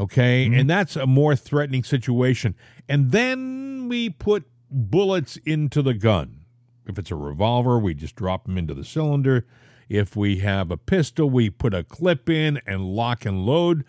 Okay? 0.00 0.46
Mm-hmm. 0.46 0.58
And 0.58 0.70
that's 0.70 0.96
a 0.96 1.06
more 1.06 1.36
threatening 1.36 1.84
situation. 1.84 2.56
And 2.88 3.12
then 3.12 3.86
we 3.88 4.10
put 4.10 4.46
bullets 4.68 5.36
into 5.46 5.80
the 5.80 5.94
gun. 5.94 6.40
If 6.88 6.98
it's 6.98 7.12
a 7.12 7.14
revolver, 7.14 7.78
we 7.78 7.94
just 7.94 8.16
drop 8.16 8.46
them 8.46 8.58
into 8.58 8.74
the 8.74 8.84
cylinder. 8.84 9.46
If 9.92 10.16
we 10.16 10.38
have 10.38 10.70
a 10.70 10.78
pistol, 10.78 11.28
we 11.28 11.50
put 11.50 11.74
a 11.74 11.84
clip 11.84 12.30
in 12.30 12.62
and 12.66 12.96
lock 12.96 13.26
and 13.26 13.44
load. 13.44 13.84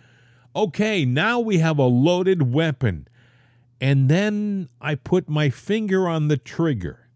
Okay, 0.54 1.06
now 1.06 1.40
we 1.40 1.60
have 1.60 1.78
a 1.78 1.86
loaded 1.86 2.54
weapon. 2.54 3.08
And 3.80 4.10
then 4.10 4.68
I 4.82 4.96
put 4.96 5.30
my 5.30 5.50
finger 5.50 6.10
on 6.10 6.28
the 6.28 6.36
trigger. 6.36 7.08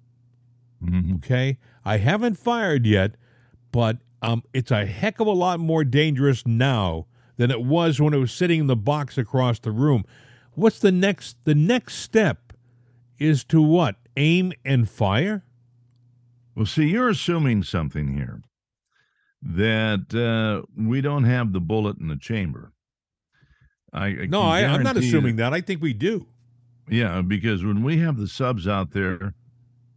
Okay? 1.15 1.57
I 1.83 1.97
haven't 1.97 2.35
fired 2.35 2.85
yet, 2.85 3.15
but 3.73 3.97
um, 4.21 4.43
it's 4.53 4.71
a 4.71 4.85
heck 4.85 5.19
of 5.19 5.27
a 5.27 5.31
lot 5.31 5.59
more 5.59 5.83
dangerous 5.83 6.47
now 6.47 7.07
than 7.35 7.51
it 7.51 7.63
was 7.63 7.99
when 7.99 8.13
it 8.13 8.19
was 8.19 8.31
sitting 8.31 8.61
in 8.61 8.67
the 8.67 8.77
box 8.77 9.17
across 9.17 9.59
the 9.59 9.71
room. 9.71 10.05
What's 10.53 10.79
the 10.79 10.93
next 10.93 11.35
the 11.43 11.55
next 11.55 11.95
step 11.95 12.53
is 13.19 13.43
to 13.45 13.61
what? 13.61 13.97
Aim 14.15 14.53
and 14.63 14.89
fire? 14.89 15.43
Well, 16.55 16.65
see, 16.65 16.87
you're 16.87 17.09
assuming 17.09 17.63
something 17.63 18.15
here 18.15 18.43
that 19.55 20.13
uh, 20.13 20.65
we 20.77 21.01
don't 21.01 21.23
have 21.23 21.53
the 21.53 21.59
bullet 21.61 21.97
in 21.99 22.07
the 22.09 22.17
chamber. 22.17 22.71
I, 23.93 24.07
I 24.07 24.25
No, 24.29 24.41
I, 24.41 24.65
I'm 24.65 24.83
not 24.83 24.97
assuming 24.97 25.37
that. 25.37 25.53
I 25.53 25.61
think 25.61 25.81
we 25.81 25.93
do. 25.93 26.27
Yeah, 26.89 27.21
because 27.21 27.63
when 27.63 27.83
we 27.83 27.97
have 27.99 28.17
the 28.17 28.27
subs 28.27 28.67
out 28.67 28.91
there, 28.91 29.33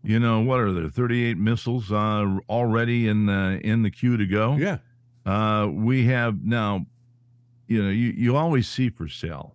you 0.03 0.19
know 0.19 0.41
what 0.41 0.61
are 0.61 0.73
there? 0.73 0.89
Thirty-eight 0.89 1.37
missiles 1.39 1.93
uh, 1.93 2.39
already 2.49 3.07
in 3.09 3.27
the 3.27 3.61
in 3.63 3.83
the 3.83 3.91
queue 3.91 4.17
to 4.17 4.27
go. 4.27 4.57
Yeah. 4.57 4.79
Uh, 5.27 5.69
we 5.71 6.07
have 6.07 6.43
now. 6.45 6.87
You 7.69 7.85
know, 7.85 7.91
you 7.91 8.09
you 8.17 8.37
always 8.37 8.67
see 8.69 8.89
for 8.91 9.07
sale. 9.09 9.55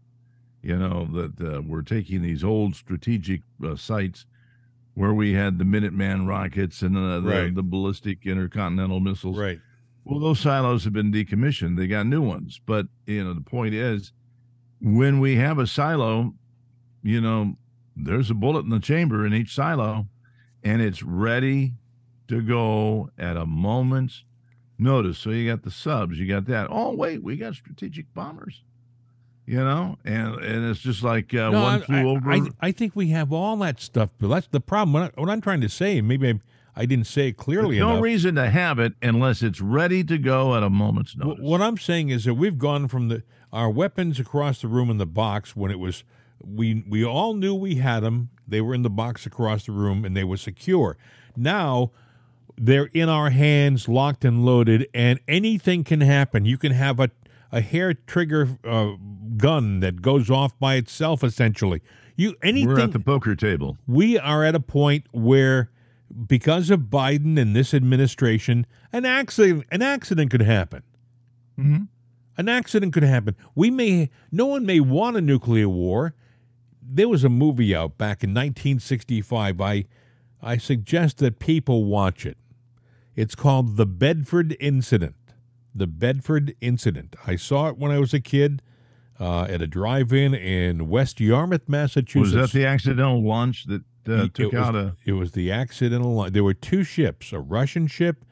You 0.61 0.77
know 0.77 1.07
that 1.13 1.41
uh, 1.57 1.61
we're 1.61 1.81
taking 1.81 2.21
these 2.21 2.43
old 2.43 2.75
strategic 2.75 3.41
uh, 3.63 3.75
sites 3.75 4.25
where 4.93 5.13
we 5.13 5.33
had 5.33 5.57
the 5.57 5.65
Minuteman 5.65 6.25
rockets 6.27 6.81
and 6.81 6.95
uh, 6.95 7.19
the, 7.19 7.29
Right. 7.29 7.53
the 7.55 7.61
ballistic 7.63 8.25
intercontinental 8.25 9.01
missiles. 9.01 9.37
Right. 9.37 9.59
Well, 10.05 10.19
those 10.19 10.39
silos 10.39 10.83
have 10.83 10.93
been 10.93 11.11
decommissioned. 11.11 11.77
They 11.77 11.87
got 11.87 12.05
new 12.05 12.21
ones. 12.21 12.61
But, 12.65 12.85
you 13.07 13.23
know, 13.23 13.33
the 13.33 13.41
point 13.41 13.73
is 13.73 14.11
when 14.79 15.19
we 15.19 15.35
have 15.37 15.57
a 15.57 15.65
silo, 15.67 16.35
you 17.03 17.19
know, 17.19 17.55
there's 17.97 18.29
a 18.29 18.35
bullet 18.35 18.65
in 18.65 18.69
the 18.69 18.79
chamber 18.79 19.25
in 19.25 19.33
each 19.33 19.53
silo 19.55 20.07
and 20.63 20.81
it's 20.81 21.01
ready 21.01 21.73
to 22.27 22.41
go 22.41 23.09
at 23.17 23.35
a 23.35 23.45
moment's 23.45 24.23
notice. 24.77 25.17
So 25.17 25.31
you 25.31 25.49
got 25.49 25.63
the 25.63 25.71
subs, 25.71 26.19
you 26.19 26.27
got 26.27 26.45
that. 26.45 26.67
Oh, 26.69 26.93
wait, 26.93 27.23
we 27.23 27.35
got 27.37 27.55
strategic 27.55 28.13
bombers. 28.13 28.61
You 29.47 29.57
know, 29.57 29.97
and 30.03 30.33
and 30.43 30.65
it's 30.71 30.79
just 30.79 31.03
like 31.03 31.31
uh, 31.35 31.51
No, 31.51 31.61
one 31.61 31.81
I, 31.83 31.85
flew 31.85 31.97
I- 31.97 32.03
over. 32.03 32.31
I, 32.31 32.41
I 32.61 32.71
think 32.71 32.95
we 32.95 33.09
have 33.09 33.31
all 33.31 33.55
that 33.57 33.79
stuff, 33.79 34.09
but 34.19 34.27
That's 34.29 34.47
the 34.47 34.59
problem. 34.59 34.93
What, 34.93 35.13
I, 35.15 35.21
what 35.21 35.29
I'm 35.29 35.39
trying 35.41 35.61
to 35.61 35.69
say, 35.69 36.01
maybe 36.01 36.27
I, 36.29 36.39
I 36.75 36.85
didn't 36.85 37.07
say 37.07 37.29
it 37.29 37.37
clearly 37.37 37.77
There's 37.77 37.87
no 37.87 38.01
reason 38.01 38.35
to 38.35 38.49
have 38.49 38.79
it 38.79 38.93
unless 39.01 39.41
it's 39.41 39.61
ready 39.61 40.03
to 40.03 40.17
go 40.17 40.55
at 40.55 40.63
a 40.63 40.69
moment's 40.69 41.15
notice. 41.15 41.41
What 41.41 41.61
I'm 41.61 41.77
saying 41.77 42.09
is 42.09 42.25
that 42.25 42.33
we've 42.33 42.57
gone 42.57 42.87
from 42.87 43.07
the 43.07 43.23
our 43.53 43.69
weapons 43.69 44.19
across 44.19 44.61
the 44.61 44.67
room 44.67 44.89
in 44.89 44.97
the 44.97 45.05
box 45.05 45.55
when 45.55 45.71
it 45.71 45.79
was 45.79 46.03
we 46.43 46.83
we 46.87 47.03
all 47.05 47.33
knew 47.33 47.55
we 47.55 47.75
had 47.75 48.01
them. 48.01 48.29
They 48.47 48.61
were 48.61 48.75
in 48.75 48.81
the 48.81 48.89
box 48.89 49.25
across 49.25 49.65
the 49.65 49.71
room 49.71 50.03
and 50.03 50.15
they 50.15 50.23
were 50.25 50.37
secure. 50.37 50.97
Now 51.35 51.91
they're 52.57 52.89
in 52.93 53.09
our 53.09 53.29
hands, 53.29 53.87
locked 53.87 54.25
and 54.25 54.45
loaded, 54.45 54.87
and 54.93 55.19
anything 55.27 55.83
can 55.83 56.01
happen. 56.01 56.45
You 56.45 56.57
can 56.57 56.71
have 56.73 56.99
a 56.99 57.09
a 57.51 57.61
hair 57.61 57.93
trigger 57.93 58.57
uh, 58.65 58.93
gun 59.37 59.79
that 59.79 60.01
goes 60.01 60.29
off 60.29 60.57
by 60.59 60.75
itself. 60.75 61.23
Essentially, 61.23 61.81
you 62.17 62.35
anything. 62.43 62.67
We're 62.67 62.81
at 62.81 62.91
the 62.91 62.99
poker 62.99 63.35
table. 63.35 63.77
we 63.87 64.17
are 64.19 64.43
at 64.43 64.55
a 64.55 64.59
point 64.59 65.05
where 65.11 65.69
because 66.27 66.69
of 66.69 66.81
Biden 66.81 67.39
and 67.39 67.55
this 67.55 67.73
administration, 67.73 68.65
an 68.93 69.05
accident 69.05 69.65
an 69.71 69.81
accident 69.81 70.31
could 70.31 70.41
happen. 70.41 70.83
Mhm. 71.57 71.87
An 72.37 72.49
accident 72.49 72.93
could 72.93 73.03
happen. 73.03 73.35
We 73.55 73.71
may 73.71 74.09
no 74.31 74.45
one 74.45 74.65
may 74.65 74.79
want 74.79 75.17
a 75.17 75.21
nuclear 75.21 75.69
war. 75.69 76.13
There 76.81 77.09
was 77.09 77.23
a 77.23 77.29
movie 77.29 77.73
out 77.75 77.97
back 77.97 78.23
in 78.23 78.33
1965. 78.33 79.59
I 79.61 79.85
I 80.41 80.57
suggest 80.57 81.17
that 81.19 81.39
people 81.39 81.85
watch 81.85 82.25
it. 82.25 82.37
It's 83.15 83.35
called 83.35 83.77
The 83.77 83.85
Bedford 83.85 84.55
Incident. 84.59 85.15
The 85.73 85.87
Bedford 85.87 86.55
Incident. 86.61 87.15
I 87.25 87.35
saw 87.35 87.69
it 87.69 87.77
when 87.77 87.91
I 87.91 87.99
was 87.99 88.13
a 88.13 88.19
kid 88.19 88.61
uh, 89.19 89.43
at 89.43 89.61
a 89.61 89.67
drive-in 89.67 90.33
in 90.33 90.89
West 90.89 91.19
Yarmouth, 91.21 91.67
Massachusetts. 91.69 92.35
Was 92.35 92.51
that 92.51 92.57
the 92.57 92.65
accidental 92.65 93.23
launch 93.23 93.63
that 93.65 93.83
uh, 94.07 94.23
It- 94.25 94.33
took 94.33 94.53
it 94.53 94.57
was, 94.59 94.75
a? 94.75 94.95
It 95.05 95.13
was 95.13 95.31
the 95.31 95.51
accidental. 95.51 96.13
line. 96.15 96.33
There 96.33 96.43
were 96.43 96.53
two 96.53 96.83
ships, 96.83 97.31
a 97.33 97.39
Russian 97.39 97.87
ship 97.87 98.23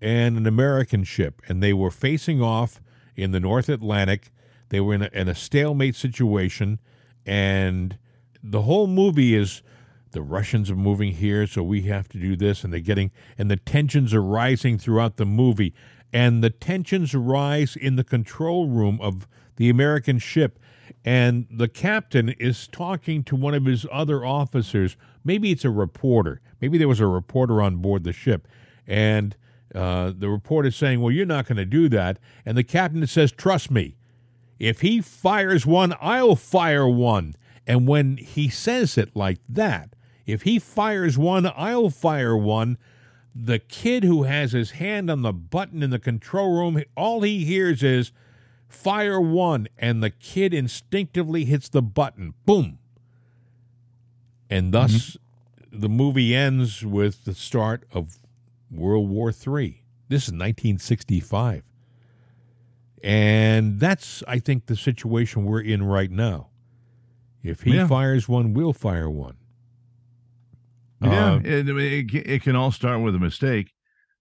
and 0.00 0.36
an 0.36 0.46
American 0.46 1.04
ship, 1.04 1.40
and 1.48 1.62
they 1.62 1.72
were 1.72 1.90
facing 1.90 2.42
off 2.42 2.80
in 3.16 3.30
the 3.30 3.40
North 3.40 3.68
Atlantic. 3.68 4.30
They 4.68 4.80
were 4.80 4.94
in 4.94 5.02
a, 5.02 5.10
in 5.12 5.28
a 5.28 5.34
stalemate 5.34 5.94
situation, 5.96 6.78
and 7.24 7.96
the 8.42 8.62
whole 8.62 8.86
movie 8.86 9.34
is 9.34 9.62
the 10.12 10.22
Russians 10.22 10.70
are 10.70 10.76
moving 10.76 11.12
here, 11.12 11.46
so 11.46 11.62
we 11.62 11.82
have 11.82 12.08
to 12.10 12.18
do 12.18 12.36
this, 12.36 12.62
and 12.64 12.72
they're 12.72 12.80
getting, 12.80 13.10
and 13.38 13.50
the 13.50 13.56
tensions 13.56 14.14
are 14.14 14.22
rising 14.22 14.78
throughout 14.78 15.16
the 15.16 15.24
movie, 15.26 15.74
and 16.12 16.42
the 16.42 16.50
tensions 16.50 17.14
rise 17.14 17.74
in 17.76 17.96
the 17.96 18.04
control 18.04 18.68
room 18.68 18.98
of 19.00 19.26
the 19.56 19.70
American 19.70 20.18
ship, 20.18 20.58
and 21.04 21.46
the 21.50 21.68
captain 21.68 22.30
is 22.30 22.66
talking 22.66 23.22
to 23.24 23.36
one 23.36 23.54
of 23.54 23.64
his 23.64 23.86
other 23.92 24.24
officers. 24.24 24.96
Maybe 25.24 25.50
it's 25.50 25.64
a 25.64 25.70
reporter. 25.70 26.40
Maybe 26.60 26.78
there 26.78 26.88
was 26.88 27.00
a 27.00 27.06
reporter 27.06 27.60
on 27.62 27.76
board 27.76 28.04
the 28.04 28.12
ship, 28.12 28.48
and 28.86 29.36
uh, 29.74 30.12
the 30.16 30.28
reporter 30.28 30.68
is 30.68 30.76
saying, 30.76 31.00
"Well, 31.00 31.12
you're 31.12 31.26
not 31.26 31.46
going 31.46 31.56
to 31.56 31.64
do 31.64 31.88
that," 31.90 32.18
and 32.44 32.56
the 32.56 32.64
captain 32.64 33.06
says, 33.06 33.32
"Trust 33.32 33.70
me." 33.70 33.96
If 34.58 34.80
he 34.80 35.00
fires 35.00 35.66
one, 35.66 35.94
I'll 36.00 36.36
fire 36.36 36.88
one. 36.88 37.34
And 37.66 37.88
when 37.88 38.18
he 38.18 38.48
says 38.48 38.96
it 38.96 39.16
like 39.16 39.38
that, 39.48 39.94
if 40.26 40.42
he 40.42 40.58
fires 40.58 41.18
one, 41.18 41.50
I'll 41.56 41.90
fire 41.90 42.36
one. 42.36 42.78
The 43.34 43.58
kid 43.58 44.04
who 44.04 44.22
has 44.22 44.52
his 44.52 44.72
hand 44.72 45.10
on 45.10 45.22
the 45.22 45.32
button 45.32 45.82
in 45.82 45.90
the 45.90 45.98
control 45.98 46.56
room, 46.56 46.82
all 46.96 47.22
he 47.22 47.44
hears 47.44 47.82
is 47.82 48.12
fire 48.74 49.20
one, 49.20 49.68
and 49.78 50.02
the 50.02 50.10
kid 50.10 50.52
instinctively 50.52 51.44
hits 51.44 51.68
the 51.68 51.82
button. 51.82 52.34
Boom. 52.44 52.78
And 54.50 54.72
thus 54.72 55.16
the 55.72 55.88
movie 55.88 56.34
ends 56.34 56.84
with 56.84 57.24
the 57.24 57.34
start 57.34 57.84
of 57.92 58.18
World 58.70 59.08
War 59.08 59.30
III. 59.30 59.82
This 60.08 60.24
is 60.24 60.32
1965. 60.32 61.62
And 63.02 63.80
that's, 63.80 64.22
I 64.26 64.38
think, 64.38 64.66
the 64.66 64.76
situation 64.76 65.44
we're 65.44 65.60
in 65.60 65.82
right 65.82 66.10
now. 66.10 66.48
If 67.42 67.62
he 67.62 67.74
Yeah. 67.74 67.86
fires 67.86 68.28
one, 68.28 68.54
we'll 68.54 68.72
fire 68.72 69.10
one. 69.10 69.36
Yeah, 71.02 71.34
Uh, 71.34 71.40
it, 71.44 71.68
it, 71.68 72.14
it 72.14 72.42
can 72.42 72.56
all 72.56 72.70
start 72.70 73.02
with 73.02 73.14
a 73.14 73.18
mistake. 73.18 73.72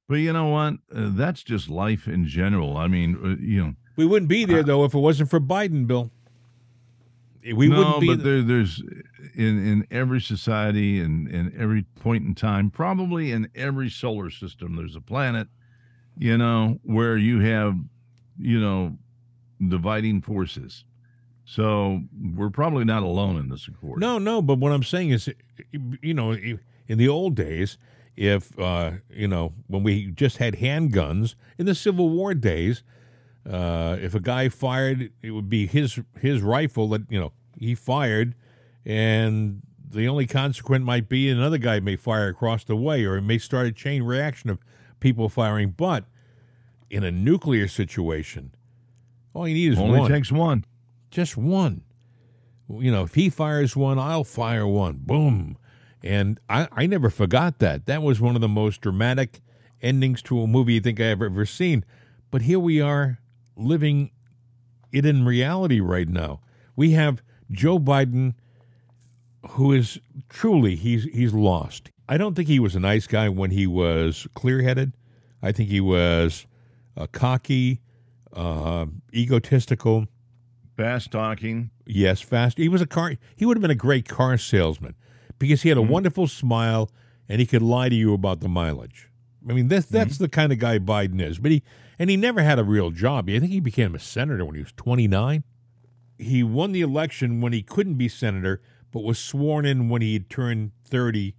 But 0.10 0.16
you 0.16 0.34
know 0.34 0.48
what? 0.48 0.74
Uh, 0.94 1.12
that's 1.14 1.44
just 1.44 1.70
life 1.70 2.08
in 2.10 2.28
general. 2.28 2.76
I 2.76 2.88
mean, 2.88 3.18
uh, 3.24 3.36
you 3.42 3.64
know, 3.64 3.74
we 3.96 4.06
wouldn't 4.06 4.30
be 4.30 4.46
there 4.46 4.64
though 4.64 4.84
if 4.86 4.94
it 4.94 5.00
wasn't 5.00 5.30
for 5.30 5.40
Biden, 5.40 5.88
Bill. 5.88 6.12
We 7.44 7.68
no, 7.68 7.78
wouldn't 7.78 8.02
be. 8.02 8.08
but 8.08 8.24
there, 8.24 8.42
there's 8.42 8.82
in 9.36 9.66
in 9.66 9.88
every 9.92 10.22
society 10.22 11.00
and 11.00 11.28
in 11.28 11.54
every 11.58 11.84
point 11.96 12.26
in 12.26 12.36
time, 12.36 12.70
probably 12.70 13.32
in 13.32 13.50
every 13.56 13.90
solar 13.90 14.30
system, 14.30 14.76
there's 14.76 14.96
a 14.96 15.02
planet, 15.02 15.48
you 16.18 16.38
know, 16.38 16.80
where 16.84 17.18
you 17.18 17.40
have, 17.40 17.76
you 18.40 18.60
know, 18.60 18.98
dividing 19.68 20.22
forces. 20.22 20.86
So 21.46 22.02
we're 22.36 22.50
probably 22.50 22.86
not 22.86 23.04
alone 23.04 23.38
in 23.38 23.50
this 23.50 23.68
accord. 23.68 24.00
No, 24.00 24.18
no, 24.18 24.42
but 24.42 24.60
what 24.60 24.72
I'm 24.72 24.84
saying 24.84 25.10
is, 25.10 25.30
you 26.02 26.14
know, 26.14 26.32
in 26.32 26.98
the 26.98 27.10
old 27.10 27.36
days, 27.36 27.78
if 28.16 28.58
uh, 28.58 28.92
you 29.10 29.28
know, 29.28 29.54
when 29.68 29.84
we 29.84 30.12
just 30.12 30.38
had 30.38 30.56
handguns 30.56 31.36
in 31.58 31.66
the 31.66 31.76
Civil 31.76 32.10
War 32.10 32.34
days, 32.34 32.84
uh, 33.50 33.98
if 34.00 34.16
a 34.16 34.20
guy 34.20 34.50
fired, 34.50 35.12
it 35.22 35.32
would 35.32 35.50
be 35.50 35.68
his 35.68 36.00
his 36.20 36.42
rifle 36.42 36.88
that 36.90 37.02
you 37.10 37.20
know 37.20 37.32
he 37.58 37.76
fired, 37.76 38.36
and 38.86 39.62
the 39.90 40.08
only 40.08 40.26
consequence 40.26 40.84
might 40.86 41.10
be 41.10 41.30
another 41.30 41.58
guy 41.58 41.80
may 41.80 41.96
fire 41.96 42.28
across 42.30 42.64
the 42.64 42.76
way, 42.76 43.04
or 43.06 43.18
it 43.18 43.22
may 43.22 43.38
start 43.38 43.68
a 43.68 43.72
chain 43.72 44.04
reaction 44.04 44.50
of 44.50 44.60
people 45.00 45.30
firing. 45.30 45.72
But 45.76 46.06
in 46.90 47.04
a 47.04 47.12
nuclear 47.12 47.68
situation, 47.68 48.54
all 49.34 49.48
you 49.48 49.54
need 49.56 49.74
is 49.74 49.80
Only 49.80 50.00
one. 50.00 50.12
takes 50.12 50.32
one. 50.32 50.66
just 51.12 51.36
one. 51.38 51.84
You 52.70 52.92
know, 52.92 53.04
if 53.04 53.16
he 53.16 53.30
fires 53.30 53.76
one, 53.76 54.00
I'll 54.00 54.24
fire 54.24 54.66
one. 54.66 55.00
Boom. 55.04 55.58
And 56.02 56.40
I, 56.50 56.68
I 56.72 56.86
never 56.86 57.10
forgot 57.10 57.60
that. 57.60 57.86
That 57.86 58.02
was 58.02 58.20
one 58.20 58.36
of 58.36 58.42
the 58.42 58.48
most 58.48 58.82
dramatic 58.82 59.42
endings 59.82 60.22
to 60.24 60.42
a 60.42 60.48
movie 60.48 60.78
I 60.78 60.80
think 60.80 61.00
I've 61.00 61.22
ever 61.22 61.46
seen. 61.46 61.84
But 62.32 62.44
here 62.44 62.60
we 62.60 62.82
are 62.82 63.20
living 63.56 64.12
it 64.92 65.06
in 65.06 65.26
reality 65.26 65.80
right 65.80 66.08
now. 66.08 66.42
We 66.76 66.92
have 66.92 67.22
Joe 67.52 67.80
Biden 67.80 68.34
who 69.50 69.72
is 69.72 70.00
truly 70.30 70.76
he's 70.76 71.04
he's 71.06 71.34
lost. 71.34 71.92
I 72.08 72.18
don't 72.18 72.36
think 72.36 72.48
he 72.48 72.60
was 72.60 72.76
a 72.76 72.80
nice 72.80 73.08
guy 73.08 73.30
when 73.30 73.52
he 73.52 73.68
was 73.68 74.28
clear-headed. 74.34 74.94
I 75.42 75.52
think 75.52 75.70
he 75.70 75.82
was 75.82 76.46
uh, 76.98 77.08
cocky, 77.12 77.82
uh, 78.34 78.86
egotistical. 79.14 80.08
Fast 80.76 81.12
talking. 81.12 81.72
Yes, 81.86 82.22
fast. 82.22 82.58
He 82.58 82.70
was 82.70 82.82
a 82.82 82.88
car. 82.88 83.16
He 83.36 83.46
would 83.46 83.58
have 83.58 83.62
been 83.62 83.72
a 83.72 83.76
great 83.76 84.08
car 84.08 84.38
salesman 84.38 84.96
because 85.40 85.62
he 85.62 85.70
had 85.70 85.78
a 85.78 85.82
wonderful 85.82 86.28
smile 86.28 86.90
and 87.30 87.40
he 87.40 87.46
could 87.46 87.62
lie 87.62 87.90
to 87.90 87.96
you 87.96 88.14
about 88.14 88.40
the 88.40 88.50
mileage. 88.50 89.10
I 89.50 89.54
mean, 89.54 89.68
that's 89.68 89.86
that's 89.86 90.18
the 90.18 90.30
kind 90.30 90.52
of 90.52 90.60
guy 90.60 90.80
Biden 90.80 91.22
is. 91.22 91.40
But 91.40 91.52
he 91.52 91.64
and 91.98 92.10
he 92.10 92.18
never 92.18 92.42
had 92.42 92.60
a 92.60 92.64
real 92.64 92.92
job. 92.92 93.30
I 93.30 93.40
think 93.40 93.52
he 93.52 93.60
became 93.60 93.96
a 93.96 94.00
senator 94.00 94.46
when 94.46 94.56
he 94.56 94.62
was 94.62 94.74
twenty 94.74 95.08
nine. 95.08 95.44
He 96.18 96.44
won 96.44 96.72
the 96.72 96.82
election 96.82 97.42
when 97.42 97.54
he 97.54 97.64
couldn't 97.64 97.96
be 97.96 98.08
senator, 98.08 98.62
but 98.92 99.04
was 99.04 99.20
sworn 99.20 99.66
in 99.66 99.90
when 99.90 100.02
he 100.02 100.14
had 100.14 100.30
turned 100.30 100.72
thirty 100.86 101.36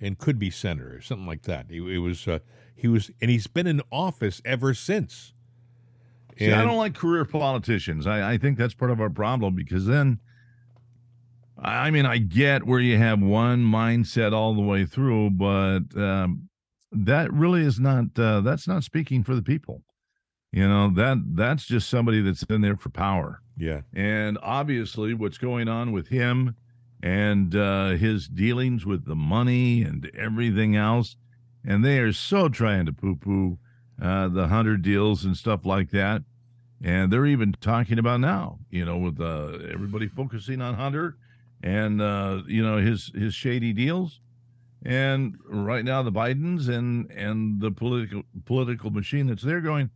and 0.00 0.18
could 0.18 0.38
be 0.38 0.50
senator, 0.50 0.96
or 0.96 1.00
something 1.00 1.26
like 1.26 1.42
that. 1.42 1.66
It, 1.70 1.82
it 1.82 1.98
was 1.98 2.28
uh, 2.28 2.38
he 2.74 2.86
was, 2.86 3.10
and 3.20 3.30
he's 3.30 3.46
been 3.46 3.66
in 3.66 3.82
office 3.90 4.40
ever 4.44 4.74
since. 4.74 5.32
See, 6.38 6.52
I 6.52 6.62
don't 6.62 6.76
like 6.76 6.94
career 6.94 7.24
politicians. 7.24 8.06
I, 8.06 8.34
I 8.34 8.38
think 8.38 8.58
that's 8.58 8.74
part 8.74 8.92
of 8.92 9.00
our 9.00 9.10
problem 9.10 9.56
because 9.56 9.86
then, 9.86 10.20
I 11.58 11.88
I 11.88 11.90
mean, 11.90 12.06
I 12.06 12.18
get 12.18 12.64
where 12.64 12.78
you 12.78 12.96
have 12.96 13.20
one 13.20 13.64
mindset 13.64 14.32
all 14.32 14.54
the 14.54 14.62
way 14.62 14.86
through, 14.86 15.30
but 15.30 15.80
um, 15.96 16.48
that 16.92 17.32
really 17.32 17.62
is 17.62 17.80
not. 17.80 18.16
Uh, 18.16 18.40
that's 18.40 18.68
not 18.68 18.84
speaking 18.84 19.24
for 19.24 19.34
the 19.34 19.42
people. 19.42 19.82
You 20.52 20.66
know 20.66 20.90
that 20.94 21.18
that's 21.34 21.66
just 21.66 21.90
somebody 21.90 22.22
that's 22.22 22.42
in 22.44 22.62
there 22.62 22.76
for 22.76 22.88
power. 22.88 23.42
Yeah. 23.56 23.82
And 23.94 24.38
obviously, 24.42 25.14
what's 25.14 25.38
going 25.38 25.68
on 25.68 25.92
with 25.92 26.08
him 26.08 26.56
and 27.02 27.54
uh, 27.54 27.90
his 27.90 28.28
dealings 28.28 28.86
with 28.86 29.04
the 29.04 29.14
money 29.14 29.82
and 29.82 30.10
everything 30.16 30.74
else, 30.76 31.16
and 31.64 31.84
they 31.84 31.98
are 31.98 32.12
so 32.12 32.48
trying 32.48 32.86
to 32.86 32.92
poo-poo 32.92 33.58
uh, 34.00 34.28
the 34.28 34.48
hunter 34.48 34.76
deals 34.76 35.24
and 35.24 35.36
stuff 35.36 35.64
like 35.64 35.90
that. 35.90 36.22
And 36.82 37.12
they're 37.12 37.26
even 37.26 37.52
talking 37.60 37.98
about 37.98 38.20
now, 38.20 38.60
you 38.70 38.84
know, 38.84 38.98
with 38.98 39.20
uh, 39.20 39.58
everybody 39.72 40.06
focusing 40.06 40.62
on 40.62 40.74
Hunter 40.74 41.16
and 41.62 42.00
uh, 42.00 42.42
you 42.46 42.62
know 42.62 42.78
his 42.78 43.10
his 43.14 43.34
shady 43.34 43.72
deals. 43.72 44.20
And 44.84 45.36
right 45.44 45.84
now, 45.84 46.02
the 46.02 46.12
Bidens 46.12 46.68
and 46.68 47.10
and 47.10 47.60
the 47.60 47.72
political 47.72 48.22
political 48.44 48.90
machine 48.90 49.26
that's 49.26 49.42
there 49.42 49.60
going, 49.60 49.90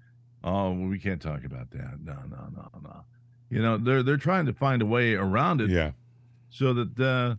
oh, 0.44 0.72
well, 0.72 0.88
we 0.88 0.98
can't 0.98 1.20
talk 1.22 1.44
about 1.44 1.70
that. 1.72 1.98
No, 2.02 2.14
no, 2.28 2.48
no, 2.54 2.68
no. 2.82 3.04
You 3.50 3.60
know, 3.62 3.76
they're 3.78 4.02
they're 4.02 4.16
trying 4.16 4.46
to 4.46 4.52
find 4.52 4.80
a 4.82 4.86
way 4.86 5.14
around 5.14 5.60
it 5.60 5.70
Yeah. 5.70 5.92
so 6.50 6.72
that 6.72 6.98
uh, 6.98 7.36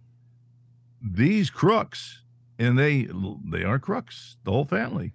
these 1.02 1.50
crooks 1.50 2.22
and 2.60 2.78
they 2.78 3.08
they 3.50 3.64
are 3.64 3.80
crooks, 3.80 4.38
the 4.44 4.52
whole 4.52 4.66
family, 4.66 5.14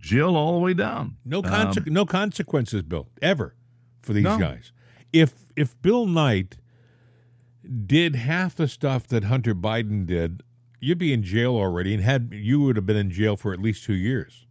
Jill 0.00 0.36
all 0.36 0.52
the 0.54 0.58
way 0.58 0.74
down. 0.74 1.16
No 1.24 1.42
conse- 1.42 1.78
Um, 1.86 1.92
no 1.94 2.04
consequences, 2.04 2.82
Bill, 2.82 3.08
ever 3.22 3.54
for 4.02 4.12
these 4.12 4.24
No. 4.24 4.36
guys. 4.38 4.72
If 5.12 5.46
if 5.56 5.80
Bill 5.80 6.06
Knight 6.06 6.58
did 7.86 8.16
half 8.16 8.56
the 8.56 8.66
stuff 8.66 9.06
that 9.06 9.24
Hunter 9.24 9.54
Biden 9.54 10.04
did, 10.06 10.42
you'd 10.80 10.98
be 10.98 11.12
in 11.12 11.22
jail 11.22 11.54
already, 11.54 11.94
and 11.94 12.02
had 12.02 12.30
you 12.32 12.60
would 12.62 12.74
have 12.74 12.86
been 12.86 12.96
in 12.96 13.10
jail 13.10 13.36
for 13.36 13.52
at 13.52 13.60
least 13.60 13.84
two 13.84 13.94
years. 13.94 14.46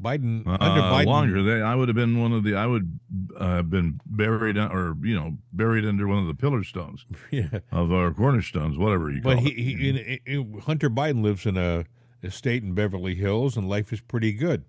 Biden 0.00 0.46
uh, 0.46 0.58
Hunter 0.58 0.82
Biden 0.82 1.06
longer. 1.06 1.42
They, 1.42 1.62
I 1.62 1.74
would 1.74 1.88
have 1.88 1.96
been 1.96 2.20
one 2.20 2.32
of 2.32 2.44
the. 2.44 2.54
I 2.54 2.66
would 2.66 2.98
uh, 3.36 3.56
have 3.56 3.70
been 3.70 4.00
buried 4.06 4.56
or 4.56 4.96
you 5.02 5.14
know 5.14 5.36
buried 5.52 5.84
under 5.84 6.06
one 6.06 6.18
of 6.18 6.26
the 6.26 6.34
pillar 6.34 6.62
stones 6.64 7.04
Yeah, 7.30 7.60
of 7.72 7.92
our 7.92 8.12
cornerstones, 8.12 8.78
whatever 8.78 9.10
you 9.10 9.20
call 9.20 9.34
but 9.34 9.42
he, 9.42 9.50
it. 9.50 9.56
he 9.56 9.88
in, 9.88 10.18
in, 10.26 10.60
Hunter 10.60 10.88
Biden 10.88 11.22
lives 11.22 11.46
in 11.46 11.56
a 11.56 11.84
estate 12.22 12.62
in 12.62 12.74
Beverly 12.74 13.14
Hills, 13.14 13.56
and 13.56 13.68
life 13.68 13.92
is 13.92 14.00
pretty 14.00 14.32
good. 14.32 14.64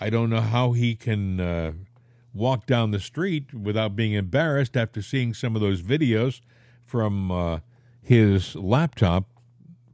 I 0.00 0.10
don't 0.10 0.30
know 0.30 0.40
how 0.40 0.72
he 0.72 0.94
can 0.94 1.40
uh, 1.40 1.72
walk 2.34 2.66
down 2.66 2.90
the 2.90 3.00
street 3.00 3.54
without 3.54 3.96
being 3.96 4.12
embarrassed 4.12 4.76
after 4.76 5.00
seeing 5.00 5.32
some 5.32 5.54
of 5.54 5.62
those 5.62 5.80
videos 5.80 6.40
from 6.84 7.30
uh, 7.30 7.60
his 8.02 8.54
laptop, 8.56 9.24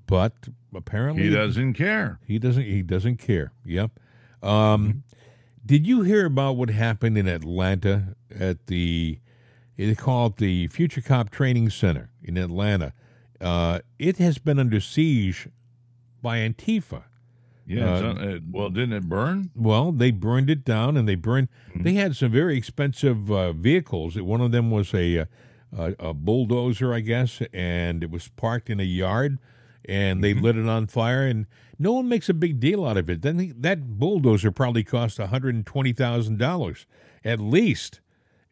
but 0.06 0.48
apparently 0.74 1.24
he 1.24 1.30
doesn't 1.30 1.74
care. 1.74 2.18
He 2.26 2.38
doesn't. 2.38 2.64
He 2.64 2.82
doesn't 2.82 3.16
care. 3.16 3.52
Yep. 3.64 3.92
Um, 4.42 5.04
Did 5.64 5.86
you 5.86 6.02
hear 6.02 6.26
about 6.26 6.56
what 6.56 6.70
happened 6.70 7.16
in 7.16 7.28
Atlanta 7.28 8.16
at 8.30 8.66
the? 8.66 9.18
They 9.76 9.94
call 9.94 10.26
it 10.26 10.36
the 10.36 10.68
Future 10.68 11.00
Cop 11.00 11.30
Training 11.30 11.70
Center 11.70 12.10
in 12.22 12.36
Atlanta. 12.36 12.92
Uh, 13.40 13.80
it 13.98 14.18
has 14.18 14.38
been 14.38 14.58
under 14.58 14.80
siege 14.80 15.48
by 16.20 16.38
Antifa. 16.38 17.04
Yeah. 17.66 17.94
Uh, 17.94 18.14
uh, 18.14 18.38
well, 18.50 18.70
didn't 18.70 18.92
it 18.92 19.08
burn? 19.08 19.50
Well, 19.54 19.92
they 19.92 20.10
burned 20.10 20.50
it 20.50 20.64
down, 20.64 20.96
and 20.96 21.08
they 21.08 21.14
burned. 21.14 21.48
They 21.74 21.94
had 21.94 22.16
some 22.16 22.30
very 22.32 22.56
expensive 22.56 23.30
uh, 23.30 23.52
vehicles. 23.52 24.20
One 24.20 24.40
of 24.40 24.52
them 24.52 24.70
was 24.70 24.92
a, 24.94 25.20
uh, 25.20 25.24
a 25.76 25.94
a 25.98 26.14
bulldozer, 26.14 26.92
I 26.92 27.00
guess, 27.00 27.40
and 27.52 28.02
it 28.02 28.10
was 28.10 28.28
parked 28.28 28.68
in 28.68 28.78
a 28.78 28.84
yard, 28.84 29.38
and 29.86 30.22
they 30.22 30.34
lit 30.34 30.56
it 30.56 30.68
on 30.68 30.86
fire. 30.86 31.26
And 31.26 31.46
no 31.78 31.92
one 31.92 32.08
makes 32.08 32.28
a 32.28 32.34
big 32.34 32.60
deal 32.60 32.84
out 32.84 32.96
of 32.96 33.10
it. 33.10 33.22
Then 33.22 33.36
the- 33.36 33.52
that 33.58 33.98
bulldozer 33.98 34.50
probably 34.52 34.84
cost 34.84 35.18
one 35.18 35.28
hundred 35.28 35.54
and 35.54 35.66
twenty 35.66 35.92
thousand 35.92 36.38
dollars 36.38 36.86
at 37.24 37.40
least, 37.40 38.00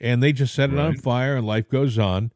and 0.00 0.22
they 0.22 0.32
just 0.32 0.54
set 0.54 0.70
it 0.70 0.78
on 0.78 0.96
fire, 0.96 1.36
and 1.36 1.46
life 1.46 1.68
goes 1.68 1.98
on. 1.98 2.32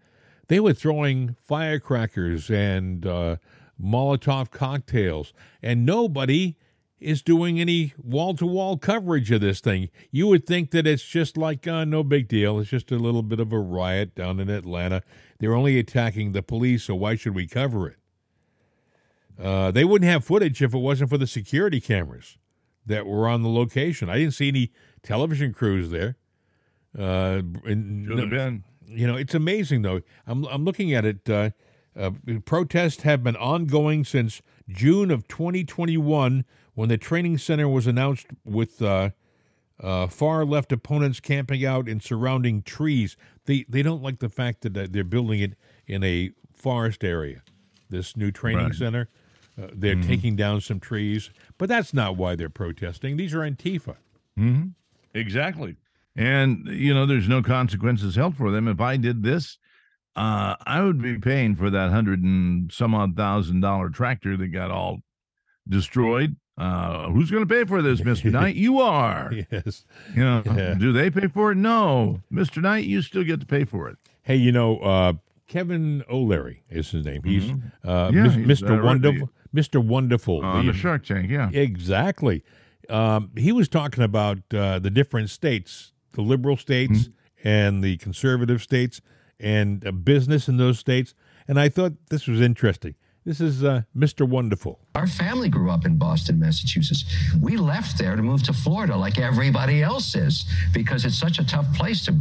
They 0.49 0.61
were 0.61 0.75
throwing 0.75 1.37
firecrackers 1.43 2.51
and 2.51 3.07
uh, 3.07 3.37
Molotov 3.83 4.51
cocktails, 4.51 5.33
and 5.63 5.87
nobody 5.87 6.57
is 7.01 7.23
doing 7.23 7.61
any 7.61 7.93
wall 8.03 8.35
to 8.35 8.47
wall 8.47 8.77
coverage 8.79 9.31
of 9.31 9.41
this 9.41 9.61
thing. 9.61 9.91
You 10.11 10.27
would 10.29 10.47
think 10.47 10.71
that 10.71 10.87
it's 10.87 11.03
just 11.05 11.37
like, 11.37 11.67
uh, 11.67 11.85
no 11.85 12.03
big 12.03 12.29
deal. 12.29 12.59
It's 12.61 12.71
just 12.71 12.91
a 12.93 12.97
little 12.99 13.23
bit 13.23 13.41
of 13.41 13.53
a 13.53 13.59
riot 13.59 14.15
down 14.15 14.41
in 14.41 14.49
Atlanta. 14.49 15.03
They're 15.39 15.55
only 15.55 15.79
attacking 15.79 16.33
the 16.33 16.43
police, 16.43 16.85
so 16.85 16.95
why 16.95 17.17
should 17.17 17.35
we 17.35 17.47
cover 17.47 17.89
it? 17.89 17.97
Uh, 19.41 19.71
they 19.71 19.85
wouldn't 19.85 20.11
have 20.11 20.25
footage 20.25 20.63
if 20.63 20.73
it 20.75 20.79
wasn't 20.79 21.11
for 21.11 21.19
the 21.19 21.27
security 21.27 21.81
cameras 21.81 22.39
that 22.87 23.07
were 23.07 23.27
on 23.29 23.43
the 23.43 23.49
location. 23.49 24.09
I 24.09 24.19
didn't 24.19 24.35
see 24.35 24.49
any 24.49 24.71
television 25.03 25.53
crews 25.53 25.91
there. 25.91 26.17
Uh, 26.97 27.43
and 27.65 28.07
Should 28.07 28.19
have 28.19 28.31
been. 28.31 28.63
you 28.87 29.07
know, 29.07 29.17
it's 29.17 29.35
amazing 29.35 29.83
though. 29.83 30.01
I'm 30.27 30.45
I'm 30.47 30.65
looking 30.65 30.93
at 30.95 31.05
it. 31.05 31.29
Uh, 31.29 31.51
uh, 31.97 32.11
protests 32.45 33.03
have 33.03 33.23
been 33.25 33.37
ongoing 33.37 34.05
since 34.05 34.43
June 34.69 35.11
of 35.11 35.27
2021, 35.29 36.45
when 36.75 36.89
the 36.89 36.99
training 36.99 37.39
center 37.39 37.69
was 37.69 37.87
announced 37.87 38.27
with 38.45 38.81
uh, 38.83 39.11
uh, 39.81 40.07
far 40.09 40.45
left 40.45 40.71
opponents 40.73 41.19
camping 41.21 41.65
out 41.65 41.89
in 41.89 41.99
surrounding 42.01 42.63
trees. 42.63 43.17
They 43.47 43.65
they 43.69 43.83
don't 43.83 44.03
like 44.03 44.21
the 44.21 44.29
fact 44.29 44.61
that 44.63 44.93
they're 44.93 45.03
building 45.05 45.41
it 45.41 45.55
in 45.87 46.05
a 46.05 46.31
forest 46.55 47.03
area. 47.03 47.43
This 47.91 48.17
new 48.17 48.31
training 48.31 48.67
Right. 48.67 48.75
center. 48.75 49.09
Uh, 49.61 49.69
they're 49.73 49.95
Mm-hmm. 49.97 50.09
taking 50.09 50.37
down 50.37 50.61
some 50.61 50.81
trees, 50.81 51.31
but 51.59 51.69
that's 51.69 51.95
not 51.95 52.17
why 52.17 52.35
they're 52.35 52.49
protesting. 52.51 53.17
These 53.17 53.35
are 53.35 53.41
Antifa. 53.41 53.97
Mm-hmm. 54.39 54.69
Exactly. 55.15 55.77
And, 56.17 56.67
you 56.69 56.93
know, 56.95 57.07
there's 57.07 57.29
no 57.29 57.43
consequences 57.43 58.17
held 58.17 58.37
for 58.37 58.51
them. 58.51 58.67
If 58.69 58.81
I 58.81 58.97
did 58.97 59.23
this, 59.23 59.59
uh, 60.17 60.55
I 60.67 60.81
would 60.83 61.01
be 61.03 61.19
paying 61.19 61.57
for 61.57 61.71
that 61.71 61.91
hundred 61.91 62.23
and 62.23 62.73
some 62.73 62.95
odd 62.95 63.17
thousand 63.17 63.61
dollar 63.61 63.91
tractor 63.91 64.37
that 64.37 64.49
got 64.49 64.71
all 64.71 65.03
destroyed. 65.69 66.37
Uh, 66.57 67.11
who's 67.11 67.31
going 67.33 67.47
to 67.47 67.53
pay 67.53 67.65
for 67.65 67.83
this, 67.83 68.01
Mr. 68.01 68.31
Knight? 68.33 68.55
You 68.55 68.81
are. 68.81 69.33
Yes. 69.51 69.85
You 70.15 70.23
know, 70.25 70.43
Yeah. 70.47 70.75
do 70.75 70.93
they 70.93 71.11
pay 71.11 71.27
for 71.27 71.51
it? 71.53 71.57
No. 71.57 72.21
Mr. 72.33 72.63
Knight, 72.63 72.85
you 72.85 73.03
still 73.03 73.25
get 73.25 73.41
to 73.41 73.47
pay 73.47 73.65
for 73.65 73.89
it. 73.89 73.97
Hey, 74.23 74.37
you 74.37 74.53
know, 74.53 74.79
uh, 74.79 75.13
Kevin 75.49 76.05
O'Leary 76.09 76.63
is 76.71 76.91
his 76.93 77.05
name. 77.05 77.23
He's 77.25 77.51
uh, 77.85 78.11
Yeah, 78.15 78.31
he's, 78.31 78.63
Mr. 78.63 78.71
uh, 78.71 78.75
right, 78.77 78.85
Wonderful. 78.85 79.31
Mr. 79.55 79.83
Wonderful. 79.85 80.45
On 80.45 80.67
the- 80.67 80.73
the 80.73 80.79
Shark 80.79 81.05
Tank, 81.05 81.31
yeah. 81.31 81.49
Exactly. 81.53 82.43
Um, 82.91 83.31
he 83.37 83.53
was 83.53 83.69
talking 83.69 84.03
about 84.05 84.39
uh, 84.53 84.79
the 84.79 84.91
different 84.91 85.31
states, 85.31 85.93
the 86.13 86.23
liberal 86.23 86.57
states 86.57 87.09
Mm-hmm. 87.09 87.49
and 87.49 87.85
the 87.85 87.97
conservative 87.99 88.63
states, 88.63 89.01
and 89.41 89.87
uh, 89.87 89.93
business 89.93 90.49
in 90.49 90.57
those 90.57 90.79
states. 90.79 91.15
And 91.49 91.59
I 91.61 91.69
thought 91.69 91.93
this 92.11 92.27
was 92.27 92.41
interesting. 92.41 92.95
This 93.25 93.41
is 93.41 93.63
uh, 93.65 93.83
Mr. 93.97 94.29
Wonderful. 94.29 94.81
Our 94.95 95.09
family 95.09 95.49
grew 95.49 95.71
up 95.71 95.87
in 95.87 95.97
Boston, 95.97 96.39
Massachusetts. 96.39 97.05
We 97.43 97.57
left 97.57 97.99
there 97.99 98.15
to 98.15 98.23
move 98.23 98.45
to 98.45 98.53
Florida 98.53 98.97
like 98.97 99.19
everybody 99.19 99.83
else 99.83 100.15
is 100.15 100.45
because 100.73 101.05
it's 101.05 101.19
such 101.19 101.41
a 101.41 101.45
tough 101.45 101.67
place 101.75 102.05
to, 102.05 102.15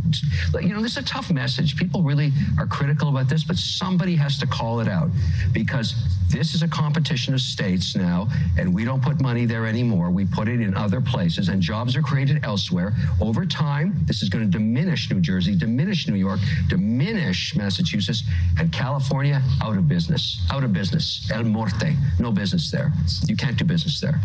you 0.60 0.70
know, 0.70 0.82
this 0.82 0.94
is 0.94 0.98
a 0.98 1.04
tough 1.04 1.30
message. 1.30 1.78
People 1.78 2.02
really 2.02 2.32
are 2.58 2.66
critical 2.66 3.10
about 3.10 3.30
this, 3.30 3.44
but 3.44 3.58
somebody 3.58 4.16
has 4.16 4.40
to 4.40 4.48
call 4.48 4.80
it 4.80 4.88
out 4.88 5.12
because 5.52 5.94
this 6.30 6.56
is 6.56 6.64
a 6.64 6.68
competition 6.68 7.36
of 7.36 7.42
states 7.42 7.96
now, 7.96 8.28
and 8.58 8.74
we 8.74 8.84
don't 8.84 9.04
put 9.04 9.22
money 9.22 9.46
there 9.46 9.68
anymore. 9.68 10.10
We 10.10 10.26
put 10.26 10.48
it 10.48 10.62
in 10.62 10.74
other 10.74 11.00
places, 11.00 11.50
and 11.50 11.62
jobs 11.62 11.96
are 11.96 12.02
created 12.02 12.44
elsewhere. 12.44 12.94
Over 13.22 13.46
time, 13.46 13.94
this 14.06 14.24
is 14.24 14.30
going 14.30 14.44
to 14.44 14.50
diminish 14.50 15.12
New 15.12 15.20
Jersey, 15.20 15.56
diminish 15.56 16.08
New 16.08 16.16
York, 16.16 16.40
diminish 16.70 17.56
Massachusetts, 17.56 18.24
and 18.58 18.72
California 18.72 19.44
out 19.62 19.78
of 19.78 19.88
business. 19.88 20.44
Out 20.52 20.64
of 20.64 20.74
business. 20.74 21.30
El 21.32 21.44
Morte. 21.44 21.96
No 22.20 22.32
business 22.32 22.63
there. 22.72 22.92
You 23.28 23.36
can't 23.36 23.58
do 23.58 23.66
business 23.66 24.00
there. 24.00 24.20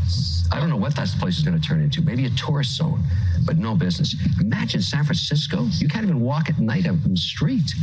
I 0.52 0.60
don't 0.60 0.70
know 0.70 0.76
what 0.76 0.96
that 0.96 1.08
place 1.18 1.38
is 1.38 1.44
going 1.44 1.60
to 1.60 1.66
turn 1.66 1.80
into. 1.80 2.02
Maybe 2.02 2.26
a 2.26 2.30
tourist 2.30 2.76
zone, 2.76 3.02
but 3.44 3.58
no 3.58 3.74
business. 3.74 4.14
Imagine 4.40 4.82
San 4.82 5.04
Francisco. 5.04 5.66
You 5.78 5.88
can't 5.88 6.04
even 6.04 6.20
walk 6.20 6.48
at 6.48 6.58
night 6.58 6.86
out 6.86 6.96
in 7.04 7.10
the 7.12 7.16
street. 7.16 7.74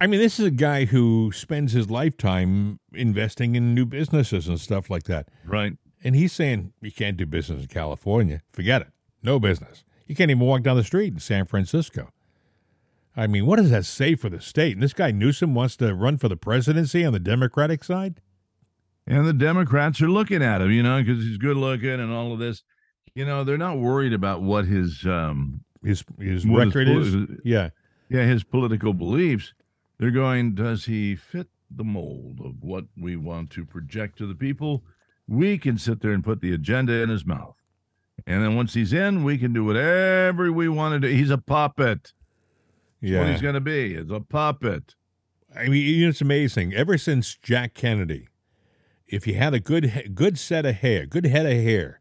I 0.00 0.06
mean, 0.06 0.20
this 0.20 0.38
is 0.38 0.46
a 0.46 0.50
guy 0.50 0.84
who 0.84 1.32
spends 1.32 1.72
his 1.72 1.90
lifetime 1.90 2.80
investing 2.92 3.56
in 3.56 3.74
new 3.74 3.86
businesses 3.86 4.48
and 4.48 4.60
stuff 4.60 4.90
like 4.90 5.04
that. 5.04 5.28
Right. 5.44 5.72
And 6.04 6.14
he's 6.14 6.32
saying 6.32 6.72
you 6.80 6.92
can't 6.92 7.16
do 7.16 7.26
business 7.26 7.62
in 7.62 7.68
California. 7.68 8.42
Forget 8.52 8.82
it. 8.82 8.88
No 9.22 9.40
business. 9.40 9.84
You 10.06 10.14
can't 10.14 10.30
even 10.30 10.44
walk 10.44 10.62
down 10.62 10.76
the 10.76 10.84
street 10.84 11.12
in 11.14 11.18
San 11.18 11.46
Francisco. 11.46 12.10
I 13.16 13.26
mean, 13.26 13.46
what 13.46 13.56
does 13.56 13.70
that 13.70 13.86
say 13.86 14.14
for 14.14 14.28
the 14.28 14.40
state? 14.40 14.74
And 14.74 14.82
this 14.82 14.92
guy 14.92 15.10
Newsom 15.10 15.54
wants 15.54 15.76
to 15.78 15.94
run 15.94 16.18
for 16.18 16.28
the 16.28 16.36
presidency 16.36 17.04
on 17.04 17.14
the 17.14 17.18
Democratic 17.18 17.82
side? 17.82 18.20
And 19.06 19.26
the 19.26 19.32
Democrats 19.32 20.00
are 20.02 20.10
looking 20.10 20.42
at 20.42 20.60
him, 20.60 20.70
you 20.70 20.82
know, 20.82 21.00
because 21.02 21.22
he's 21.24 21.38
good 21.38 21.56
looking 21.56 21.90
and 22.00 22.12
all 22.12 22.32
of 22.32 22.38
this. 22.38 22.62
You 23.14 23.24
know, 23.24 23.44
they're 23.44 23.56
not 23.56 23.78
worried 23.78 24.12
about 24.12 24.42
what 24.42 24.64
his 24.66 25.06
um 25.06 25.60
His 25.82 26.04
his 26.18 26.46
what 26.46 26.66
his 26.66 26.74
record 26.74 26.88
is? 26.88 27.14
Yeah. 27.44 27.70
yeah, 28.10 28.24
his 28.24 28.42
political 28.44 28.92
beliefs. 28.92 29.54
They're 29.98 30.10
going, 30.10 30.54
does 30.54 30.84
he 30.84 31.16
fit 31.16 31.48
the 31.70 31.84
mold 31.84 32.40
of 32.44 32.62
what 32.62 32.84
we 33.00 33.16
want 33.16 33.50
to 33.52 33.64
project 33.64 34.18
to 34.18 34.26
the 34.26 34.34
people? 34.34 34.82
We 35.28 35.56
can 35.58 35.78
sit 35.78 36.00
there 36.00 36.12
and 36.12 36.22
put 36.22 36.40
the 36.40 36.52
agenda 36.52 36.92
in 37.02 37.08
his 37.08 37.24
mouth. 37.24 37.56
And 38.26 38.42
then 38.42 38.56
once 38.56 38.74
he's 38.74 38.92
in, 38.92 39.24
we 39.24 39.38
can 39.38 39.52
do 39.52 39.64
whatever 39.64 40.52
we 40.52 40.68
want 40.68 41.00
to 41.00 41.08
do. 41.08 41.14
He's 41.14 41.30
a 41.30 41.38
puppet. 41.38 42.12
That's 43.00 43.12
Yeah. 43.12 43.20
what 43.20 43.30
he's 43.30 43.40
going 43.42 43.54
to 43.54 43.60
be. 43.60 43.94
Is 43.94 44.10
a 44.10 44.20
puppet. 44.20 44.94
I 45.54 45.68
mean, 45.68 46.06
it's 46.08 46.20
amazing. 46.20 46.74
Ever 46.74 46.98
since 46.98 47.36
Jack 47.36 47.72
Kennedy, 47.74 48.28
if 49.08 49.26
you 49.26 49.34
had 49.34 49.54
a 49.54 49.60
good 49.60 50.12
good 50.14 50.38
set 50.38 50.66
of 50.66 50.76
hair, 50.76 51.06
good 51.06 51.26
head 51.26 51.46
of 51.46 51.52
hair, 51.52 52.00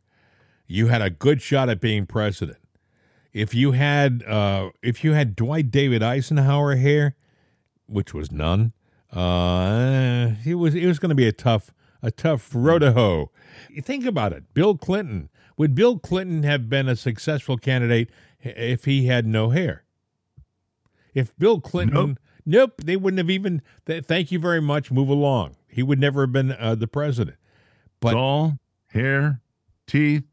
you 0.68 0.88
had 0.88 1.01
a 1.01 1.10
good 1.10 1.41
shot 1.41 1.70
at 1.70 1.80
being 1.80 2.06
president. 2.06 2.58
If 3.34 3.53
you 3.53 3.74
had 3.74 4.24
uh, 4.24 4.70
if 4.82 5.03
you 5.03 5.14
had 5.14 5.36
Dwight 5.36 5.72
David 5.72 6.01
Eisenhower 6.01 6.76
hair, 6.76 7.16
which 7.86 8.14
was 8.14 8.32
none, 8.32 8.74
uh, 9.12 10.32
it 10.45 10.56
was 10.56 10.74
it 10.74 10.86
was 10.86 10.99
going 10.99 11.10
to 11.10 11.16
be 11.16 11.28
a 11.28 11.34
tough 11.34 11.72
a 12.01 12.12
tough 12.12 12.49
road 12.53 12.80
to 12.80 12.93
hoe. 12.93 13.32
Think 13.82 14.06
about 14.06 14.34
it. 14.34 14.53
Bill 14.53 14.78
Clinton 14.78 15.30
would 15.58 15.76
Bill 15.76 15.99
Clinton 15.99 16.43
have 16.43 16.70
been 16.70 16.88
a 16.88 16.95
successful 16.95 17.58
candidate 17.58 18.10
if 18.41 18.86
he 18.86 19.08
had 19.08 19.26
no 19.26 19.49
hair? 19.49 19.84
If 21.14 21.36
Bill 21.38 21.62
Clinton, 21.62 22.20
nope, 22.45 22.82
they 22.84 22.95
wouldn't 22.97 23.20
have 23.20 23.30
even. 23.30 23.62
Th- 23.86 24.03
thank 24.03 24.32
you 24.32 24.39
very 24.39 24.62
much. 24.62 24.91
Move 24.91 25.10
along. 25.10 25.56
He 25.76 25.84
would 25.84 25.99
never 25.99 26.21
have 26.21 26.32
been 26.32 26.53
uh, 26.53 26.76
the 26.76 26.88
president. 26.88 27.36
But 27.99 28.13
hair, 28.88 29.41
teeth, 29.88 30.23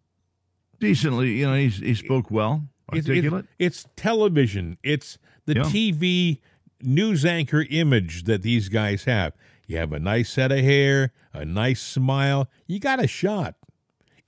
decently. 0.78 1.32
You 1.40 1.46
know, 1.46 1.54
he's, 1.56 1.78
he 1.78 1.96
spoke 1.96 2.30
well, 2.30 2.68
it's, 2.92 3.08
articulate. 3.08 3.46
it's, 3.58 3.78
it's 3.84 3.92
television. 3.96 4.78
It's 4.84 5.18
the 5.46 5.54
Yeah. 5.54 5.62
TV 5.64 6.38
news 6.80 7.24
anchor 7.24 7.66
image 7.68 8.22
that 8.24 8.42
these 8.42 8.68
guys 8.68 9.02
have. 9.02 9.32
You 9.66 9.78
have 9.78 9.92
a 9.92 9.98
nice 9.98 10.30
set 10.30 10.52
of 10.52 10.60
hair, 10.60 11.12
a 11.32 11.44
nice 11.44 11.82
smile. 11.82 12.48
You 12.68 12.78
got 12.78 13.02
a 13.02 13.08
shot. 13.08 13.56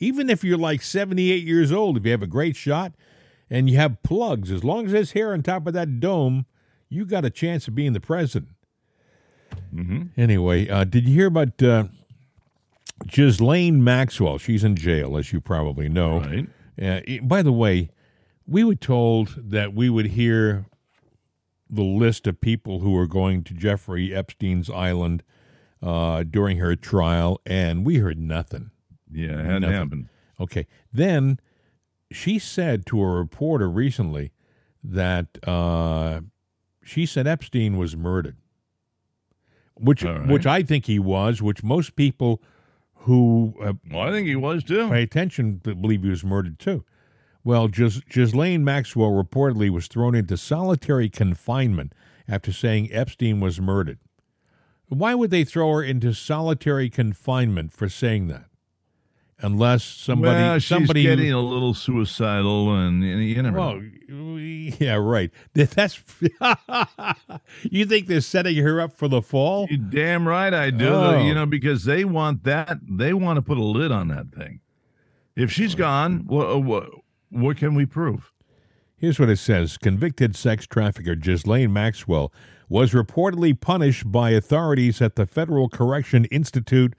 Even 0.00 0.28
if 0.28 0.42
you're 0.42 0.58
like 0.58 0.82
78 0.82 1.44
years 1.44 1.70
old, 1.70 1.96
if 1.96 2.04
you 2.04 2.10
have 2.10 2.22
a 2.24 2.26
great 2.26 2.56
shot 2.56 2.92
and 3.48 3.70
you 3.70 3.76
have 3.76 4.02
plugs, 4.02 4.50
as 4.50 4.64
long 4.64 4.86
as 4.86 4.90
there's 4.92 5.12
hair 5.12 5.32
on 5.32 5.44
top 5.44 5.68
of 5.68 5.74
that 5.74 6.00
dome, 6.00 6.46
you 6.88 7.04
got 7.06 7.24
a 7.24 7.30
chance 7.30 7.68
of 7.68 7.76
being 7.76 7.92
the 7.92 8.00
president. 8.00 8.50
Mm-hmm. 9.74 10.02
Anyway, 10.16 10.68
uh, 10.68 10.84
did 10.84 11.06
you 11.08 11.14
hear 11.14 11.26
about 11.26 11.62
uh, 11.62 11.84
Ghislaine 13.06 13.82
Maxwell? 13.82 14.38
She's 14.38 14.64
in 14.64 14.76
jail, 14.76 15.16
as 15.16 15.32
you 15.32 15.40
probably 15.40 15.88
know. 15.88 16.20
Right. 16.20 16.46
Uh, 16.80 17.00
i- 17.08 17.20
by 17.22 17.42
the 17.42 17.52
way, 17.52 17.90
we 18.46 18.64
were 18.64 18.74
told 18.74 19.34
that 19.50 19.74
we 19.74 19.88
would 19.90 20.06
hear 20.06 20.66
the 21.70 21.82
list 21.82 22.26
of 22.26 22.40
people 22.40 22.80
who 22.80 22.92
were 22.92 23.06
going 23.06 23.42
to 23.44 23.54
Jeffrey 23.54 24.14
Epstein's 24.14 24.70
island 24.70 25.22
uh, 25.82 26.22
during 26.22 26.58
her 26.58 26.76
trial, 26.76 27.40
and 27.46 27.84
we 27.84 27.96
heard 27.98 28.18
nothing. 28.18 28.70
Yeah, 29.10 29.26
it 29.40 29.44
hadn't 29.44 29.60
Nothing. 29.62 29.74
happened. 29.76 30.08
Okay. 30.40 30.66
Then 30.92 31.38
she 32.10 32.38
said 32.38 32.86
to 32.86 33.00
a 33.00 33.06
reporter 33.06 33.68
recently 33.70 34.32
that 34.82 35.38
uh, 35.48 36.20
she 36.82 37.06
said 37.06 37.26
Epstein 37.26 37.76
was 37.76 37.96
murdered, 37.96 38.36
which 39.76 40.02
right. 40.04 40.26
which 40.28 40.46
I 40.46 40.62
think 40.62 40.86
he 40.86 40.98
was, 40.98 41.42
which 41.42 41.62
most 41.62 41.96
people 41.96 42.42
who 42.94 43.54
uh, 43.62 43.74
Well, 43.90 44.00
I 44.02 44.10
think 44.10 44.26
he 44.26 44.36
was 44.36 44.64
too. 44.64 44.88
pay 44.88 45.02
attention 45.02 45.60
to 45.64 45.74
believe 45.74 46.02
he 46.02 46.08
was 46.10 46.24
murdered 46.24 46.58
too. 46.58 46.84
Well, 47.42 47.68
Gis- 47.68 48.00
Ghislaine 48.08 48.64
Maxwell 48.64 49.10
reportedly 49.10 49.68
was 49.68 49.86
thrown 49.86 50.14
into 50.14 50.36
solitary 50.38 51.10
confinement 51.10 51.94
after 52.26 52.52
saying 52.52 52.88
Epstein 52.90 53.38
was 53.40 53.60
murdered. 53.60 53.98
Why 54.88 55.14
would 55.14 55.30
they 55.30 55.44
throw 55.44 55.70
her 55.72 55.82
into 55.82 56.14
solitary 56.14 56.88
confinement 56.88 57.72
for 57.72 57.88
saying 57.88 58.28
that? 58.28 58.46
Unless 59.40 59.84
somebody 59.84 60.40
well, 60.40 60.58
she's 60.58 60.68
somebody 60.68 61.02
getting 61.02 61.32
a 61.32 61.40
little 61.40 61.74
suicidal, 61.74 62.74
and, 62.74 63.02
and 63.02 63.24
you 63.24 63.42
never 63.42 63.58
well, 63.58 63.80
know. 64.08 64.36
yeah, 64.78 64.94
right. 64.94 65.30
That's 65.54 66.02
you 67.62 67.84
think 67.84 68.06
they're 68.06 68.20
setting 68.20 68.56
her 68.56 68.80
up 68.80 68.92
for 68.92 69.08
the 69.08 69.20
fall? 69.20 69.66
You 69.70 69.78
damn 69.78 70.26
right 70.26 70.54
I 70.54 70.70
do. 70.70 70.88
Oh. 70.88 71.18
You 71.18 71.34
know, 71.34 71.46
because 71.46 71.84
they 71.84 72.04
want 72.04 72.44
that. 72.44 72.78
They 72.88 73.12
want 73.12 73.36
to 73.36 73.42
put 73.42 73.58
a 73.58 73.62
lid 73.62 73.90
on 73.90 74.08
that 74.08 74.32
thing. 74.32 74.60
If 75.36 75.50
she's 75.50 75.74
gone, 75.74 76.24
what 76.26 76.48
uh, 76.48 76.58
what, 76.58 76.90
what 77.30 77.56
can 77.56 77.74
we 77.74 77.86
prove? 77.86 78.32
Here's 78.96 79.18
what 79.18 79.28
it 79.28 79.38
says 79.38 79.76
Convicted 79.76 80.36
sex 80.36 80.66
trafficker 80.66 81.16
Ghislaine 81.16 81.72
Maxwell 81.72 82.32
was 82.68 82.92
reportedly 82.92 83.58
punished 83.58 84.10
by 84.10 84.30
authorities 84.30 85.02
at 85.02 85.16
the 85.16 85.26
Federal 85.26 85.68
Correction 85.68 86.24
Institute 86.26 86.94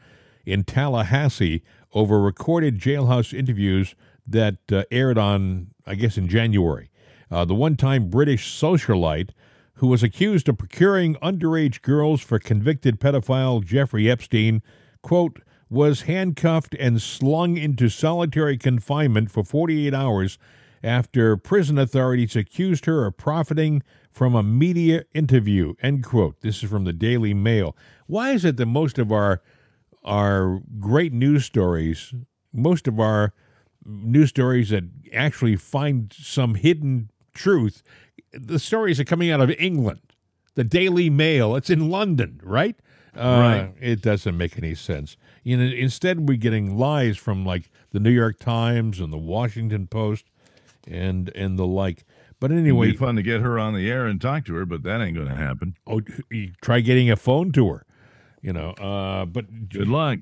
in 0.45 0.63
Tallahassee 0.63 1.63
over 1.95 2.21
recorded 2.21 2.77
jailhouse 2.77 3.33
interviews 3.33 3.95
that 4.27 4.57
uh, 4.71 4.83
aired 4.91 5.17
on, 5.17 5.67
I 5.87 5.95
guess, 5.95 6.17
in 6.17 6.27
January. 6.27 6.91
Uh, 7.31 7.45
the 7.45 7.55
one 7.55 7.75
time 7.75 8.09
British 8.09 8.59
socialite 8.59 9.29
who 9.75 9.87
was 9.87 10.03
accused 10.03 10.47
of 10.47 10.57
procuring 10.57 11.15
underage 11.15 11.81
girls 11.81 12.21
for 12.21 12.37
convicted 12.37 12.99
pedophile 12.99 13.63
Jeffrey 13.63 14.09
Epstein, 14.09 14.61
quote, 15.01 15.41
was 15.69 16.01
handcuffed 16.01 16.75
and 16.79 17.01
slung 17.01 17.57
into 17.57 17.89
solitary 17.89 18.57
confinement 18.57 19.31
for 19.31 19.43
48 19.43 19.93
hours 19.93 20.37
after 20.83 21.35
prison 21.35 21.77
authorities 21.77 22.35
accused 22.35 22.85
her 22.85 23.05
of 23.05 23.17
profiting 23.17 23.81
from 24.11 24.35
a 24.35 24.43
media 24.43 25.03
interview. 25.13 25.73
End 25.81 26.03
quote. 26.03 26.39
This 26.41 26.63
is 26.63 26.69
from 26.69 26.85
the 26.85 26.93
Daily 26.93 27.33
Mail. 27.33 27.75
Why 28.05 28.31
is 28.31 28.45
it 28.45 28.57
that 28.57 28.65
most 28.67 28.99
of 28.99 29.11
our 29.11 29.41
our 30.05 30.61
great 30.79 31.11
news 31.11 31.43
stories, 31.45 32.13
most 32.53 32.87
of 32.87 32.99
our 32.99 33.33
news 33.85 34.29
stories 34.29 34.69
that 34.69 34.83
actually 35.13 35.55
find 35.57 36.13
some 36.17 36.55
hidden 36.55 37.09
truth, 37.33 37.83
the 38.31 38.59
stories 38.59 38.99
are 38.99 39.03
coming 39.05 39.29
out 39.31 39.41
of 39.41 39.51
England. 39.59 39.99
The 40.55 40.63
Daily 40.63 41.09
Mail, 41.09 41.55
it's 41.55 41.69
in 41.69 41.89
London, 41.89 42.39
right? 42.43 42.77
Uh, 43.15 43.19
Right. 43.19 43.73
It 43.81 44.01
doesn't 44.01 44.37
make 44.37 44.57
any 44.57 44.75
sense. 44.75 45.17
You 45.43 45.57
know, 45.57 45.63
instead 45.63 46.27
we're 46.27 46.37
getting 46.37 46.77
lies 46.77 47.17
from 47.17 47.45
like 47.45 47.69
the 47.91 47.99
New 47.99 48.09
York 48.09 48.39
Times 48.39 48.99
and 48.99 49.11
the 49.11 49.17
Washington 49.17 49.87
Post 49.87 50.25
and 50.87 51.29
and 51.35 51.57
the 51.57 51.65
like. 51.65 52.05
But 52.39 52.51
anyway, 52.51 52.87
It'd 52.89 52.99
be 52.99 53.05
fun 53.05 53.15
to 53.15 53.23
get 53.23 53.41
her 53.41 53.57
on 53.57 53.73
the 53.73 53.89
air 53.89 54.05
and 54.05 54.19
talk 54.19 54.45
to 54.45 54.55
her, 54.55 54.65
but 54.65 54.83
that 54.83 55.01
ain't 55.01 55.15
going 55.15 55.29
to 55.29 55.35
happen. 55.35 55.75
oh, 55.87 56.01
try 56.61 56.81
getting 56.81 57.09
a 57.09 57.15
phone 57.15 57.51
to 57.53 57.69
her. 57.69 57.84
You 58.45 58.53
know, 58.53 58.69
uh, 58.73 59.25
but 59.25 59.69
Good 59.69 59.87
luck. 59.87 60.19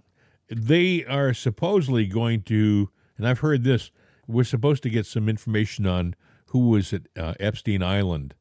they 0.49 1.03
are 1.03 1.33
supposedly 1.33 2.05
going 2.05 2.43
to, 2.43 2.89
and 3.17 3.27
I've 3.27 3.39
heard 3.39 3.65
this. 3.65 3.91
We're 4.29 4.45
supposed 4.45 4.81
to 4.83 4.89
get 4.89 5.05
some 5.05 5.27
information 5.27 5.85
on 5.85 6.15
who 6.45 6.69
was 6.69 6.93
at 6.93 7.01
uh, 7.17 7.33
Epstein 7.41 7.83
Island 7.83 8.33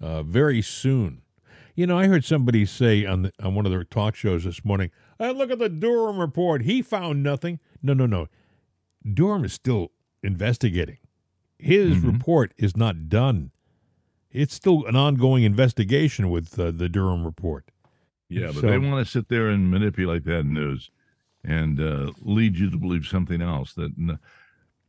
uh, 0.00 0.22
very 0.22 0.62
soon. 0.62 1.22
You 1.74 1.88
know, 1.88 1.98
I 1.98 2.06
heard 2.06 2.24
somebody 2.24 2.64
say 2.64 3.04
on 3.04 3.22
the, 3.22 3.32
on 3.42 3.56
one 3.56 3.66
of 3.66 3.72
their 3.72 3.82
talk 3.82 4.14
shows 4.14 4.44
this 4.44 4.64
morning, 4.64 4.92
"I 5.18 5.32
look 5.32 5.50
at 5.50 5.58
the 5.58 5.68
Durham 5.68 6.18
report. 6.18 6.62
He 6.62 6.80
found 6.80 7.24
nothing." 7.24 7.58
No, 7.82 7.92
no, 7.92 8.06
no. 8.06 8.28
Durham 9.12 9.44
is 9.44 9.52
still 9.52 9.90
investigating. 10.22 10.98
His 11.58 11.98
report 11.98 12.54
is 12.56 12.76
not 12.76 13.08
done. 13.08 13.50
It's 14.30 14.54
still 14.54 14.86
an 14.86 14.94
ongoing 14.94 15.42
investigation 15.42 16.30
with 16.30 16.56
uh, 16.56 16.70
the 16.70 16.88
Durham 16.88 17.24
report. 17.24 17.72
Yeah, 18.28 18.46
but 18.48 18.56
So- 18.56 18.60
they 18.68 18.78
want 18.78 19.04
to 19.04 19.10
sit 19.10 19.28
there 19.28 19.48
and 19.48 19.70
manipulate 19.70 20.24
that 20.24 20.44
news 20.44 20.90
and 21.44 21.78
uh, 21.80 22.12
lead 22.22 22.56
you 22.58 22.70
to 22.70 22.76
believe 22.78 23.06
something 23.06 23.42
else. 23.42 23.74
That 23.74 24.18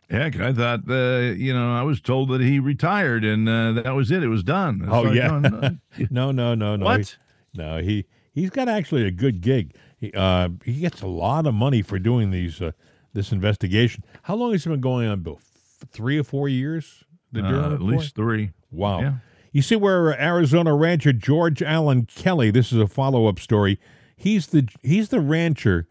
heck, 0.10 0.40
I 0.40 0.54
thought 0.54 0.82
uh, 0.90 1.34
you 1.36 1.54
know 1.54 1.74
I 1.76 1.82
was 1.84 2.00
told 2.02 2.30
that 2.30 2.42
he 2.42 2.60
retired 2.60 3.24
and 3.26 3.48
uh, 3.50 3.72
that 3.74 3.96
was 3.96 4.12
it. 4.12 4.24
It 4.24 4.28
was 4.28 4.44
done. 4.44 4.82
It's 4.84 4.92
Oh 4.92 5.02
like, 5.02 5.16
yeah, 5.16 5.40
no. 5.40 5.78
no, 6.10 6.32
no, 6.32 6.54
no, 6.56 6.76
no. 6.76 6.86
What? 6.86 7.02
He- 7.02 7.16
no, 7.58 7.82
he 7.82 8.06
he's 8.34 8.50
got 8.50 8.68
actually 8.68 9.06
a 9.06 9.12
good 9.12 9.42
gig. 9.42 9.76
He 9.98 10.12
uh, 10.14 10.50
he 10.64 10.74
gets 10.80 11.02
a 11.02 11.08
lot 11.08 11.46
of 11.48 11.54
money 11.54 11.82
for 11.82 12.00
doing 12.00 12.32
these 12.32 12.62
uh, 12.62 12.72
this 13.14 13.32
investigation. 13.32 14.04
How 14.24 14.36
long 14.36 14.52
has 14.52 14.66
it 14.66 14.70
been 14.70 14.82
going 14.82 15.08
on, 15.08 15.22
Bill? 15.22 15.40
F- 15.42 15.90
three 15.90 16.18
or 16.18 16.24
four 16.24 16.50
years? 16.50 17.04
The 17.32 17.44
Uh, 17.46 17.50
Durham 17.50 17.66
at 17.66 17.72
report? 17.80 17.92
least 18.00 18.16
three. 18.16 18.52
Wow. 18.72 19.00
Yeah. 19.02 19.14
You 19.56 19.62
see 19.62 19.78
where 19.78 20.22
Arizona 20.22 20.76
rancher 20.76 21.14
George 21.14 21.64
Allen 21.64 22.08
Kelly, 22.14 22.52
this 22.52 22.74
is 22.74 22.78
a 22.78 22.88
follow-up 22.88 23.40
story. 23.40 23.80
He's 24.18 24.48
the 24.48 24.68
he's 24.84 25.08
the 25.08 25.22
rancher 25.22 25.88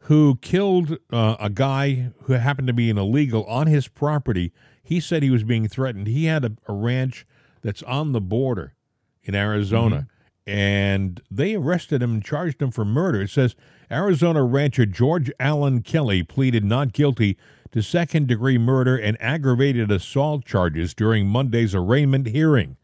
who 0.00 0.36
killed 0.42 0.98
uh, 1.10 1.36
a 1.40 1.48
guy 1.48 2.10
who 2.24 2.34
happened 2.34 2.68
to 2.68 2.74
be 2.74 2.90
an 2.90 2.98
illegal 2.98 3.44
on 3.44 3.68
his 3.68 3.88
property. 3.88 4.52
He 4.82 5.00
said 5.00 5.22
he 5.22 5.30
was 5.30 5.44
being 5.44 5.66
threatened. 5.66 6.08
He 6.08 6.26
had 6.26 6.44
a, 6.44 6.56
a 6.68 6.74
ranch 6.74 7.26
that's 7.62 7.82
on 7.84 8.12
the 8.12 8.20
border 8.20 8.74
in 9.22 9.34
Arizona, 9.34 10.08
and 10.46 11.22
they 11.30 11.54
arrested 11.54 12.02
him 12.02 12.12
and 12.12 12.22
charged 12.22 12.60
him 12.60 12.70
for 12.70 12.84
murder. 12.84 13.22
It 13.22 13.30
says 13.30 13.56
Arizona 13.90 14.44
rancher 14.44 14.84
George 14.84 15.32
Allen 15.40 15.80
Kelly 15.80 16.22
pleaded 16.22 16.66
not 16.66 16.92
guilty 16.92 17.38
to 17.72 17.82
second 17.82 18.28
degree 18.28 18.58
murder 18.58 18.94
and 18.94 19.16
aggravated 19.22 19.90
assault 19.90 20.44
charges 20.44 20.92
during 20.92 21.26
Monday's 21.26 21.74
arraignment 21.74 22.26
hearing. 22.26 22.76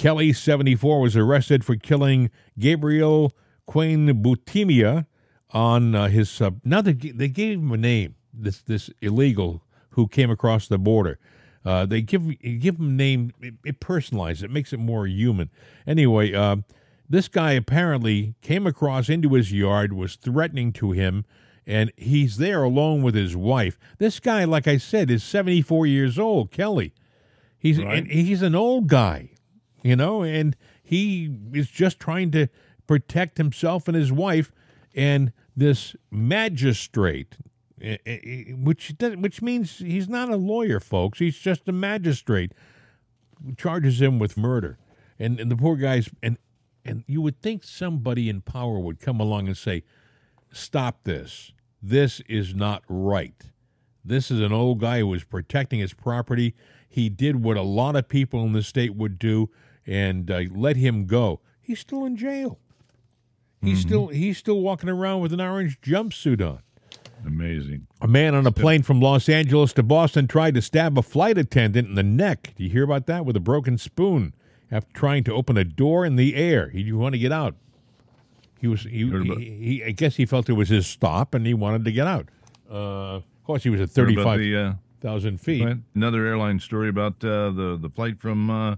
Kelly, 0.00 0.32
74, 0.32 0.98
was 0.98 1.14
arrested 1.14 1.62
for 1.62 1.76
killing 1.76 2.30
Gabriel 2.58 3.36
Cuen 3.66 4.22
Buitimea 4.22 5.04
on 5.50 5.94
uh, 5.94 6.08
his. 6.08 6.40
Uh, 6.40 6.52
now 6.64 6.80
they, 6.80 6.94
they 6.94 7.28
gave 7.28 7.58
him 7.58 7.70
a 7.70 7.76
name. 7.76 8.14
This 8.32 8.62
this 8.62 8.88
illegal 9.02 9.62
who 9.90 10.08
came 10.08 10.30
across 10.30 10.68
the 10.68 10.78
border. 10.78 11.18
Uh, 11.66 11.84
they 11.84 12.00
give 12.00 12.22
give 12.40 12.76
him 12.78 12.88
a 12.88 12.92
name. 12.92 13.32
It, 13.42 13.54
it 13.62 13.80
personalized. 13.80 14.42
It 14.42 14.50
makes 14.50 14.72
it 14.72 14.78
more 14.78 15.06
human. 15.06 15.50
Anyway, 15.86 16.32
uh, 16.32 16.56
this 17.06 17.28
guy 17.28 17.52
apparently 17.52 18.36
came 18.40 18.66
across 18.66 19.10
into 19.10 19.34
his 19.34 19.52
yard, 19.52 19.92
was 19.92 20.16
threatening 20.16 20.72
to 20.72 20.92
him, 20.92 21.26
and 21.66 21.92
he's 21.98 22.38
there 22.38 22.62
alone 22.62 23.02
with 23.02 23.14
his 23.14 23.36
wife. 23.36 23.78
This 23.98 24.18
guy, 24.18 24.44
like 24.44 24.66
I 24.66 24.78
said, 24.78 25.10
is 25.10 25.22
74 25.22 25.86
years 25.86 26.18
old. 26.18 26.50
Kelly. 26.50 26.94
He's 27.58 27.78
Right. 27.78 27.98
and 27.98 28.10
he's 28.10 28.40
an 28.40 28.54
old 28.54 28.86
guy, 28.86 29.32
you 29.82 29.96
know, 29.96 30.22
and 30.22 30.56
he 30.82 31.34
is 31.52 31.68
just 31.68 31.98
trying 31.98 32.30
to 32.32 32.48
protect 32.86 33.38
himself 33.38 33.88
and 33.88 33.96
his 33.96 34.12
wife. 34.12 34.52
And 34.94 35.32
this 35.56 35.94
magistrate, 36.10 37.36
eh, 37.80 37.96
eh, 38.04 38.18
eh, 38.24 38.52
which 38.52 38.92
which 38.98 39.42
means 39.42 39.78
he's 39.78 40.08
not 40.08 40.28
a 40.28 40.36
lawyer, 40.36 40.80
folks. 40.80 41.18
He's 41.18 41.38
just 41.38 41.68
a 41.68 41.72
magistrate, 41.72 42.52
charges 43.56 44.00
him 44.00 44.18
with 44.18 44.36
murder. 44.36 44.78
And 45.18 45.38
and 45.38 45.50
the 45.50 45.56
poor 45.56 45.76
guy's 45.76 46.10
and 46.22 46.38
and 46.84 47.04
you 47.06 47.20
would 47.20 47.40
think 47.40 47.62
somebody 47.62 48.28
in 48.28 48.40
power 48.40 48.78
would 48.78 49.00
come 49.00 49.20
along 49.20 49.46
and 49.46 49.56
say, 49.56 49.84
"Stop 50.50 51.04
this. 51.04 51.52
This 51.82 52.20
is 52.28 52.54
not 52.54 52.82
right." 52.88 53.50
This 54.04 54.30
is 54.30 54.40
an 54.40 54.52
old 54.52 54.80
guy 54.80 55.00
who 55.00 55.08
was 55.08 55.24
protecting 55.24 55.80
his 55.80 55.92
property. 55.92 56.54
He 56.88 57.08
did 57.08 57.44
what 57.44 57.56
a 57.56 57.62
lot 57.62 57.96
of 57.96 58.08
people 58.08 58.44
in 58.44 58.52
the 58.52 58.62
state 58.62 58.96
would 58.96 59.18
do 59.18 59.50
and 59.90 60.30
uh, 60.30 60.42
let 60.54 60.76
him 60.76 61.06
go. 61.06 61.40
He's 61.60 61.80
still 61.80 62.04
in 62.04 62.16
jail. 62.16 62.58
He's 63.62 63.80
still 63.80 64.08
he's 64.08 64.38
still 64.38 64.60
walking 64.60 64.88
around 64.88 65.20
with 65.20 65.34
an 65.34 65.40
orange 65.40 65.78
jumpsuit 65.82 66.40
on. 66.40 66.60
Amazing. 67.26 67.86
A 68.00 68.08
man 68.08 68.34
on 68.34 68.46
a 68.46 68.52
plane 68.52 68.82
from 68.82 69.02
Los 69.02 69.28
Angeles 69.28 69.74
to 69.74 69.82
Boston 69.82 70.26
tried 70.26 70.54
to 70.54 70.62
stab 70.62 70.96
a 70.96 71.02
flight 71.02 71.36
attendant 71.36 71.88
in 71.88 71.94
the 71.94 72.02
neck. 72.02 72.54
Do 72.56 72.64
you 72.64 72.70
hear 72.70 72.84
about 72.84 73.04
that? 73.06 73.26
With 73.26 73.36
a 73.36 73.40
broken 73.40 73.76
spoon 73.76 74.32
after 74.70 74.90
trying 74.94 75.24
to 75.24 75.34
open 75.34 75.58
a 75.58 75.64
door 75.64 76.06
in 76.06 76.16
the 76.16 76.34
air. 76.36 76.70
He 76.70 76.82
didn't 76.84 76.98
want 76.98 77.12
to 77.12 77.18
get 77.18 77.32
out. 77.32 77.54
He 78.58 78.66
was 78.66 78.84
he, 78.84 79.10
he, 79.10 79.58
he 79.62 79.84
I 79.84 79.90
guess 79.90 80.16
he 80.16 80.24
felt 80.24 80.48
it 80.48 80.54
was 80.54 80.70
his 80.70 80.86
stop 80.86 81.34
and 81.34 81.44
he 81.46 81.52
wanted 81.52 81.84
to 81.84 81.92
get 81.92 82.06
out. 82.06 82.28
Uh, 82.70 83.16
of 83.16 83.24
course, 83.44 83.62
he 83.62 83.68
was 83.68 83.80
at 83.80 83.88
Heard 83.88 83.94
thirty 83.94 84.16
five 84.16 84.40
uh, 84.40 85.36
feet. 85.36 85.66
Another 85.94 86.26
airline 86.26 86.60
story 86.60 86.88
about 86.88 87.22
uh, 87.22 87.50
the 87.50 87.78
the 87.80 87.90
flight 87.90 88.18
from 88.20 88.48
uh, 88.48 88.76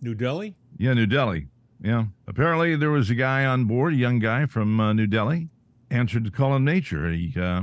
New 0.00 0.14
Delhi. 0.14 0.54
yeah 0.78 0.94
New 0.94 1.06
Delhi. 1.06 1.48
Yeah, 1.80 2.06
apparently 2.26 2.74
there 2.74 2.90
was 2.90 3.08
a 3.08 3.14
guy 3.14 3.44
on 3.44 3.66
board, 3.66 3.92
a 3.92 3.96
young 3.96 4.18
guy 4.18 4.46
from 4.46 4.80
uh, 4.80 4.92
New 4.92 5.06
Delhi, 5.06 5.48
answered 5.90 6.24
the 6.26 6.30
call 6.30 6.54
of 6.54 6.62
nature. 6.62 7.10
He 7.12 7.32
uh, 7.40 7.62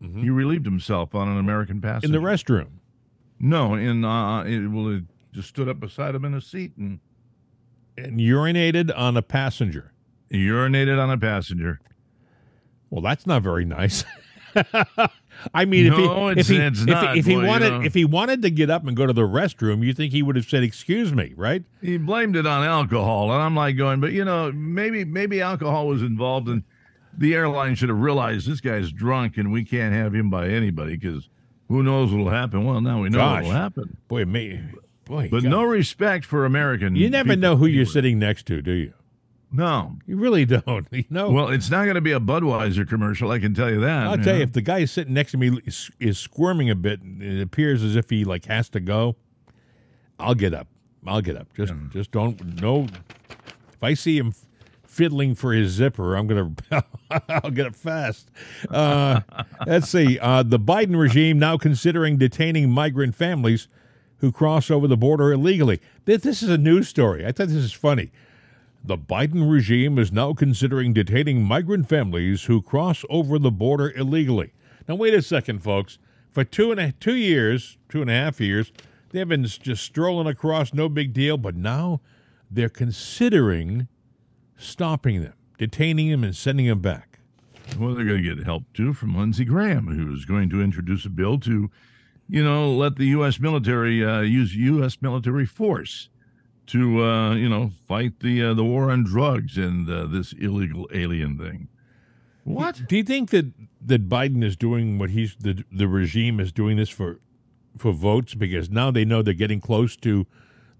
he 0.00 0.28
relieved 0.30 0.66
himself 0.66 1.14
on 1.14 1.28
an 1.28 1.38
American 1.38 1.80
passenger 1.80 2.08
Mm-hmm. 2.08 2.14
in 2.16 2.22
the 2.22 2.28
restroom. 2.28 2.68
No, 3.40 3.74
in 3.74 4.04
uh, 4.04 4.42
it 4.42 4.68
well, 4.68 4.88
it 4.88 5.04
just 5.32 5.48
stood 5.48 5.68
up 5.68 5.80
beside 5.80 6.14
him 6.14 6.24
in 6.26 6.34
a 6.34 6.40
seat 6.40 6.72
and 6.76 7.00
and 7.96 8.20
urinated 8.20 8.92
on 8.96 9.16
a 9.16 9.22
passenger. 9.22 9.92
urinated 10.30 11.02
on 11.02 11.10
a 11.10 11.16
passenger. 11.18 11.80
Well, 12.90 13.00
that's 13.00 13.26
not 13.26 13.42
very 13.42 13.64
nice. 13.64 14.04
I 15.54 15.64
mean, 15.64 15.88
No, 15.88 16.28
if 16.30 16.36
he 16.36 16.40
if 16.40 16.48
he, 16.48 16.56
it's 16.56 16.80
if, 16.80 16.86
not, 16.86 17.16
if 17.16 17.26
he 17.26 17.34
boy, 17.34 17.40
you 17.42 17.46
wanted 17.46 17.70
know. 17.72 17.80
if 17.82 17.94
he 17.94 18.04
wanted 18.04 18.42
to 18.42 18.50
get 18.50 18.70
up 18.70 18.86
and 18.86 18.96
go 18.96 19.06
to 19.06 19.12
the 19.12 19.22
restroom, 19.22 19.84
you 19.84 19.92
think 19.92 20.12
he 20.12 20.22
would 20.22 20.36
have 20.36 20.46
said, 20.46 20.62
"Excuse 20.62 21.12
me," 21.12 21.32
right? 21.36 21.62
He 21.80 21.96
blamed 21.98 22.36
it 22.36 22.46
on 22.46 22.64
alcohol, 22.64 23.32
and 23.32 23.40
I'm 23.42 23.54
like 23.54 23.76
going, 23.76 24.00
but 24.00 24.12
you 24.12 24.24
know, 24.24 24.50
maybe 24.52 25.04
maybe 25.04 25.40
alcohol 25.40 25.86
was 25.86 26.02
involved, 26.02 26.48
and 26.48 26.62
the 27.16 27.34
airline 27.34 27.74
should 27.74 27.88
have 27.88 27.98
realized 28.00 28.48
this 28.48 28.60
guy's 28.60 28.90
drunk, 28.92 29.36
and 29.38 29.52
we 29.52 29.64
can't 29.64 29.94
have 29.94 30.14
him 30.14 30.28
by 30.30 30.48
anybody 30.48 30.96
because 30.96 31.28
who 31.68 31.82
knows 31.82 32.10
what'll 32.12 32.30
happen. 32.30 32.64
Well, 32.64 32.80
now 32.80 33.02
we 33.02 33.08
know 33.08 33.18
Gosh. 33.18 33.44
what'll 33.44 33.52
happen. 33.60 33.96
Boy, 34.08 34.24
me, 34.24 34.60
boy, 35.04 35.28
But 35.30 35.42
God. 35.42 35.50
no 35.50 35.64
respect 35.64 36.24
for 36.24 36.44
American. 36.46 36.96
you 36.96 37.10
never 37.10 37.30
people 37.30 37.40
know 37.42 37.56
who 37.56 37.66
you're 37.66 37.86
sitting 37.86 38.18
next 38.18 38.46
to, 38.46 38.62
do 38.62 38.72
you? 38.72 38.92
No. 39.50 39.96
You 40.06 40.16
really 40.16 40.44
don't. 40.44 40.86
You 40.92 41.04
know. 41.10 41.30
Well, 41.30 41.48
it's 41.48 41.70
not 41.70 41.84
going 41.84 41.94
to 41.94 42.00
be 42.00 42.12
a 42.12 42.20
Budweiser 42.20 42.88
commercial. 42.88 43.30
I 43.30 43.38
can 43.38 43.54
tell 43.54 43.70
you 43.70 43.80
that. 43.80 44.06
I'll 44.06 44.18
tell 44.18 44.36
you, 44.36 44.42
if 44.42 44.52
the 44.52 44.62
guy 44.62 44.84
sitting 44.84 45.14
next 45.14 45.32
to 45.32 45.38
me 45.38 45.60
is, 45.64 45.90
is 46.00 46.18
squirming 46.18 46.70
a 46.70 46.74
bit, 46.74 47.00
and 47.00 47.22
it 47.22 47.40
appears 47.40 47.82
as 47.82 47.96
if 47.96 48.10
he 48.10 48.24
like 48.24 48.46
has 48.46 48.68
to 48.70 48.80
go. 48.80 49.16
I'll 50.18 50.34
get 50.34 50.52
up. 50.52 50.66
I'll 51.06 51.22
get 51.22 51.36
up. 51.36 51.48
Just, 51.54 51.72
just 51.90 52.10
don't. 52.10 52.60
No. 52.60 52.88
If 53.72 53.82
I 53.82 53.94
see 53.94 54.18
him 54.18 54.34
fiddling 54.84 55.34
for 55.34 55.52
his 55.52 55.70
zipper, 55.70 56.16
I'm 56.16 56.26
gonna. 56.26 56.52
I'll 57.28 57.50
get 57.50 57.66
up 57.66 57.76
fast. 57.76 58.30
Uh, 58.68 59.20
let's 59.66 59.88
see. 59.88 60.18
Uh, 60.18 60.42
the 60.42 60.58
Biden 60.58 60.98
regime 60.98 61.38
now 61.38 61.56
considering 61.56 62.16
detaining 62.16 62.70
migrant 62.70 63.14
families 63.14 63.68
who 64.18 64.32
cross 64.32 64.70
over 64.70 64.88
the 64.88 64.96
border 64.96 65.32
illegally. 65.32 65.80
This, 66.04 66.22
this 66.22 66.42
is 66.42 66.48
a 66.48 66.58
news 66.58 66.88
story. 66.88 67.24
I 67.24 67.30
thought 67.32 67.48
this 67.48 67.56
is 67.56 67.72
funny. 67.72 68.10
The 68.84 68.96
Biden 68.96 69.50
regime 69.50 69.98
is 69.98 70.12
now 70.12 70.32
considering 70.32 70.92
detaining 70.92 71.42
migrant 71.42 71.88
families 71.88 72.44
who 72.44 72.62
cross 72.62 73.04
over 73.10 73.38
the 73.38 73.50
border 73.50 73.90
illegally. 73.90 74.52
Now, 74.88 74.94
wait 74.94 75.14
a 75.14 75.22
second, 75.22 75.62
folks. 75.62 75.98
For 76.30 76.44
two 76.44 76.70
and 76.70 76.80
a, 76.80 76.92
two 76.92 77.16
years, 77.16 77.76
two 77.88 78.00
and 78.00 78.10
a 78.10 78.14
half 78.14 78.40
years, 78.40 78.72
they've 79.10 79.28
been 79.28 79.44
just 79.44 79.82
strolling 79.82 80.26
across, 80.26 80.72
no 80.72 80.88
big 80.88 81.12
deal. 81.12 81.36
But 81.36 81.56
now 81.56 82.00
they're 82.50 82.68
considering 82.68 83.88
stopping 84.56 85.22
them, 85.22 85.34
detaining 85.58 86.10
them, 86.10 86.24
and 86.24 86.34
sending 86.34 86.66
them 86.66 86.80
back. 86.80 87.18
Well, 87.78 87.94
they're 87.94 88.04
going 88.04 88.22
to 88.22 88.34
get 88.34 88.44
help 88.44 88.64
too 88.72 88.94
from 88.94 89.16
Lindsey 89.16 89.44
Graham, 89.44 89.88
who's 89.88 90.24
going 90.24 90.48
to 90.50 90.62
introduce 90.62 91.04
a 91.04 91.10
bill 91.10 91.38
to, 91.40 91.70
you 92.28 92.44
know, 92.44 92.72
let 92.72 92.96
the 92.96 93.06
U.S. 93.06 93.38
military 93.38 94.04
uh, 94.04 94.20
use 94.20 94.54
U.S. 94.54 95.02
military 95.02 95.44
force 95.44 96.08
to, 96.68 97.02
uh, 97.02 97.34
you 97.34 97.48
know, 97.48 97.72
fight 97.86 98.20
the 98.20 98.42
uh, 98.44 98.54
the 98.54 98.64
war 98.64 98.90
on 98.90 99.04
drugs 99.04 99.58
and 99.58 99.88
uh, 99.90 100.06
this 100.06 100.32
illegal 100.32 100.88
alien 100.92 101.38
thing. 101.38 101.68
What? 102.44 102.82
Do 102.88 102.96
you 102.96 103.04
think 103.04 103.30
that 103.30 103.52
that 103.84 104.08
Biden 104.08 104.42
is 104.42 104.56
doing 104.56 104.98
what 104.98 105.10
he's 105.10 105.36
the 105.36 105.64
the 105.70 105.88
regime 105.88 106.40
is 106.40 106.52
doing 106.52 106.76
this 106.76 106.88
for 106.88 107.20
for 107.76 107.92
votes 107.92 108.34
because 108.34 108.70
now 108.70 108.90
they 108.90 109.04
know 109.04 109.22
they're 109.22 109.34
getting 109.34 109.60
close 109.60 109.96
to 109.96 110.26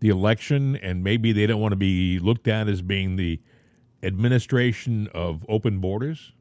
the 0.00 0.08
election 0.08 0.76
and 0.76 1.02
maybe 1.02 1.32
they 1.32 1.46
don't 1.46 1.60
want 1.60 1.72
to 1.72 1.76
be 1.76 2.18
looked 2.18 2.48
at 2.48 2.68
as 2.68 2.82
being 2.82 3.16
the 3.16 3.40
administration 4.02 5.08
of 5.14 5.44
open 5.48 5.80
borders? 5.80 6.32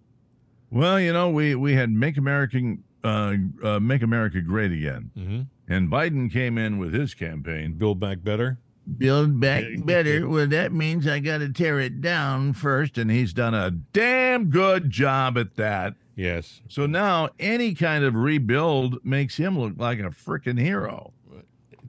Well, 0.69 0.99
you 0.99 1.13
know, 1.13 1.29
we 1.29 1.55
we 1.55 1.73
had 1.73 1.89
make 1.89 2.17
American 2.17 2.83
uh, 3.03 3.35
uh, 3.63 3.79
make 3.79 4.01
America 4.01 4.41
great 4.41 4.71
again, 4.71 5.11
mm-hmm. 5.17 5.41
and 5.73 5.89
Biden 5.89 6.31
came 6.31 6.57
in 6.57 6.77
with 6.77 6.93
his 6.93 7.13
campaign, 7.13 7.73
Build 7.73 7.99
Back 7.99 8.23
Better. 8.23 8.59
Build 8.97 9.39
back 9.39 9.65
better. 9.83 10.27
Well, 10.27 10.47
that 10.47 10.71
means 10.71 11.07
I 11.07 11.19
got 11.19 11.39
to 11.39 11.49
tear 11.51 11.79
it 11.79 11.99
down 11.99 12.53
first, 12.53 12.97
and 12.97 13.11
he's 13.11 13.33
done 13.33 13.53
a 13.53 13.71
damn 13.71 14.49
good 14.49 14.89
job 14.89 15.37
at 15.37 15.55
that. 15.55 15.95
Yes. 16.15 16.61
So 16.69 16.85
now 16.85 17.29
any 17.37 17.73
kind 17.73 18.03
of 18.03 18.15
rebuild 18.15 19.03
makes 19.03 19.35
him 19.35 19.59
look 19.59 19.73
like 19.77 19.99
a 19.99 20.03
freaking 20.03 20.59
hero. 20.59 21.13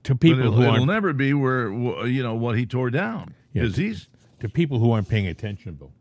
To 0.05 0.14
people 0.14 0.40
it'll, 0.40 0.53
who 0.53 0.62
it'll 0.62 0.86
never 0.86 1.12
be 1.12 1.34
where 1.34 1.70
you 2.07 2.22
know 2.22 2.34
what 2.34 2.57
he 2.57 2.66
tore 2.66 2.90
down 2.90 3.34
Yeah, 3.53 3.62
because 3.62 3.76
to- 3.76 3.82
he's 3.82 4.09
to 4.40 4.49
people 4.49 4.78
who 4.78 4.92
aren't 4.92 5.09
paying 5.09 5.26
attention, 5.26 5.74
Bill. 5.74 5.92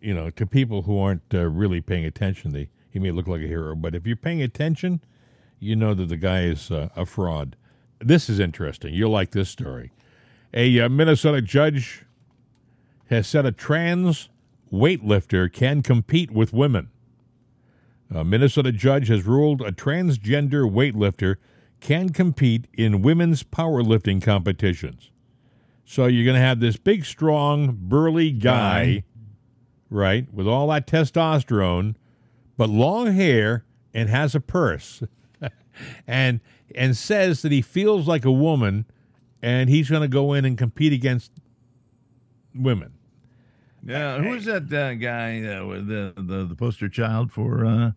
You 0.00 0.14
know, 0.14 0.30
to 0.30 0.46
people 0.46 0.82
who 0.82 0.98
aren't 0.98 1.22
uh, 1.32 1.46
really 1.46 1.80
paying 1.80 2.04
attention, 2.04 2.52
they 2.52 2.68
he 2.90 2.98
may 2.98 3.10
look 3.10 3.28
like 3.28 3.40
a 3.40 3.46
hero, 3.46 3.74
but 3.74 3.94
if 3.94 4.06
you're 4.06 4.16
paying 4.16 4.42
attention, 4.42 5.00
you 5.60 5.76
know 5.76 5.94
that 5.94 6.08
the 6.08 6.16
guy 6.16 6.42
is 6.42 6.70
uh, 6.70 6.88
a 6.96 7.06
fraud. 7.06 7.56
This 8.00 8.28
is 8.28 8.40
interesting. 8.40 8.92
You'll 8.94 9.10
like 9.10 9.30
this 9.30 9.48
story. 9.48 9.92
A 10.54 10.80
uh, 10.80 10.88
Minnesota 10.88 11.40
judge 11.40 12.04
has 13.08 13.26
said 13.26 13.46
a 13.46 13.52
trans 13.52 14.28
weightlifter 14.72 15.52
can 15.52 15.82
compete 15.82 16.30
with 16.30 16.52
women. 16.52 16.90
A 18.14 18.24
Minnesota 18.24 18.72
judge 18.72 19.08
has 19.08 19.24
ruled 19.24 19.62
a 19.62 19.72
transgender 19.72 20.70
weightlifter 20.70 21.36
can 21.80 22.10
compete 22.10 22.66
in 22.74 23.02
women's 23.02 23.42
powerlifting 23.42 24.22
competitions. 24.22 25.10
So 25.84 26.06
you're 26.06 26.24
going 26.24 26.36
to 26.36 26.40
have 26.40 26.60
this 26.60 26.76
big, 26.76 27.04
strong, 27.04 27.76
burly 27.80 28.30
guy, 28.30 28.84
Guy. 28.84 29.04
right, 29.90 30.32
with 30.32 30.46
all 30.46 30.68
that 30.68 30.86
testosterone, 30.86 31.96
but 32.56 32.68
long 32.70 33.12
hair 33.14 33.64
and 33.92 34.08
has 34.08 34.34
a 34.34 34.40
purse, 34.40 35.02
and 36.06 36.40
and 36.74 36.96
says 36.96 37.42
that 37.42 37.52
he 37.52 37.60
feels 37.60 38.06
like 38.06 38.24
a 38.24 38.32
woman, 38.32 38.86
and 39.42 39.68
he's 39.68 39.90
going 39.90 40.02
to 40.02 40.08
go 40.08 40.32
in 40.32 40.44
and 40.44 40.56
compete 40.56 40.92
against 40.92 41.32
women. 42.54 42.92
yeah. 43.84 44.18
Who's 44.22 44.44
that 44.46 44.72
uh, 44.72 44.94
guy 44.94 45.42
uh, 45.44 45.66
with 45.66 45.86
the, 45.88 46.12
the 46.16 46.44
the 46.46 46.54
poster 46.54 46.88
child 46.88 47.32
for 47.32 47.64
uh, 47.66 47.90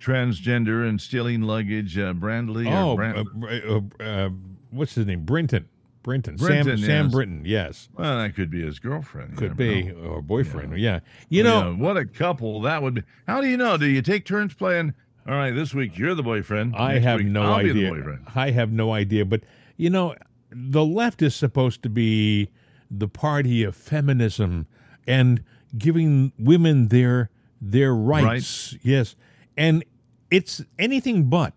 transgender 0.00 0.88
and 0.88 1.00
stealing 1.00 1.42
luggage? 1.42 1.98
Uh, 1.98 2.12
Brandley. 2.12 2.66
or 2.66 2.92
Oh, 2.92 2.96
Brand- 2.96 3.28
uh, 3.44 3.76
uh, 4.00 4.02
uh, 4.02 4.30
what's 4.70 4.94
his 4.94 5.06
name? 5.06 5.24
Brinton. 5.24 5.68
Brinton. 6.02 6.34
Brinton, 6.34 6.78
Sam. 6.78 6.84
Sam 6.86 7.04
yes. 7.04 7.12
Brinton. 7.12 7.42
Yes, 7.44 7.88
well, 7.96 8.18
that 8.18 8.34
could 8.34 8.50
be 8.50 8.60
his 8.60 8.80
girlfriend. 8.80 9.36
Could 9.36 9.56
be 9.56 9.84
know. 9.84 9.94
or 10.00 10.20
boyfriend. 10.22 10.76
Yeah. 10.76 10.98
You 11.28 11.42
Oh, 11.42 11.44
know. 11.44 11.70
yeah, 11.70 11.76
what 11.76 11.96
a 11.96 12.04
couple 12.04 12.60
that 12.62 12.82
would 12.82 12.94
be. 12.94 13.02
How 13.28 13.40
do 13.40 13.46
you 13.48 13.56
know? 13.56 13.76
Do 13.76 13.86
you 13.86 14.02
take 14.02 14.24
turns 14.26 14.52
playing? 14.52 14.94
All 15.28 15.34
right, 15.34 15.52
this 15.52 15.72
week 15.72 15.96
you're 15.96 16.16
the 16.16 16.22
boyfriend. 16.24 16.74
I 16.74 16.94
Next 16.94 17.04
have 17.04 17.18
week, 17.20 17.28
no 17.28 17.42
I'll 17.42 17.62
Be 17.62 17.70
idea. 17.70 17.84
the 17.84 17.90
boyfriend. 17.90 18.26
I 18.34 18.50
have 18.50 18.72
no 18.72 18.92
idea. 18.92 19.24
But 19.24 19.42
you 19.76 19.90
know, 19.90 20.16
the 20.54 20.84
left 20.84 21.22
is 21.22 21.34
supposed 21.34 21.82
to 21.82 21.88
be 21.88 22.50
the 22.90 23.08
party 23.08 23.62
of 23.62 23.74
feminism 23.74 24.66
and 25.06 25.42
giving 25.78 26.32
women 26.38 26.88
their 26.88 27.30
their 27.60 27.94
rights. 27.94 28.76
Yes, 28.82 29.16
and 29.56 29.84
it's 30.30 30.62
anything 30.78 31.24
but. 31.30 31.54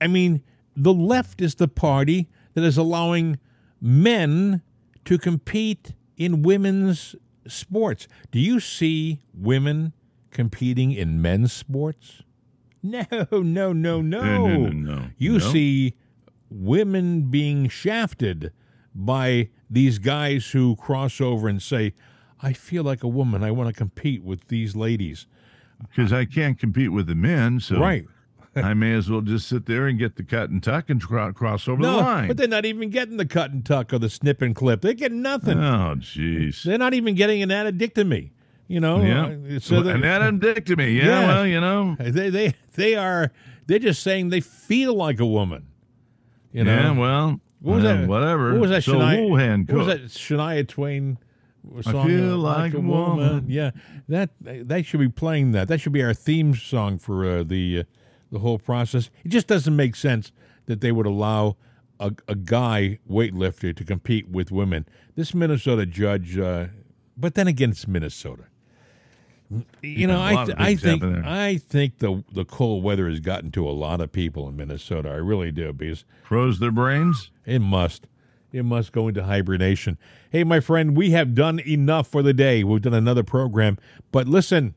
I 0.00 0.06
mean, 0.06 0.42
the 0.76 0.92
left 0.94 1.40
is 1.40 1.56
the 1.56 1.68
party 1.68 2.28
that 2.54 2.62
is 2.64 2.76
allowing 2.78 3.38
men 3.80 4.62
to 5.04 5.18
compete 5.18 5.94
in 6.16 6.42
women's 6.42 7.14
sports. 7.46 8.06
Do 8.30 8.38
you 8.38 8.60
see 8.60 9.20
women 9.34 9.92
competing 10.30 10.92
in 10.92 11.20
men's 11.22 11.52
sports? 11.52 12.22
No, 12.80 13.02
no, 13.32 13.72
no, 13.72 13.72
no. 13.72 14.00
No, 14.02 14.46
no, 14.46 14.46
no, 14.46 14.68
no. 14.68 15.06
You 15.18 15.32
No. 15.32 15.38
see 15.40 15.94
women 16.50 17.22
being 17.30 17.68
shafted 17.68 18.52
by 18.94 19.48
these 19.70 19.98
guys 19.98 20.50
who 20.50 20.76
cross 20.76 21.20
over 21.20 21.48
and 21.48 21.62
say, 21.62 21.94
I 22.40 22.52
feel 22.52 22.82
like 22.84 23.02
a 23.02 23.08
woman. 23.08 23.42
I 23.42 23.50
want 23.50 23.68
to 23.68 23.74
compete 23.74 24.22
with 24.22 24.48
these 24.48 24.74
ladies. 24.76 25.26
Because 25.80 26.12
I 26.12 26.24
can't 26.24 26.58
compete 26.58 26.90
with 26.92 27.06
the 27.06 27.14
men, 27.14 27.60
so 27.60 27.78
Right. 27.78 28.06
I 28.56 28.74
may 28.74 28.92
as 28.94 29.08
well 29.08 29.20
just 29.20 29.48
sit 29.48 29.66
there 29.66 29.86
and 29.86 29.98
get 29.98 30.16
the 30.16 30.24
cut 30.24 30.50
and 30.50 30.60
tuck 30.62 30.90
and 30.90 31.00
cro- 31.00 31.32
cross 31.32 31.68
over 31.68 31.80
no, 31.80 31.92
the 31.96 32.02
line. 32.02 32.28
but 32.28 32.36
they're 32.36 32.48
not 32.48 32.64
even 32.64 32.90
getting 32.90 33.16
the 33.16 33.26
cut 33.26 33.52
and 33.52 33.64
tuck 33.64 33.92
or 33.92 33.98
the 33.98 34.08
snip 34.10 34.42
and 34.42 34.56
clip. 34.56 34.80
They're 34.80 34.94
getting 34.94 35.22
nothing. 35.22 35.58
oh, 35.58 35.94
jeez. 35.98 36.64
They're 36.64 36.78
not 36.78 36.94
even 36.94 37.14
getting 37.14 37.42
an 37.42 37.50
addictomy. 37.50 38.30
You 38.66 38.80
know, 38.80 39.00
Yeah. 39.02 39.56
Uh, 39.56 39.60
so 39.60 39.76
and 39.86 40.02
that 40.04 40.20
addicted 40.22 40.78
Yeah, 40.80 41.26
well, 41.26 41.46
you 41.46 41.58
know. 41.60 41.96
they 42.00 42.28
they 42.30 42.54
they 42.74 42.96
are 42.96 43.32
they're 43.66 43.78
just 43.78 44.02
saying 44.02 44.28
they 44.30 44.40
feel 44.40 44.94
like 44.94 45.20
a 45.20 45.26
woman. 45.26 45.67
You 46.58 46.64
know, 46.64 46.72
yeah, 46.74 46.90
well, 46.90 47.40
What 47.60 47.74
was 47.76 47.84
that? 47.84 48.08
Whatever. 48.08 48.50
What 48.50 48.62
was 48.62 48.70
that? 48.70 48.82
So 48.82 48.94
Shania, 48.94 49.28
Wuhan 49.28 49.70
what 49.70 49.78
was 49.78 49.86
that? 49.86 50.04
Shania 50.06 50.66
Twain. 50.66 51.18
song? 51.82 51.96
I 51.96 52.04
feel 52.04 52.34
uh, 52.34 52.36
like 52.36 52.74
a 52.74 52.80
woman. 52.80 53.44
Yeah, 53.46 53.70
that 54.08 54.30
they 54.40 54.82
should 54.82 54.98
be 54.98 55.08
playing 55.08 55.52
that. 55.52 55.68
That 55.68 55.80
should 55.80 55.92
be 55.92 56.02
our 56.02 56.12
theme 56.14 56.56
song 56.56 56.98
for 56.98 57.24
uh, 57.24 57.44
the 57.44 57.78
uh, 57.78 57.82
the 58.32 58.40
whole 58.40 58.58
process. 58.58 59.08
It 59.24 59.28
just 59.28 59.46
doesn't 59.46 59.76
make 59.76 59.94
sense 59.94 60.32
that 60.66 60.80
they 60.80 60.90
would 60.90 61.06
allow 61.06 61.56
a, 62.00 62.12
a 62.26 62.34
guy 62.34 62.98
weightlifter 63.08 63.76
to 63.76 63.84
compete 63.84 64.28
with 64.28 64.50
women. 64.50 64.84
This 65.14 65.32
Minnesota 65.34 65.86
judge, 65.86 66.36
uh, 66.36 66.66
but 67.16 67.36
then 67.36 67.46
again, 67.46 67.70
it's 67.70 67.86
Minnesota. 67.86 68.46
You 69.82 70.06
know, 70.06 70.20
I 70.20 70.44
th- 70.44 70.58
I 70.58 70.74
think. 70.76 71.02
I 71.02 71.56
think 71.56 71.98
the 71.98 72.22
the 72.32 72.44
cold 72.44 72.84
weather 72.84 73.08
has 73.08 73.20
gotten 73.20 73.50
to 73.52 73.68
a 73.68 73.72
lot 73.72 74.00
of 74.00 74.12
people 74.12 74.48
in 74.48 74.56
Minnesota. 74.56 75.08
I 75.08 75.14
really 75.14 75.50
do 75.52 75.72
because 75.72 76.04
Froze 76.22 76.58
their 76.58 76.70
brains. 76.70 77.30
it 77.46 77.60
must. 77.60 78.06
It 78.52 78.64
must 78.64 78.92
go 78.92 79.08
into 79.08 79.24
hibernation. 79.24 79.98
Hey, 80.30 80.42
my 80.44 80.60
friend, 80.60 80.96
we 80.96 81.10
have 81.10 81.34
done 81.34 81.60
enough 81.60 82.08
for 82.08 82.22
the 82.22 82.32
day. 82.32 82.64
We've 82.64 82.80
done 82.80 82.94
another 82.94 83.22
program. 83.22 83.76
But 84.10 84.26
listen, 84.26 84.74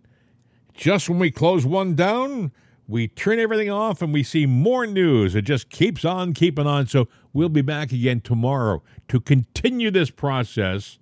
just 0.74 1.09
when 1.09 1.19
we 1.19 1.32
close 1.32 1.65
one 1.65 1.95
down, 1.95 2.51
we 2.88 3.07
turn 3.07 3.39
everything 3.39 3.69
off 3.69 4.01
and 4.01 4.11
we 4.11 4.24
see 4.24 4.45
more 4.45 4.86
news. 4.86 5.36
It 5.36 5.43
just 5.43 5.69
keeps 5.69 6.03
on 6.03 6.34
keeping 6.34 6.67
on. 6.67 6.88
So 6.88 7.07
we'll 7.32 7.47
be 7.47 7.61
back 7.61 7.93
again 7.93 8.19
tomorrow 8.19 8.84
to 9.07 9.22
continue 9.22 9.89
this 9.89 10.09
process 10.09 10.99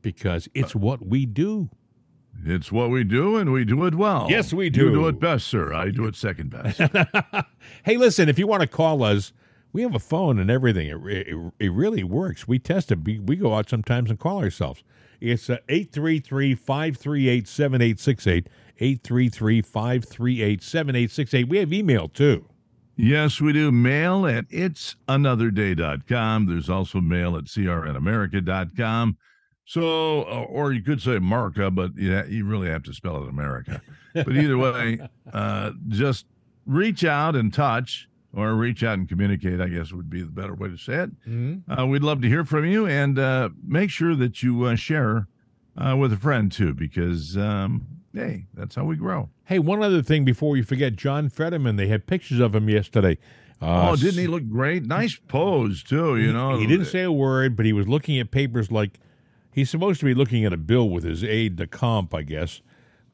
because 0.00 0.48
it's 0.54 0.76
what 0.76 1.04
we 1.04 1.26
do. 1.26 1.70
It's 2.44 2.70
what 2.70 2.90
we 2.90 3.02
do, 3.04 3.36
and 3.36 3.52
we 3.52 3.64
do 3.64 3.84
it 3.86 3.94
well. 3.94 4.26
Yes, 4.30 4.52
we 4.52 4.66
You 4.66 4.70
do. 4.70 4.90
do 4.92 5.08
it 5.08 5.18
best, 5.18 5.46
sir. 5.48 5.72
I 5.72 5.90
do 5.90 6.04
it 6.06 6.14
second 6.16 6.50
best. 6.50 6.80
Hey, 7.84 7.96
listen, 7.96 8.28
if 8.28 8.38
you 8.38 8.46
want 8.46 8.60
to 8.62 8.68
call 8.68 9.02
us, 9.02 9.32
we 9.72 9.82
have 9.82 9.94
a 9.94 9.98
phone 10.00 10.38
and 10.38 10.50
everything. 10.50 10.88
It, 10.88 11.28
it, 11.28 11.52
it 11.58 11.72
really 11.72 12.04
works. 12.04 12.46
We 12.48 12.58
test 12.58 12.90
it. 12.92 13.04
We, 13.04 13.18
we 13.18 13.36
go 13.36 13.54
out 13.54 13.68
sometimes 13.68 14.10
and 14.10 14.18
call 14.18 14.38
ourselves. 14.38 14.82
It's 15.20 15.48
uh, 15.50 15.58
833 15.68 16.54
538 16.54 17.48
7868. 17.48 18.48
833 18.78 19.62
538 19.62 20.62
7868. 20.62 21.48
We 21.48 21.58
have 21.58 21.72
email 21.72 22.08
too. 22.08 22.46
Yes, 22.96 23.40
we 23.40 23.52
do. 23.52 23.70
Mail 23.72 24.26
at 24.26 24.48
it'sanotherday.com. 24.48 26.46
There's 26.46 26.70
also 26.70 27.00
mail 27.00 27.36
at 27.36 27.44
crnamerica.com. 27.44 29.16
So, 29.68 30.22
uh, 30.22 30.44
or 30.48 30.72
you 30.72 30.80
could 30.80 31.02
say 31.02 31.18
Marca, 31.18 31.72
but 31.72 31.90
yeah, 31.96 32.24
you 32.24 32.44
really 32.46 32.68
have 32.68 32.84
to 32.84 32.94
spell 32.94 33.22
it 33.24 33.28
America. 33.28 33.82
But 34.14 34.28
either 34.36 34.56
way, 34.56 35.00
uh, 35.32 35.72
just 35.88 36.24
reach 36.66 37.04
out 37.04 37.34
and 37.34 37.52
touch, 37.52 38.08
or 38.32 38.54
reach 38.54 38.84
out 38.84 38.98
and 38.98 39.08
communicate, 39.08 39.60
I 39.60 39.66
guess 39.68 39.92
would 39.92 40.08
be 40.08 40.20
the 40.22 40.30
better 40.30 40.54
way 40.54 40.68
to 40.68 40.76
say 40.78 40.94
it. 41.08 41.10
Uh, 41.68 41.84
we'd 41.86 42.02
love 42.04 42.22
to 42.22 42.28
hear 42.28 42.44
from 42.44 42.64
you 42.64 42.86
and 42.86 43.18
uh, 43.18 43.48
make 43.66 43.90
sure 43.90 44.14
that 44.14 44.40
you 44.42 44.62
uh, 44.64 44.76
share 44.76 45.26
uh, 45.76 45.96
with 45.96 46.12
a 46.12 46.16
friend 46.16 46.52
too, 46.52 46.72
because, 46.72 47.36
um, 47.36 47.86
hey, 48.14 48.46
that's 48.54 48.76
how 48.76 48.84
we 48.84 48.94
grow. 48.94 49.30
Hey, 49.46 49.58
one 49.58 49.82
other 49.82 50.00
thing 50.02 50.24
before 50.24 50.50
we 50.50 50.62
forget 50.62 50.94
John 50.94 51.28
Fetterman. 51.28 51.74
They 51.74 51.88
had 51.88 52.06
pictures 52.06 52.38
of 52.38 52.54
him 52.54 52.68
yesterday. 52.68 53.18
Uh, 53.60 53.90
oh, 53.90 53.96
didn't 53.96 54.20
he 54.20 54.26
look 54.28 54.48
great? 54.48 54.84
Nice 54.84 55.16
pose 55.16 55.82
too. 55.82 56.16
You 56.18 56.32
know, 56.32 56.56
He 56.58 56.66
didn't 56.66 56.86
say 56.86 57.02
a 57.02 57.10
word, 57.10 57.56
but 57.56 57.66
he 57.66 57.72
was 57.72 57.88
looking 57.88 58.18
at 58.20 58.30
papers 58.30 58.70
like 58.70 59.00
he's 59.56 59.68
supposed 59.70 59.98
to 60.00 60.06
be 60.06 60.14
looking 60.14 60.44
at 60.44 60.52
a 60.52 60.56
bill 60.56 60.88
with 60.88 61.02
his 61.02 61.24
aide 61.24 61.56
de 61.56 61.66
camp, 61.66 62.14
I 62.14 62.22
guess. 62.22 62.60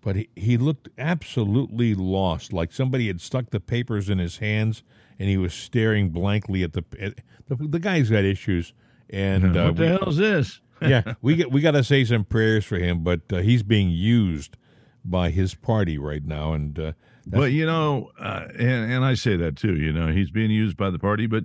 but 0.02 0.16
he, 0.16 0.28
he 0.36 0.56
looked 0.58 0.88
absolutely 0.98 1.94
lost, 1.94 2.52
like 2.52 2.72
somebody 2.72 3.06
had 3.06 3.20
stuck 3.20 3.50
the 3.50 3.60
papers 3.60 4.10
in 4.10 4.18
his 4.18 4.38
hands 4.38 4.82
and 5.18 5.28
he 5.28 5.36
was 5.36 5.54
staring 5.54 6.10
blankly 6.10 6.62
at 6.64 6.72
the 6.72 6.84
at, 7.00 7.14
the, 7.48 7.54
the 7.56 7.78
guy's 7.78 8.10
got 8.10 8.24
issues. 8.24 8.74
And 9.08 9.56
uh, 9.56 9.64
what 9.66 9.76
the 9.76 9.82
we- 9.82 9.88
hell 9.88 10.08
is 10.08 10.16
this? 10.16 10.60
yeah, 10.82 11.14
we 11.22 11.36
get 11.40 11.52
we 11.52 11.60
got 11.60 11.72
to 11.72 11.84
say 11.84 12.04
some 12.04 12.24
prayers 12.24 12.64
for 12.64 12.76
him, 12.78 13.04
but 13.04 13.20
uh, 13.32 13.36
he's 13.38 13.62
being 13.62 13.90
used 13.90 14.56
by 15.04 15.30
his 15.30 15.54
party 15.54 15.96
right 15.98 16.24
now, 16.24 16.52
and 16.54 16.78
uh, 16.78 16.92
But 17.26 17.52
you 17.52 17.66
know, 17.66 18.10
uh, 18.18 18.46
and 18.58 18.90
and 18.92 19.04
I 19.04 19.14
say 19.14 19.36
that 19.36 19.54
too. 19.56 19.76
You 19.76 19.92
know, 19.92 20.08
he's 20.12 20.30
being 20.30 20.50
used 20.50 20.76
by 20.76 20.90
the 20.90 20.98
party, 20.98 21.26
but 21.28 21.44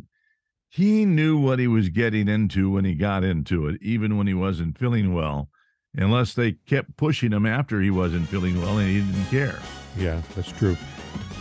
he 0.77 1.05
knew 1.05 1.39
what 1.39 1.57
he 1.57 1.67
was 1.67 1.89
getting 1.89 2.27
into 2.27 2.69
when 2.69 2.85
he 2.85 2.93
got 2.93 3.23
into 3.23 3.67
it, 3.67 3.81
even 3.81 4.15
when 4.17 4.27
he 4.27 4.33
wasn't 4.35 4.77
feeling 4.77 5.11
well. 5.13 5.49
Unless 5.95 6.35
they 6.35 6.51
kept 6.51 6.95
pushing 6.97 7.31
him 7.31 7.47
after 7.47 7.81
he 7.81 7.89
wasn't 7.89 8.29
feeling 8.29 8.61
well, 8.61 8.77
and 8.77 8.87
he 8.87 9.01
didn't 9.01 9.25
care. 9.31 9.59
yeah, 9.97 10.21
that's 10.35 10.51
true. 10.51 10.77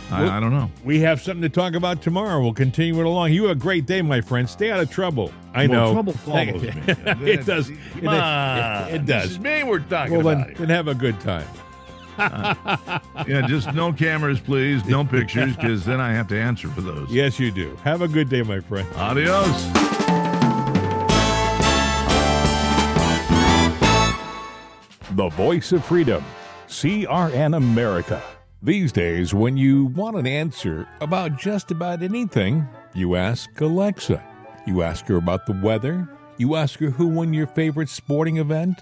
I, 0.09 0.23
Well- 0.23 0.31
I 0.31 0.39
don't 0.39 0.51
know. 0.51 0.71
We 0.83 0.99
have 1.01 1.21
something 1.21 1.43
to 1.43 1.49
talk 1.49 1.75
about 1.75 2.01
tomorrow. 2.01 2.41
We'll 2.41 2.53
continue 2.53 2.99
it 2.99 3.05
along. 3.05 3.33
You 3.33 3.43
have 3.43 3.57
a 3.57 3.59
great 3.59 3.85
day, 3.85 4.01
my 4.01 4.21
friend. 4.21 4.49
Stay 4.49 4.71
out 4.71 4.79
of 4.79 4.89
trouble. 4.89 5.31
I 5.53 5.67
Well, 5.67 5.87
know 5.87 5.93
trouble 5.93 6.13
follows 6.25 6.61
me. 6.63 6.71
it 7.31 7.45
does. 7.45 7.67
Come 7.67 7.77
It, 8.03 8.07
on. 8.07 8.87
it, 8.89 8.95
it 8.95 9.05
This 9.05 9.21
does. 9.23 9.31
is 9.33 9.39
me 9.39 9.63
we're 9.63 9.79
talking 9.79 10.13
well, 10.17 10.29
about. 10.29 10.47
then, 10.47 10.55
then 10.57 10.69
have 10.69 10.87
a 10.87 10.95
good 10.95 11.19
time. 11.19 11.45
yeah, 13.27 13.45
just 13.47 13.73
no 13.73 13.93
cameras, 13.93 14.39
please. 14.39 14.83
No 14.85 15.05
pictures, 15.05 15.55
because 15.55 15.85
then 15.85 16.01
I 16.01 16.13
have 16.13 16.27
to 16.29 16.39
answer 16.39 16.67
for 16.69 16.81
those. 16.81 17.11
Yes, 17.11 17.39
you 17.39 17.51
do. 17.51 17.75
Have 17.83 18.01
a 18.01 18.07
good 18.07 18.29
day, 18.29 18.41
my 18.41 18.59
friend. 18.59 18.87
Adios. 18.95 19.47
The 25.11 25.29
voice 25.29 25.71
of 25.71 25.85
freedom. 25.85 26.23
CRN 26.67 27.55
America. 27.55 28.21
These 28.61 28.91
days, 28.91 29.33
when 29.33 29.55
you 29.55 29.85
want 29.85 30.17
an 30.17 30.27
answer 30.27 30.87
about 31.01 31.37
just 31.37 31.71
about 31.71 32.01
anything, 32.01 32.67
you 32.93 33.15
ask 33.15 33.61
Alexa. 33.61 34.23
You 34.65 34.81
ask 34.81 35.05
her 35.05 35.15
about 35.17 35.45
the 35.45 35.59
weather. 35.63 36.09
You 36.37 36.55
ask 36.55 36.79
her 36.79 36.89
who 36.89 37.07
won 37.07 37.33
your 37.33 37.47
favorite 37.47 37.89
sporting 37.89 38.37
event. 38.37 38.81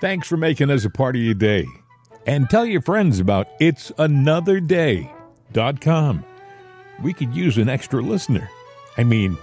Thanks 0.00 0.28
for 0.28 0.36
making 0.36 0.70
us 0.70 0.84
a 0.84 0.90
part 0.90 1.16
of 1.16 1.22
your 1.22 1.34
day. 1.34 1.66
And 2.26 2.48
tell 2.48 2.64
your 2.64 2.82
friends 2.82 3.18
about 3.18 3.48
It's 3.58 3.90
Another 3.98 4.60
it'sanotherday.com. 4.60 6.24
We 7.02 7.12
could 7.12 7.34
use 7.34 7.58
an 7.58 7.68
extra 7.68 8.00
listener. 8.00 8.48
I 8.96 9.04
mean, 9.04 9.36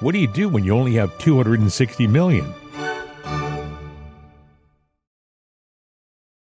what 0.00 0.12
do 0.12 0.18
you 0.18 0.28
do 0.28 0.48
when 0.48 0.64
you 0.64 0.74
only 0.74 0.94
have 0.94 1.18
260 1.18 2.06
million? 2.06 2.54